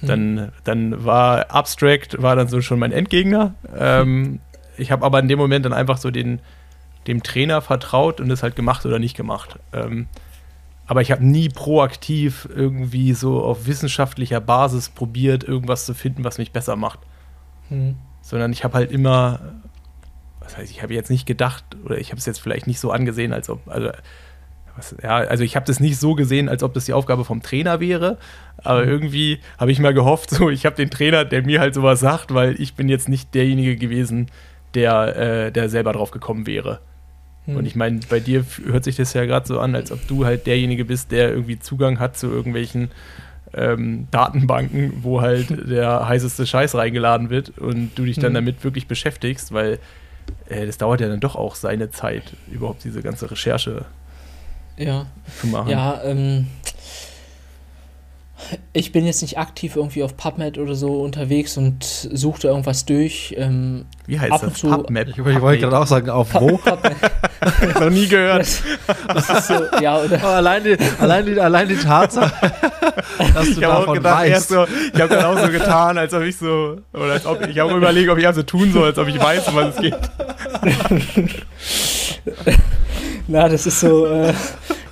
[0.00, 0.08] Hm.
[0.08, 3.54] Dann, dann war Abstract, war dann so schon mein Endgegner.
[3.74, 4.40] Ähm,
[4.76, 6.40] ich habe aber in dem Moment dann einfach so den,
[7.06, 9.58] dem Trainer vertraut und das halt gemacht oder nicht gemacht.
[9.72, 10.06] Ähm,
[10.86, 16.38] aber ich habe nie proaktiv irgendwie so auf wissenschaftlicher Basis probiert, irgendwas zu finden, was
[16.38, 17.00] mich besser macht.
[17.68, 19.38] Hm sondern ich habe halt immer,
[20.40, 22.90] was heißt, ich habe jetzt nicht gedacht, oder ich habe es jetzt vielleicht nicht so
[22.90, 23.90] angesehen, als ob, also,
[24.76, 27.42] was, ja, also ich habe das nicht so gesehen, als ob das die Aufgabe vom
[27.42, 28.16] Trainer wäre,
[28.56, 28.88] aber mhm.
[28.88, 32.32] irgendwie habe ich mal gehofft, so, ich habe den Trainer, der mir halt sowas sagt,
[32.32, 34.30] weil ich bin jetzt nicht derjenige gewesen,
[34.72, 36.80] der, äh, der selber drauf gekommen wäre.
[37.46, 37.56] Mhm.
[37.56, 40.24] Und ich meine, bei dir hört sich das ja gerade so an, als ob du
[40.24, 42.90] halt derjenige bist, der irgendwie Zugang hat zu irgendwelchen
[43.52, 48.36] ähm, Datenbanken, wo halt der heißeste Scheiß reingeladen wird und du dich dann mhm.
[48.36, 49.78] damit wirklich beschäftigst, weil
[50.48, 53.84] äh, das dauert ja dann doch auch seine Zeit, überhaupt diese ganze Recherche
[54.76, 55.06] ja.
[55.40, 55.70] zu machen.
[55.70, 56.46] Ja, ähm,
[58.72, 62.84] ich bin jetzt nicht aktiv irgendwie auf PubMed oder so unterwegs und suche da irgendwas
[62.84, 63.34] durch.
[63.38, 64.54] Ähm, Wie heißt das?
[64.54, 65.08] Zu, PubMed?
[65.10, 66.60] Ich, ich wollte gerade auch sagen, auf wo?
[67.80, 68.46] Noch nie gehört.
[69.08, 70.16] Das, das ist so, ja, oder?
[70.16, 72.52] Aber allein die, allein die, allein die Tatsache,
[73.34, 74.48] dass du ich davon gedacht, weißt.
[74.48, 77.58] So, ich habe dann auch so getan, als ob ich so, oder als ob, ich
[77.58, 79.96] habe überlegt, ob ich also tun soll, als ob ich weiß, um was es geht.
[83.26, 84.32] Na, das ist so äh,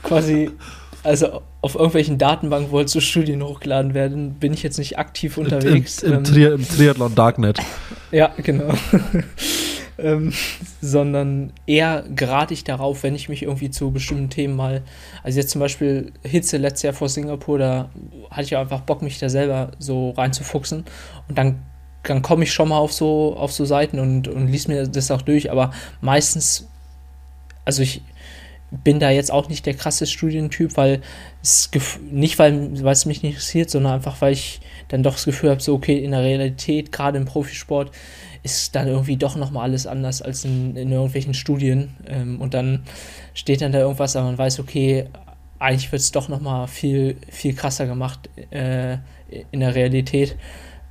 [0.03, 0.51] quasi
[1.03, 5.39] also auf irgendwelchen Datenbanken, wo halt so Studien hochgeladen werden, bin ich jetzt nicht aktiv
[5.39, 6.03] unterwegs.
[6.03, 7.61] Im, im, Tri im Triathlon Darknet.
[8.11, 8.75] Ja, genau.
[9.99, 10.33] ähm,
[10.81, 14.83] sondern eher gerate ich darauf, wenn ich mich irgendwie zu bestimmten Themen mal,
[15.23, 17.91] also jetzt zum Beispiel Hitze letztes Jahr vor Singapur, da
[18.31, 20.85] hatte ich einfach Bock, mich da selber so reinzufuchsen
[21.29, 21.63] und dann
[22.03, 25.11] dann komme ich schon mal auf so, auf so Seiten und, und lies mir das
[25.11, 25.71] auch durch, aber
[26.01, 26.69] meistens,
[27.65, 28.03] also ich,
[28.85, 31.03] bin da jetzt auch nicht der krasse Studientyp, weil
[31.43, 31.71] es
[32.11, 35.61] nicht, weil, es mich nicht interessiert, sondern einfach, weil ich dann doch das Gefühl habe,
[35.61, 37.91] so, okay, in der Realität, gerade im Profisport,
[38.43, 41.95] ist dann irgendwie doch nochmal alles anders als in, in irgendwelchen Studien.
[42.07, 42.83] Ähm, und dann
[43.35, 45.07] steht dann da irgendwas, aber man weiß, okay,
[45.59, 48.99] eigentlich wird es doch nochmal viel, viel krasser gemacht äh,
[49.53, 50.37] in der Realität.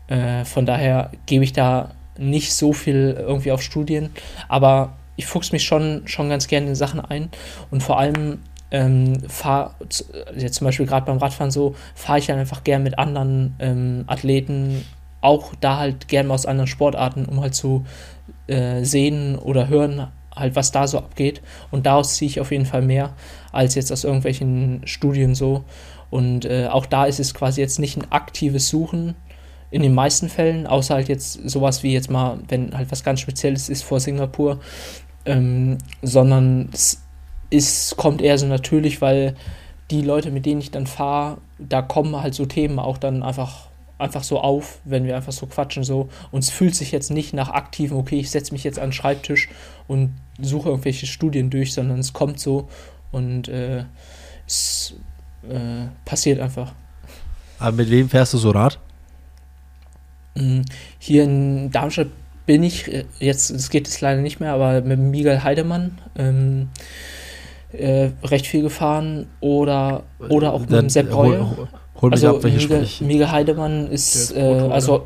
[0.07, 4.11] Äh, von daher gebe ich da nicht so viel irgendwie auf Studien,
[4.47, 7.29] aber ich fuchs mich schon, schon ganz gerne in Sachen ein
[7.69, 8.39] und vor allem
[8.71, 9.75] ähm, fahre,
[10.35, 14.05] jetzt zum Beispiel gerade beim Radfahren so, fahre ich dann einfach gern mit anderen ähm,
[14.07, 14.85] Athleten,
[15.19, 17.85] auch da halt gern aus anderen Sportarten, um halt zu
[18.47, 21.41] äh, sehen oder hören, halt was da so abgeht.
[21.69, 23.13] Und daraus ziehe ich auf jeden Fall mehr
[23.51, 25.65] als jetzt aus irgendwelchen Studien so.
[26.09, 29.15] Und äh, auch da ist es quasi jetzt nicht ein aktives Suchen
[29.71, 33.21] in den meisten Fällen, außer halt jetzt sowas wie jetzt mal, wenn halt was ganz
[33.21, 34.59] Spezielles ist vor Singapur,
[35.25, 37.01] ähm, sondern es
[37.49, 39.35] ist, kommt eher so natürlich, weil
[39.89, 43.67] die Leute, mit denen ich dann fahre, da kommen halt so Themen auch dann einfach,
[43.97, 46.09] einfach so auf, wenn wir einfach so quatschen so.
[46.31, 48.93] Und es fühlt sich jetzt nicht nach aktiven, okay, ich setze mich jetzt an den
[48.93, 49.49] Schreibtisch
[49.87, 52.67] und suche irgendwelche Studien durch, sondern es kommt so
[53.11, 53.83] und äh,
[54.47, 54.95] es
[55.47, 56.73] äh, passiert einfach.
[57.59, 58.79] Aber mit wem fährst du so Rad?
[60.35, 60.61] Mm,
[60.99, 62.07] hier in Darmstadt
[62.45, 66.69] bin ich äh, jetzt, es geht jetzt leider nicht mehr, aber mit Miguel Heidemann ähm,
[67.71, 71.39] äh, recht viel gefahren oder, oder auch mit dem Sepp Reue.
[71.39, 71.67] Hol,
[72.01, 75.05] hol, mich also ab, welche Miguel, Miguel Heidemann ist, ist äh, also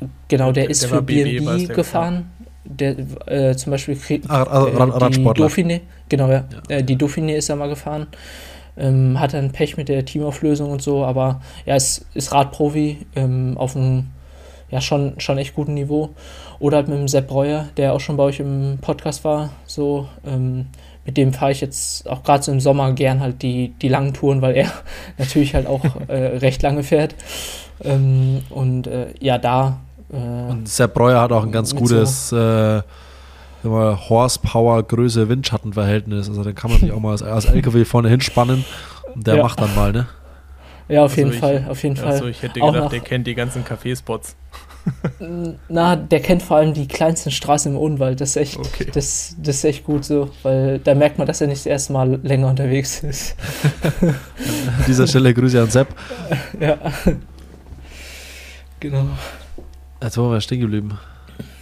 [0.00, 2.30] äh, genau, der, der ist der für BNB gefahren.
[2.64, 3.96] Der, äh, zum Beispiel
[4.28, 6.44] ah, äh, die Dauphiné, genau, ja.
[6.68, 6.82] ja.
[6.82, 8.08] die Dauphiné ist er mal gefahren.
[8.76, 13.56] Ähm, hat dann Pech mit der Teamauflösung und so, aber ja, ist, ist Radprofi ähm,
[13.56, 14.08] auf einem
[14.70, 16.10] ja, schon, schon echt guten Niveau.
[16.58, 19.50] Oder halt mit dem Sepp Breuer, der auch schon bei euch im Podcast war.
[19.66, 20.66] So, ähm,
[21.04, 24.12] mit dem fahre ich jetzt auch gerade so im Sommer gern halt die, die langen
[24.12, 24.72] Touren, weil er
[25.18, 27.14] natürlich halt auch äh, recht lange fährt.
[27.84, 29.78] Ähm, und äh, ja, da.
[30.12, 32.82] Äh, und Sepp Breuer hat auch ein ganz gutes so, äh,
[33.64, 36.28] Horsepower, Größe, Windschattenverhältnis.
[36.28, 38.64] Also da kann man sich auch mal als, als LKW vorne hinspannen
[39.14, 39.42] und der ja.
[39.42, 40.06] macht dann mal, ne?
[40.88, 42.12] Ja, auf also jeden ich, Fall, auf jeden Fall.
[42.12, 44.36] Also ich hätte gedacht, der kennt die ganzen Kaffeespots.
[45.68, 48.20] Na, der kennt vor allem die kleinsten Straßen im Unwald.
[48.20, 48.86] Das ist echt, okay.
[48.92, 51.92] das, das ist echt gut so, weil da merkt man, dass er nicht das erste
[51.92, 53.36] Mal länger unterwegs ist.
[54.02, 55.88] An dieser Stelle Grüße an Sepp.
[56.60, 56.78] Ja.
[58.78, 59.06] Genau.
[60.02, 60.98] Jetzt waren wir stehen geblieben.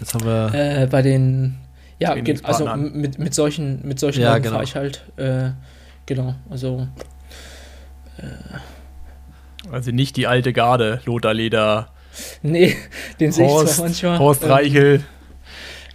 [0.00, 0.52] Jetzt haben wir.
[0.54, 1.56] Äh, bei den.
[2.00, 4.52] Ja, also mit, mit solchen, mit solchen ja, genau.
[4.52, 5.04] fahre ich halt.
[5.16, 5.50] Äh,
[6.06, 6.88] genau, also.
[8.18, 8.58] Äh,
[9.74, 11.88] also nicht die alte Garde, Lothar Leder.
[12.42, 12.76] Nee,
[13.18, 14.18] den sehe ich zwar manchmal.
[14.20, 15.00] Horst ähm, Reichel,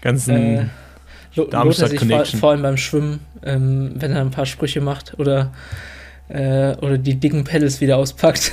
[0.02, 0.66] ganzen äh,
[1.50, 2.40] Darmstadt Connection.
[2.40, 5.54] Vor, vor, allem beim Schwimmen, ähm, wenn er ein paar Sprüche macht oder
[6.28, 8.52] äh, oder die dicken Pedals wieder auspackt.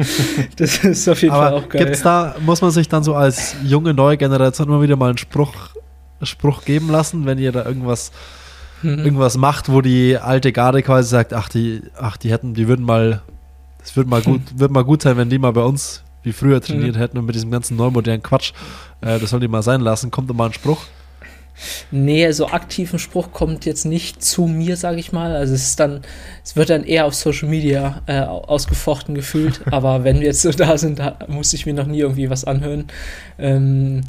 [0.56, 1.84] das ist auf jeden Aber Fall auch geil.
[1.84, 5.18] Gibt's da, muss man sich dann so als junge neue Generation immer wieder mal einen
[5.18, 5.52] Spruch,
[6.22, 8.12] Spruch geben lassen, wenn ihr da irgendwas,
[8.82, 9.00] mhm.
[9.00, 12.86] irgendwas macht, wo die alte Garde quasi sagt, ach, die, ach, die hätten, die würden
[12.86, 13.20] mal
[13.82, 16.60] es wird mal gut, wird mal gut sein, wenn die mal bei uns wie früher
[16.60, 17.00] trainiert mhm.
[17.00, 18.52] hätten und mit diesem ganzen neumodernen Quatsch.
[19.00, 20.10] Äh, das soll die mal sein lassen.
[20.10, 20.84] Kommt immer ein Spruch?
[21.90, 25.34] Nee, so aktiven Spruch kommt jetzt nicht zu mir, sage ich mal.
[25.34, 26.00] Also es ist dann,
[26.44, 29.60] es wird dann eher auf Social Media äh, ausgefochten gefühlt.
[29.70, 32.44] Aber wenn wir jetzt so da sind, da muss ich mir noch nie irgendwie was
[32.44, 32.86] anhören.
[33.38, 34.02] Ähm,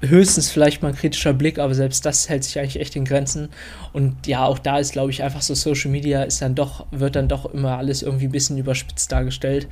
[0.00, 3.48] höchstens vielleicht mal ein kritischer Blick, aber selbst das hält sich eigentlich echt in Grenzen.
[3.92, 7.16] Und ja, auch da ist, glaube ich, einfach so Social Media ist dann doch, wird
[7.16, 9.66] dann doch immer alles irgendwie ein bisschen überspitzt dargestellt.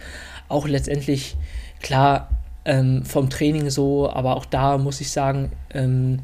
[0.48, 1.36] Auch letztendlich,
[1.80, 2.30] klar,
[2.64, 6.20] ähm, vom Training so, aber auch da muss ich sagen, ähm,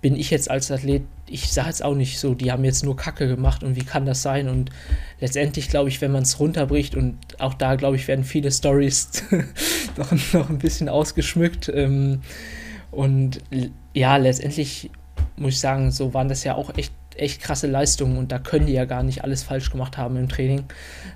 [0.00, 2.96] bin ich jetzt als Athlet, ich sage jetzt auch nicht so, die haben jetzt nur
[2.96, 4.48] Kacke gemacht und wie kann das sein?
[4.48, 4.70] Und
[5.20, 9.24] letztendlich glaube ich, wenn man es runterbricht und auch da glaube ich, werden viele Stories
[9.96, 11.70] noch, noch ein bisschen ausgeschmückt.
[11.72, 12.20] Ähm,
[12.90, 13.40] und
[13.92, 14.90] ja, letztendlich
[15.36, 18.66] muss ich sagen, so waren das ja auch echt, echt krasse Leistungen und da können
[18.66, 20.64] die ja gar nicht alles falsch gemacht haben im Training.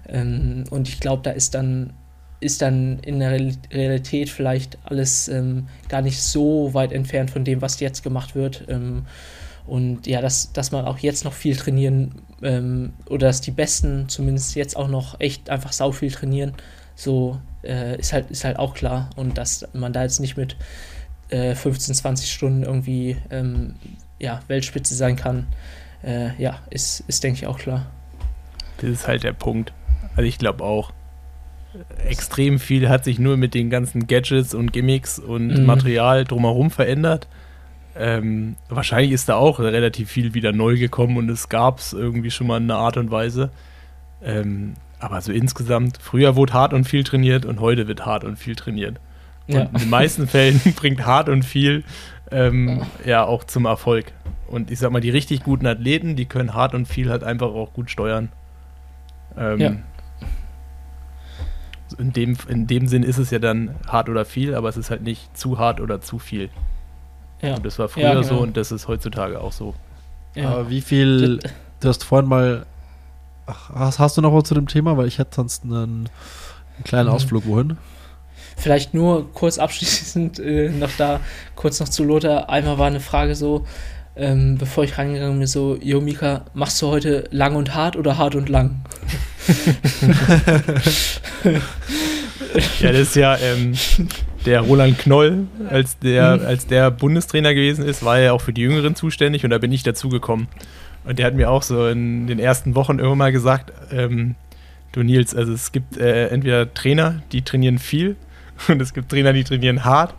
[0.09, 1.93] Ähm, und ich glaube, da ist dann,
[2.41, 3.31] ist dann in der
[3.73, 8.65] Realität vielleicht alles ähm, gar nicht so weit entfernt von dem, was jetzt gemacht wird.
[8.69, 9.07] Ähm,
[9.67, 14.09] und ja, dass, dass man auch jetzt noch viel trainieren ähm, oder dass die Besten
[14.09, 16.53] zumindest jetzt auch noch echt einfach sau viel trainieren,
[16.97, 19.11] so äh, ist, halt, ist halt auch klar.
[19.17, 20.57] Und dass man da jetzt nicht mit
[21.55, 23.75] 15, äh, 20 Stunden irgendwie ähm,
[24.19, 25.47] ja, Weltspitze sein kann,
[26.05, 27.87] äh, ja, ist, ist, denke ich, auch klar.
[28.79, 29.73] Das ist halt der Punkt.
[30.17, 30.93] Also ich glaube auch,
[32.07, 35.65] extrem viel hat sich nur mit den ganzen Gadgets und Gimmicks und mhm.
[35.65, 37.29] Material drumherum verändert.
[37.95, 42.31] Ähm, wahrscheinlich ist da auch relativ viel wieder neu gekommen und es gab es irgendwie
[42.31, 43.51] schon mal in einer Art und Weise.
[44.23, 48.37] Ähm, aber so insgesamt, früher wurde hart und viel trainiert und heute wird hart und
[48.39, 48.99] viel trainiert.
[49.49, 49.63] Und ja.
[49.63, 51.85] in den meisten Fällen bringt hart und viel
[52.31, 54.13] ähm, ja auch zum Erfolg.
[54.47, 57.49] Und ich sag mal, die richtig guten Athleten, die können hart und viel halt einfach
[57.49, 58.31] auch gut steuern.
[59.37, 59.73] Ähm, ja.
[61.99, 64.91] in, dem, in dem Sinn ist es ja dann hart oder viel, aber es ist
[64.91, 66.51] halt nicht zu hart oder zu viel.
[67.41, 67.57] Ja.
[67.57, 68.27] Und das war früher ja, genau.
[68.27, 69.75] so und das ist heutzutage auch so.
[70.35, 70.51] Ja.
[70.51, 71.41] Aber wie viel,
[71.81, 72.67] du hast vorhin mal,
[73.47, 74.97] ach, hast, hast, du noch was zu dem Thema?
[74.97, 77.15] Weil ich hätte sonst einen, einen kleinen mhm.
[77.15, 77.79] Ausflug wohin.
[78.63, 81.19] Vielleicht nur kurz abschließend äh, noch da,
[81.57, 82.49] kurz noch zu Lothar.
[82.49, 83.67] Einmal war eine Frage so,
[84.15, 88.19] ähm, bevor ich reingegangen bin, so, Jo Mika, machst du heute lang und hart oder
[88.19, 88.83] hart und lang?
[92.81, 93.75] ja, das ist ja ähm,
[94.47, 96.47] der Roland Knoll, als der, mhm.
[96.47, 99.73] als der Bundestrainer gewesen ist, war er auch für die Jüngeren zuständig und da bin
[99.73, 100.47] ich dazugekommen.
[101.05, 104.37] Und der hat mir auch so in den ersten Wochen irgendwann mal gesagt, ähm,
[104.93, 108.15] du Nils, also es gibt äh, entweder Trainer, die trainieren viel
[108.69, 110.15] und es gibt Trainer, die trainieren hart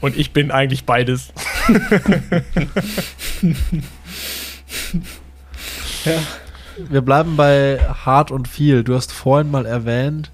[0.00, 1.32] und ich bin eigentlich beides.
[6.04, 6.20] ja.
[6.88, 8.82] Wir bleiben bei hart und viel.
[8.82, 10.32] Du hast vorhin mal erwähnt,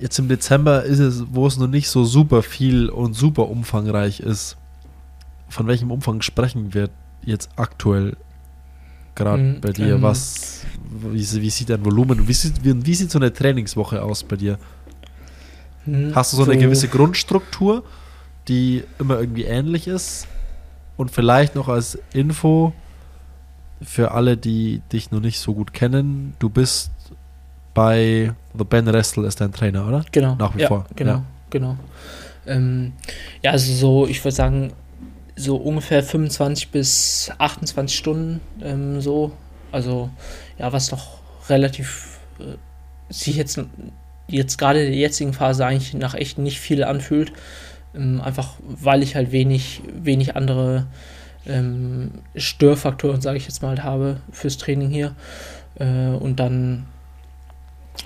[0.00, 4.20] jetzt im Dezember ist es, wo es noch nicht so super viel und super umfangreich
[4.20, 4.56] ist.
[5.48, 6.90] Von welchem Umfang sprechen wir
[7.24, 8.16] jetzt aktuell
[9.14, 9.94] gerade mhm, bei dir?
[9.94, 14.02] Ähm, Was, wie, wie, sieht dein Volumen, wie sieht, wie, wie sieht so eine Trainingswoche
[14.02, 14.58] aus bei dir?
[15.90, 17.84] Mhm, Hast du so, so eine gewisse Grundstruktur,
[18.48, 20.26] die immer irgendwie ähnlich ist?
[20.96, 22.72] Und vielleicht noch als Info
[23.80, 26.90] für alle, die dich noch nicht so gut kennen, du bist
[27.74, 30.04] bei The Ben Restel ist dein Trainer, oder?
[30.10, 30.34] Genau.
[30.34, 30.86] Nach wie ja, vor.
[30.96, 31.24] Genau, ja.
[31.50, 31.76] genau.
[32.46, 32.92] Ähm,
[33.42, 34.72] ja, also so, ich würde sagen,
[35.36, 39.32] so ungefähr 25 bis 28 Stunden ähm, so.
[39.70, 40.10] Also
[40.58, 42.56] ja, was noch relativ äh,
[43.12, 43.60] sich jetzt,
[44.28, 47.32] jetzt gerade in der jetzigen Phase eigentlich nach echt nicht viel anfühlt.
[47.94, 50.86] Ähm, einfach weil ich halt wenig, wenig andere
[51.46, 55.14] ähm, Störfaktoren, sage ich jetzt mal, habe fürs Training hier.
[55.76, 56.86] Äh, und dann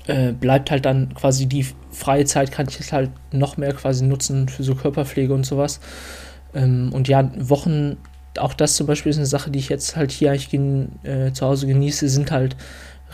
[0.07, 4.05] äh, bleibt halt dann quasi die freie Zeit, kann ich es halt noch mehr quasi
[4.05, 5.81] nutzen für so Körperpflege und sowas.
[6.55, 7.97] Ähm, und ja, Wochen,
[8.39, 10.53] auch das zum Beispiel ist eine Sache, die ich jetzt halt hier eigentlich
[11.03, 12.57] äh, zu Hause genieße, sind halt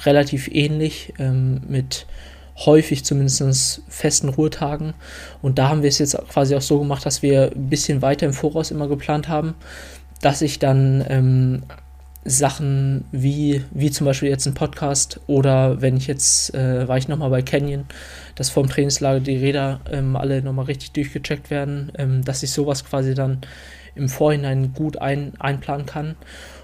[0.04, 2.06] relativ ähnlich ähm, mit
[2.66, 4.94] häufig zumindest festen Ruhetagen.
[5.42, 8.26] Und da haben wir es jetzt quasi auch so gemacht, dass wir ein bisschen weiter
[8.26, 9.54] im Voraus immer geplant haben,
[10.20, 11.62] dass ich dann ähm,
[12.24, 17.08] Sachen wie, wie zum Beispiel jetzt ein Podcast oder wenn ich jetzt, äh, war ich
[17.08, 17.86] nochmal bei Canyon,
[18.34, 22.84] dass vorm Trainingslager die Räder ähm, alle nochmal richtig durchgecheckt werden, ähm, dass ich sowas
[22.84, 23.40] quasi dann
[23.94, 26.16] im Vorhinein gut ein, einplanen kann.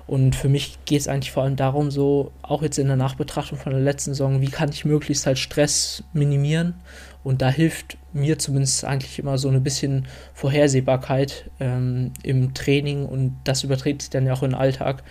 [0.07, 3.59] Und für mich geht es eigentlich vor allem darum, so auch jetzt in der Nachbetrachtung
[3.59, 6.75] von der letzten Saison, wie kann ich möglichst halt Stress minimieren.
[7.23, 13.37] Und da hilft mir zumindest eigentlich immer so ein bisschen Vorhersehbarkeit ähm, im Training und
[13.45, 15.03] das überträgt sich dann ja auch in den Alltag.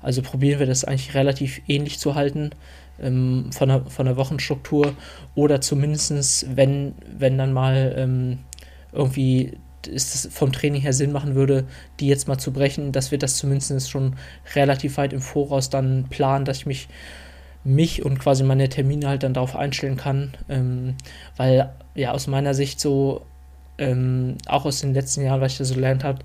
[0.00, 2.50] Also probieren wir das eigentlich relativ ähnlich zu halten
[3.00, 4.94] ähm, von, der, von der Wochenstruktur
[5.34, 8.38] oder zumindest, wenn, wenn dann mal ähm,
[8.92, 11.64] irgendwie es vom Training her Sinn machen würde,
[12.00, 14.16] die jetzt mal zu brechen, dass wir das zumindest schon
[14.54, 16.88] relativ weit im Voraus dann planen, dass ich mich
[17.64, 20.94] mich und quasi meine Termine halt dann darauf einstellen kann, ähm,
[21.36, 23.26] weil ja aus meiner Sicht so
[23.78, 26.20] ähm, auch aus den letzten Jahren, was ich da so gelernt habe,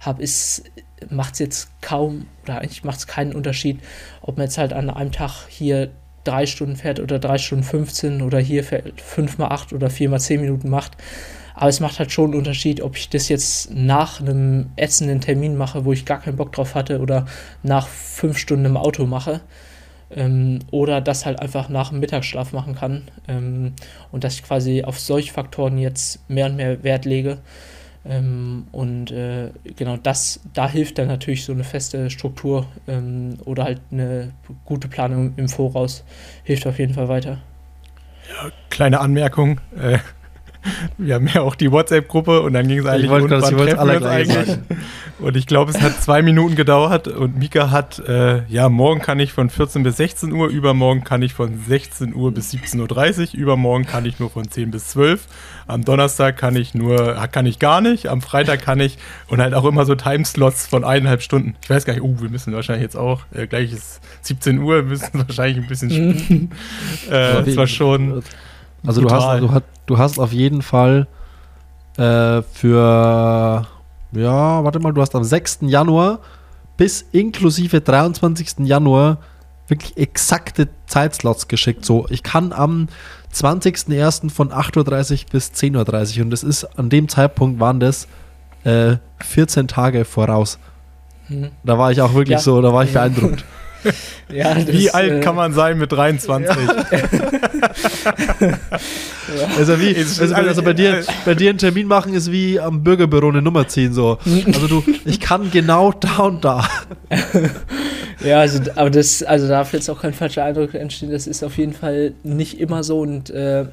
[0.00, 0.64] hab, ist
[1.10, 3.80] macht es jetzt kaum oder eigentlich macht es keinen Unterschied,
[4.20, 5.90] ob man jetzt halt an einem Tag hier
[6.24, 10.18] drei Stunden fährt oder drei Stunden 15 oder hier fünf mal acht oder vier mal
[10.18, 10.96] zehn Minuten macht.
[11.58, 15.56] Aber es macht halt schon einen Unterschied, ob ich das jetzt nach einem ätzenden Termin
[15.56, 17.26] mache, wo ich gar keinen Bock drauf hatte, oder
[17.64, 19.40] nach fünf Stunden im Auto mache.
[20.14, 23.10] Ähm, oder das halt einfach nach dem Mittagsschlaf machen kann.
[23.26, 23.72] Ähm,
[24.12, 27.38] und dass ich quasi auf solche Faktoren jetzt mehr und mehr Wert lege.
[28.06, 33.64] Ähm, und äh, genau das, da hilft dann natürlich so eine feste Struktur ähm, oder
[33.64, 34.30] halt eine
[34.64, 36.04] gute Planung im Voraus,
[36.44, 37.38] hilft auf jeden Fall weiter.
[38.28, 39.60] Ja, kleine Anmerkung.
[39.76, 39.98] Äh,
[40.98, 43.78] wir haben ja auch die WhatsApp-Gruppe und dann ging es eigentlich ich wollte, das, ich
[43.78, 44.58] alle eigentlich.
[45.18, 49.18] Und ich glaube, es hat zwei Minuten gedauert und Mika hat, äh, ja, morgen kann
[49.18, 53.40] ich von 14 bis 16 Uhr, übermorgen kann ich von 16 Uhr bis 17.30 Uhr,
[53.40, 55.26] übermorgen kann ich nur von 10 bis 12.
[55.66, 59.54] Am Donnerstag kann ich nur, kann ich gar nicht, am Freitag kann ich und halt
[59.54, 61.56] auch immer so Timeslots von eineinhalb Stunden.
[61.62, 64.76] Ich weiß gar nicht, oh, wir müssen wahrscheinlich jetzt auch, äh, gleich ist 17 Uhr,
[64.76, 66.52] wir müssen wahrscheinlich ein bisschen spielen.
[67.10, 68.22] äh, das war schon
[68.86, 71.06] also du hast, du, hast, du hast auf jeden Fall
[71.96, 73.66] äh, für,
[74.12, 75.58] ja, warte mal, du hast am 6.
[75.62, 76.20] Januar
[76.76, 78.60] bis inklusive 23.
[78.60, 79.18] Januar
[79.66, 81.84] wirklich exakte Zeitslots geschickt.
[81.84, 82.88] So, ich kann am
[83.34, 84.30] 20.01.
[84.30, 88.08] von 8.30 Uhr bis 10.30 Uhr und das ist, an dem Zeitpunkt waren das
[88.64, 90.58] äh, 14 Tage voraus.
[91.26, 91.50] Hm.
[91.64, 92.38] Da war ich auch wirklich ja.
[92.38, 93.44] so, da war ich beeindruckt.
[94.30, 96.56] Ja, das, Wie alt äh, kann man sein mit 23?
[99.58, 103.28] Also wie, also, also bei dir, bei dir einen Termin machen ist wie am Bürgerbüro
[103.28, 104.18] eine Nummer ziehen so.
[104.46, 106.66] Also du, ich kann genau da und da.
[108.24, 111.10] Ja, also, aber das, also darf jetzt auch kein falscher Eindruck entstehen.
[111.10, 113.66] Das ist auf jeden Fall nicht immer so und äh,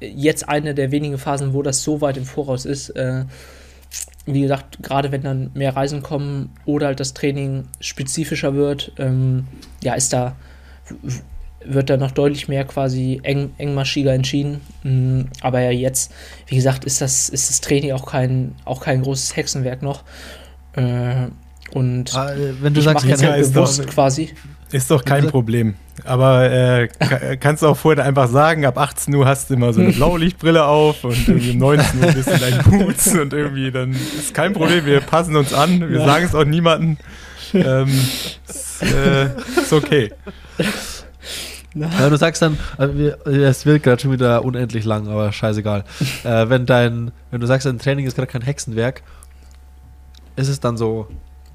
[0.00, 2.90] jetzt eine der wenigen Phasen, wo das so weit im Voraus ist.
[2.90, 3.24] Äh,
[4.34, 9.46] wie gesagt, gerade wenn dann mehr Reisen kommen oder halt das Training spezifischer wird, ähm,
[9.82, 10.36] ja, ist da
[11.64, 14.60] wird da noch deutlich mehr quasi eng, engmaschiger entschieden.
[14.84, 16.12] Mm, Aber ja, jetzt,
[16.46, 20.04] wie gesagt, ist das, ist das Training auch kein, auch kein großes Hexenwerk noch.
[20.74, 21.28] Äh,
[21.72, 24.30] und Ah, äh, Wenn du ich sagst, ja, halt bewusst quasi.
[24.70, 25.74] Ist doch kein Also- Problem.
[26.04, 29.72] Aber äh, ka- kannst du auch vorher einfach sagen, ab 18 Uhr hast du immer
[29.72, 33.32] so eine Blaulichtbrille auf und irgendwie um 19 Uhr bist du in deinen Boots und
[33.32, 36.06] irgendwie dann ist kein Problem, wir passen uns an, wir Ja.
[36.06, 36.98] sagen es auch niemandem.
[37.52, 37.88] Ähm,
[38.46, 39.24] ist, äh,
[39.60, 40.12] ist okay.
[41.74, 45.84] Ja, du sagst dann, äh, es wird gerade schon wieder unendlich lang, aber scheißegal.
[46.24, 49.02] äh, wenn dein, wenn du sagst, dein Training ist gerade kein Hexenwerk,
[50.36, 51.08] ist es dann so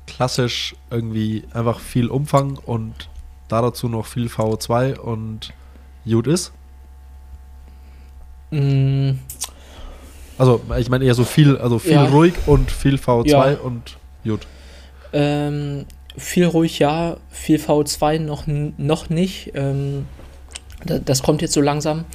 [0.07, 3.09] klassisch irgendwie einfach viel Umfang und
[3.47, 5.53] da dazu noch viel VO2 und
[6.05, 6.51] gut ist?
[8.51, 9.11] Mm,
[10.37, 12.05] Also ich meine eher so viel, also viel Ja.
[12.05, 13.57] ruhig und viel VO2 Ja.
[13.59, 14.47] und gut.
[15.13, 15.85] ähm,
[16.17, 19.51] viel ruhig ja, viel V2 noch, noch nicht.
[19.55, 20.05] Ähm,
[20.85, 22.05] da, das kommt jetzt so langsam.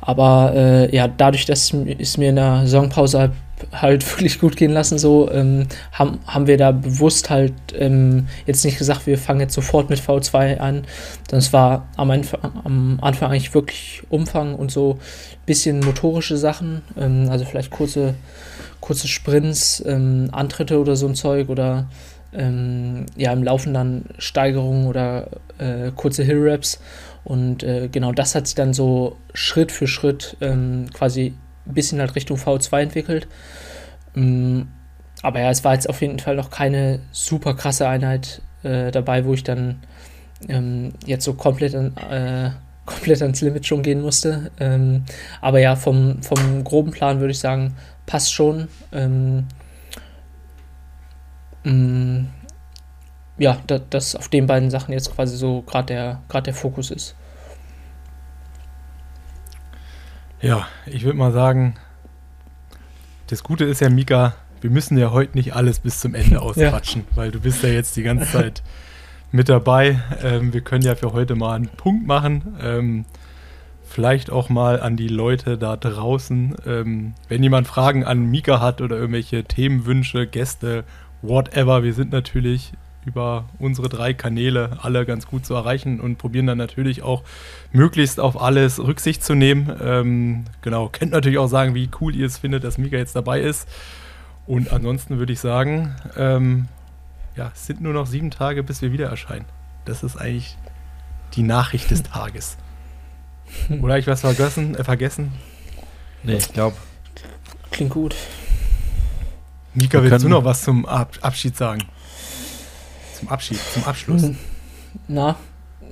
[0.00, 3.30] Aber äh, ja, dadurch, dass es mir in der Saisonpause
[3.72, 8.64] halt, wirklich gut gehen lassen, so ähm, haben, haben wir da bewusst halt ähm, jetzt
[8.64, 10.84] nicht gesagt, wir fangen jetzt sofort mit V2 an.
[11.28, 14.98] Das war am, Anfang- am Anfang eigentlich wirklich Umfang und so
[15.46, 18.14] bisschen motorische Sachen, ähm, also vielleicht kurze,
[18.80, 21.88] kurze Sprints, ähm, Antritte oder so ein Zeug oder
[22.32, 25.28] ähm, ja, im Laufen dann Steigerungen oder
[25.58, 26.80] äh, kurze Hill-Raps.
[27.24, 31.34] Und äh, genau das hat sich dann so Schritt für Schritt ähm, quasi
[31.68, 33.28] ein bisschen halt Richtung V2 entwickelt.
[34.16, 34.68] Ähm,
[35.22, 39.24] aber ja, es war jetzt auf jeden Fall noch keine super krasse Einheit äh, dabei,
[39.24, 39.82] wo ich dann
[40.48, 42.50] ähm, jetzt so komplett, an, äh,
[42.86, 44.50] komplett ans Limit schon gehen musste.
[44.58, 45.04] Ähm,
[45.40, 47.76] aber ja, vom, vom groben Plan würde ich sagen,
[48.06, 48.68] passt schon.
[48.92, 49.46] Ähm,
[51.68, 52.26] Mm,
[53.36, 57.14] ja, da, dass auf den beiden Sachen jetzt quasi so gerade der, der Fokus ist.
[60.40, 61.74] Ja, ich würde mal sagen,
[63.26, 67.04] das Gute ist ja, Mika, wir müssen ja heute nicht alles bis zum Ende ausquatschen,
[67.14, 68.62] weil du bist ja jetzt die ganze Zeit
[69.32, 70.00] mit dabei.
[70.22, 72.56] Ähm, wir können ja für heute mal einen Punkt machen.
[72.62, 73.04] Ähm,
[73.84, 76.54] vielleicht auch mal an die Leute da draußen.
[76.66, 80.84] Ähm, wenn jemand Fragen an Mika hat oder irgendwelche Themenwünsche, Gäste,
[81.20, 82.72] whatever, wir sind natürlich
[83.08, 87.22] über unsere drei Kanäle alle ganz gut zu erreichen und probieren dann natürlich auch
[87.72, 89.72] möglichst auf alles Rücksicht zu nehmen.
[89.82, 93.40] Ähm, genau, könnt natürlich auch sagen, wie cool ihr es findet, dass Mika jetzt dabei
[93.40, 93.66] ist.
[94.46, 96.68] Und ansonsten würde ich sagen, ähm,
[97.34, 99.46] ja, es sind nur noch sieben Tage, bis wir wieder erscheinen.
[99.86, 100.56] Das ist eigentlich
[101.34, 102.58] die Nachricht des Tages.
[103.70, 104.74] Oder habe ich was vergessen?
[104.74, 105.32] Äh, vergessen?
[106.22, 106.76] Nee, ich glaube.
[107.70, 108.14] Klingt gut.
[109.74, 111.82] Mika, willst du noch was zum Ab Abschied sagen?
[113.18, 114.22] Zum Abschied, zum Abschluss.
[114.22, 114.36] Mhm.
[115.08, 115.36] Na,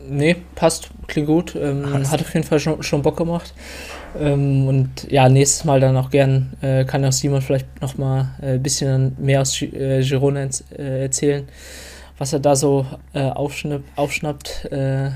[0.09, 1.55] nee, passt, klingt gut.
[1.57, 3.55] Ähm, hat auf jeden Fall schon, schon Bock gemacht.
[4.19, 8.55] Ähm, und ja, nächstes Mal dann auch gern, äh, kann auch Simon vielleicht nochmal äh,
[8.55, 11.47] ein bisschen mehr aus äh, Girona äh, erzählen,
[12.19, 14.69] was er da so äh, aufschnapp, aufschnappt.
[14.73, 15.11] Äh,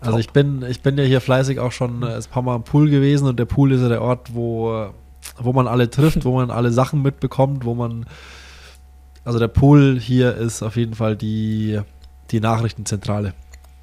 [0.00, 2.64] Also ich bin, ich bin ja hier fleißig auch schon äh, ein paar Mal am
[2.64, 4.88] Pool gewesen und der Pool ist ja der Ort, wo, äh,
[5.38, 8.06] wo man alle trifft, wo man alle Sachen mitbekommt, wo man
[9.28, 11.78] also der Pool hier ist auf jeden Fall die,
[12.30, 13.34] die Nachrichtenzentrale.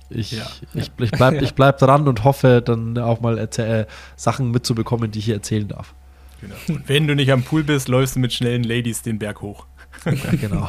[0.09, 0.45] Ich, Ja.
[0.73, 3.85] ich, ich, bleib, ich bleib dran und hoffe dann auch mal erzähl, äh,
[4.15, 5.93] Sachen mitzubekommen, die ich hier erzählen darf.
[6.41, 6.55] Genau.
[6.67, 9.67] Und wenn du nicht am Pool bist, läufst du mit schnellen Ladies den Berg hoch.
[10.05, 10.67] Ja, genau.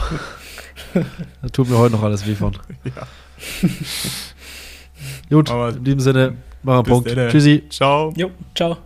[1.43, 2.53] da tut mir heute noch alles weh von.
[2.85, 3.07] Ja.
[5.31, 7.17] Gut, Aber in diesem Sinne, machen wir einen Punkt.
[7.17, 7.29] dann.
[7.31, 7.65] Tschüssi.
[7.71, 8.13] Ciao.
[8.17, 8.77] jo, ciao.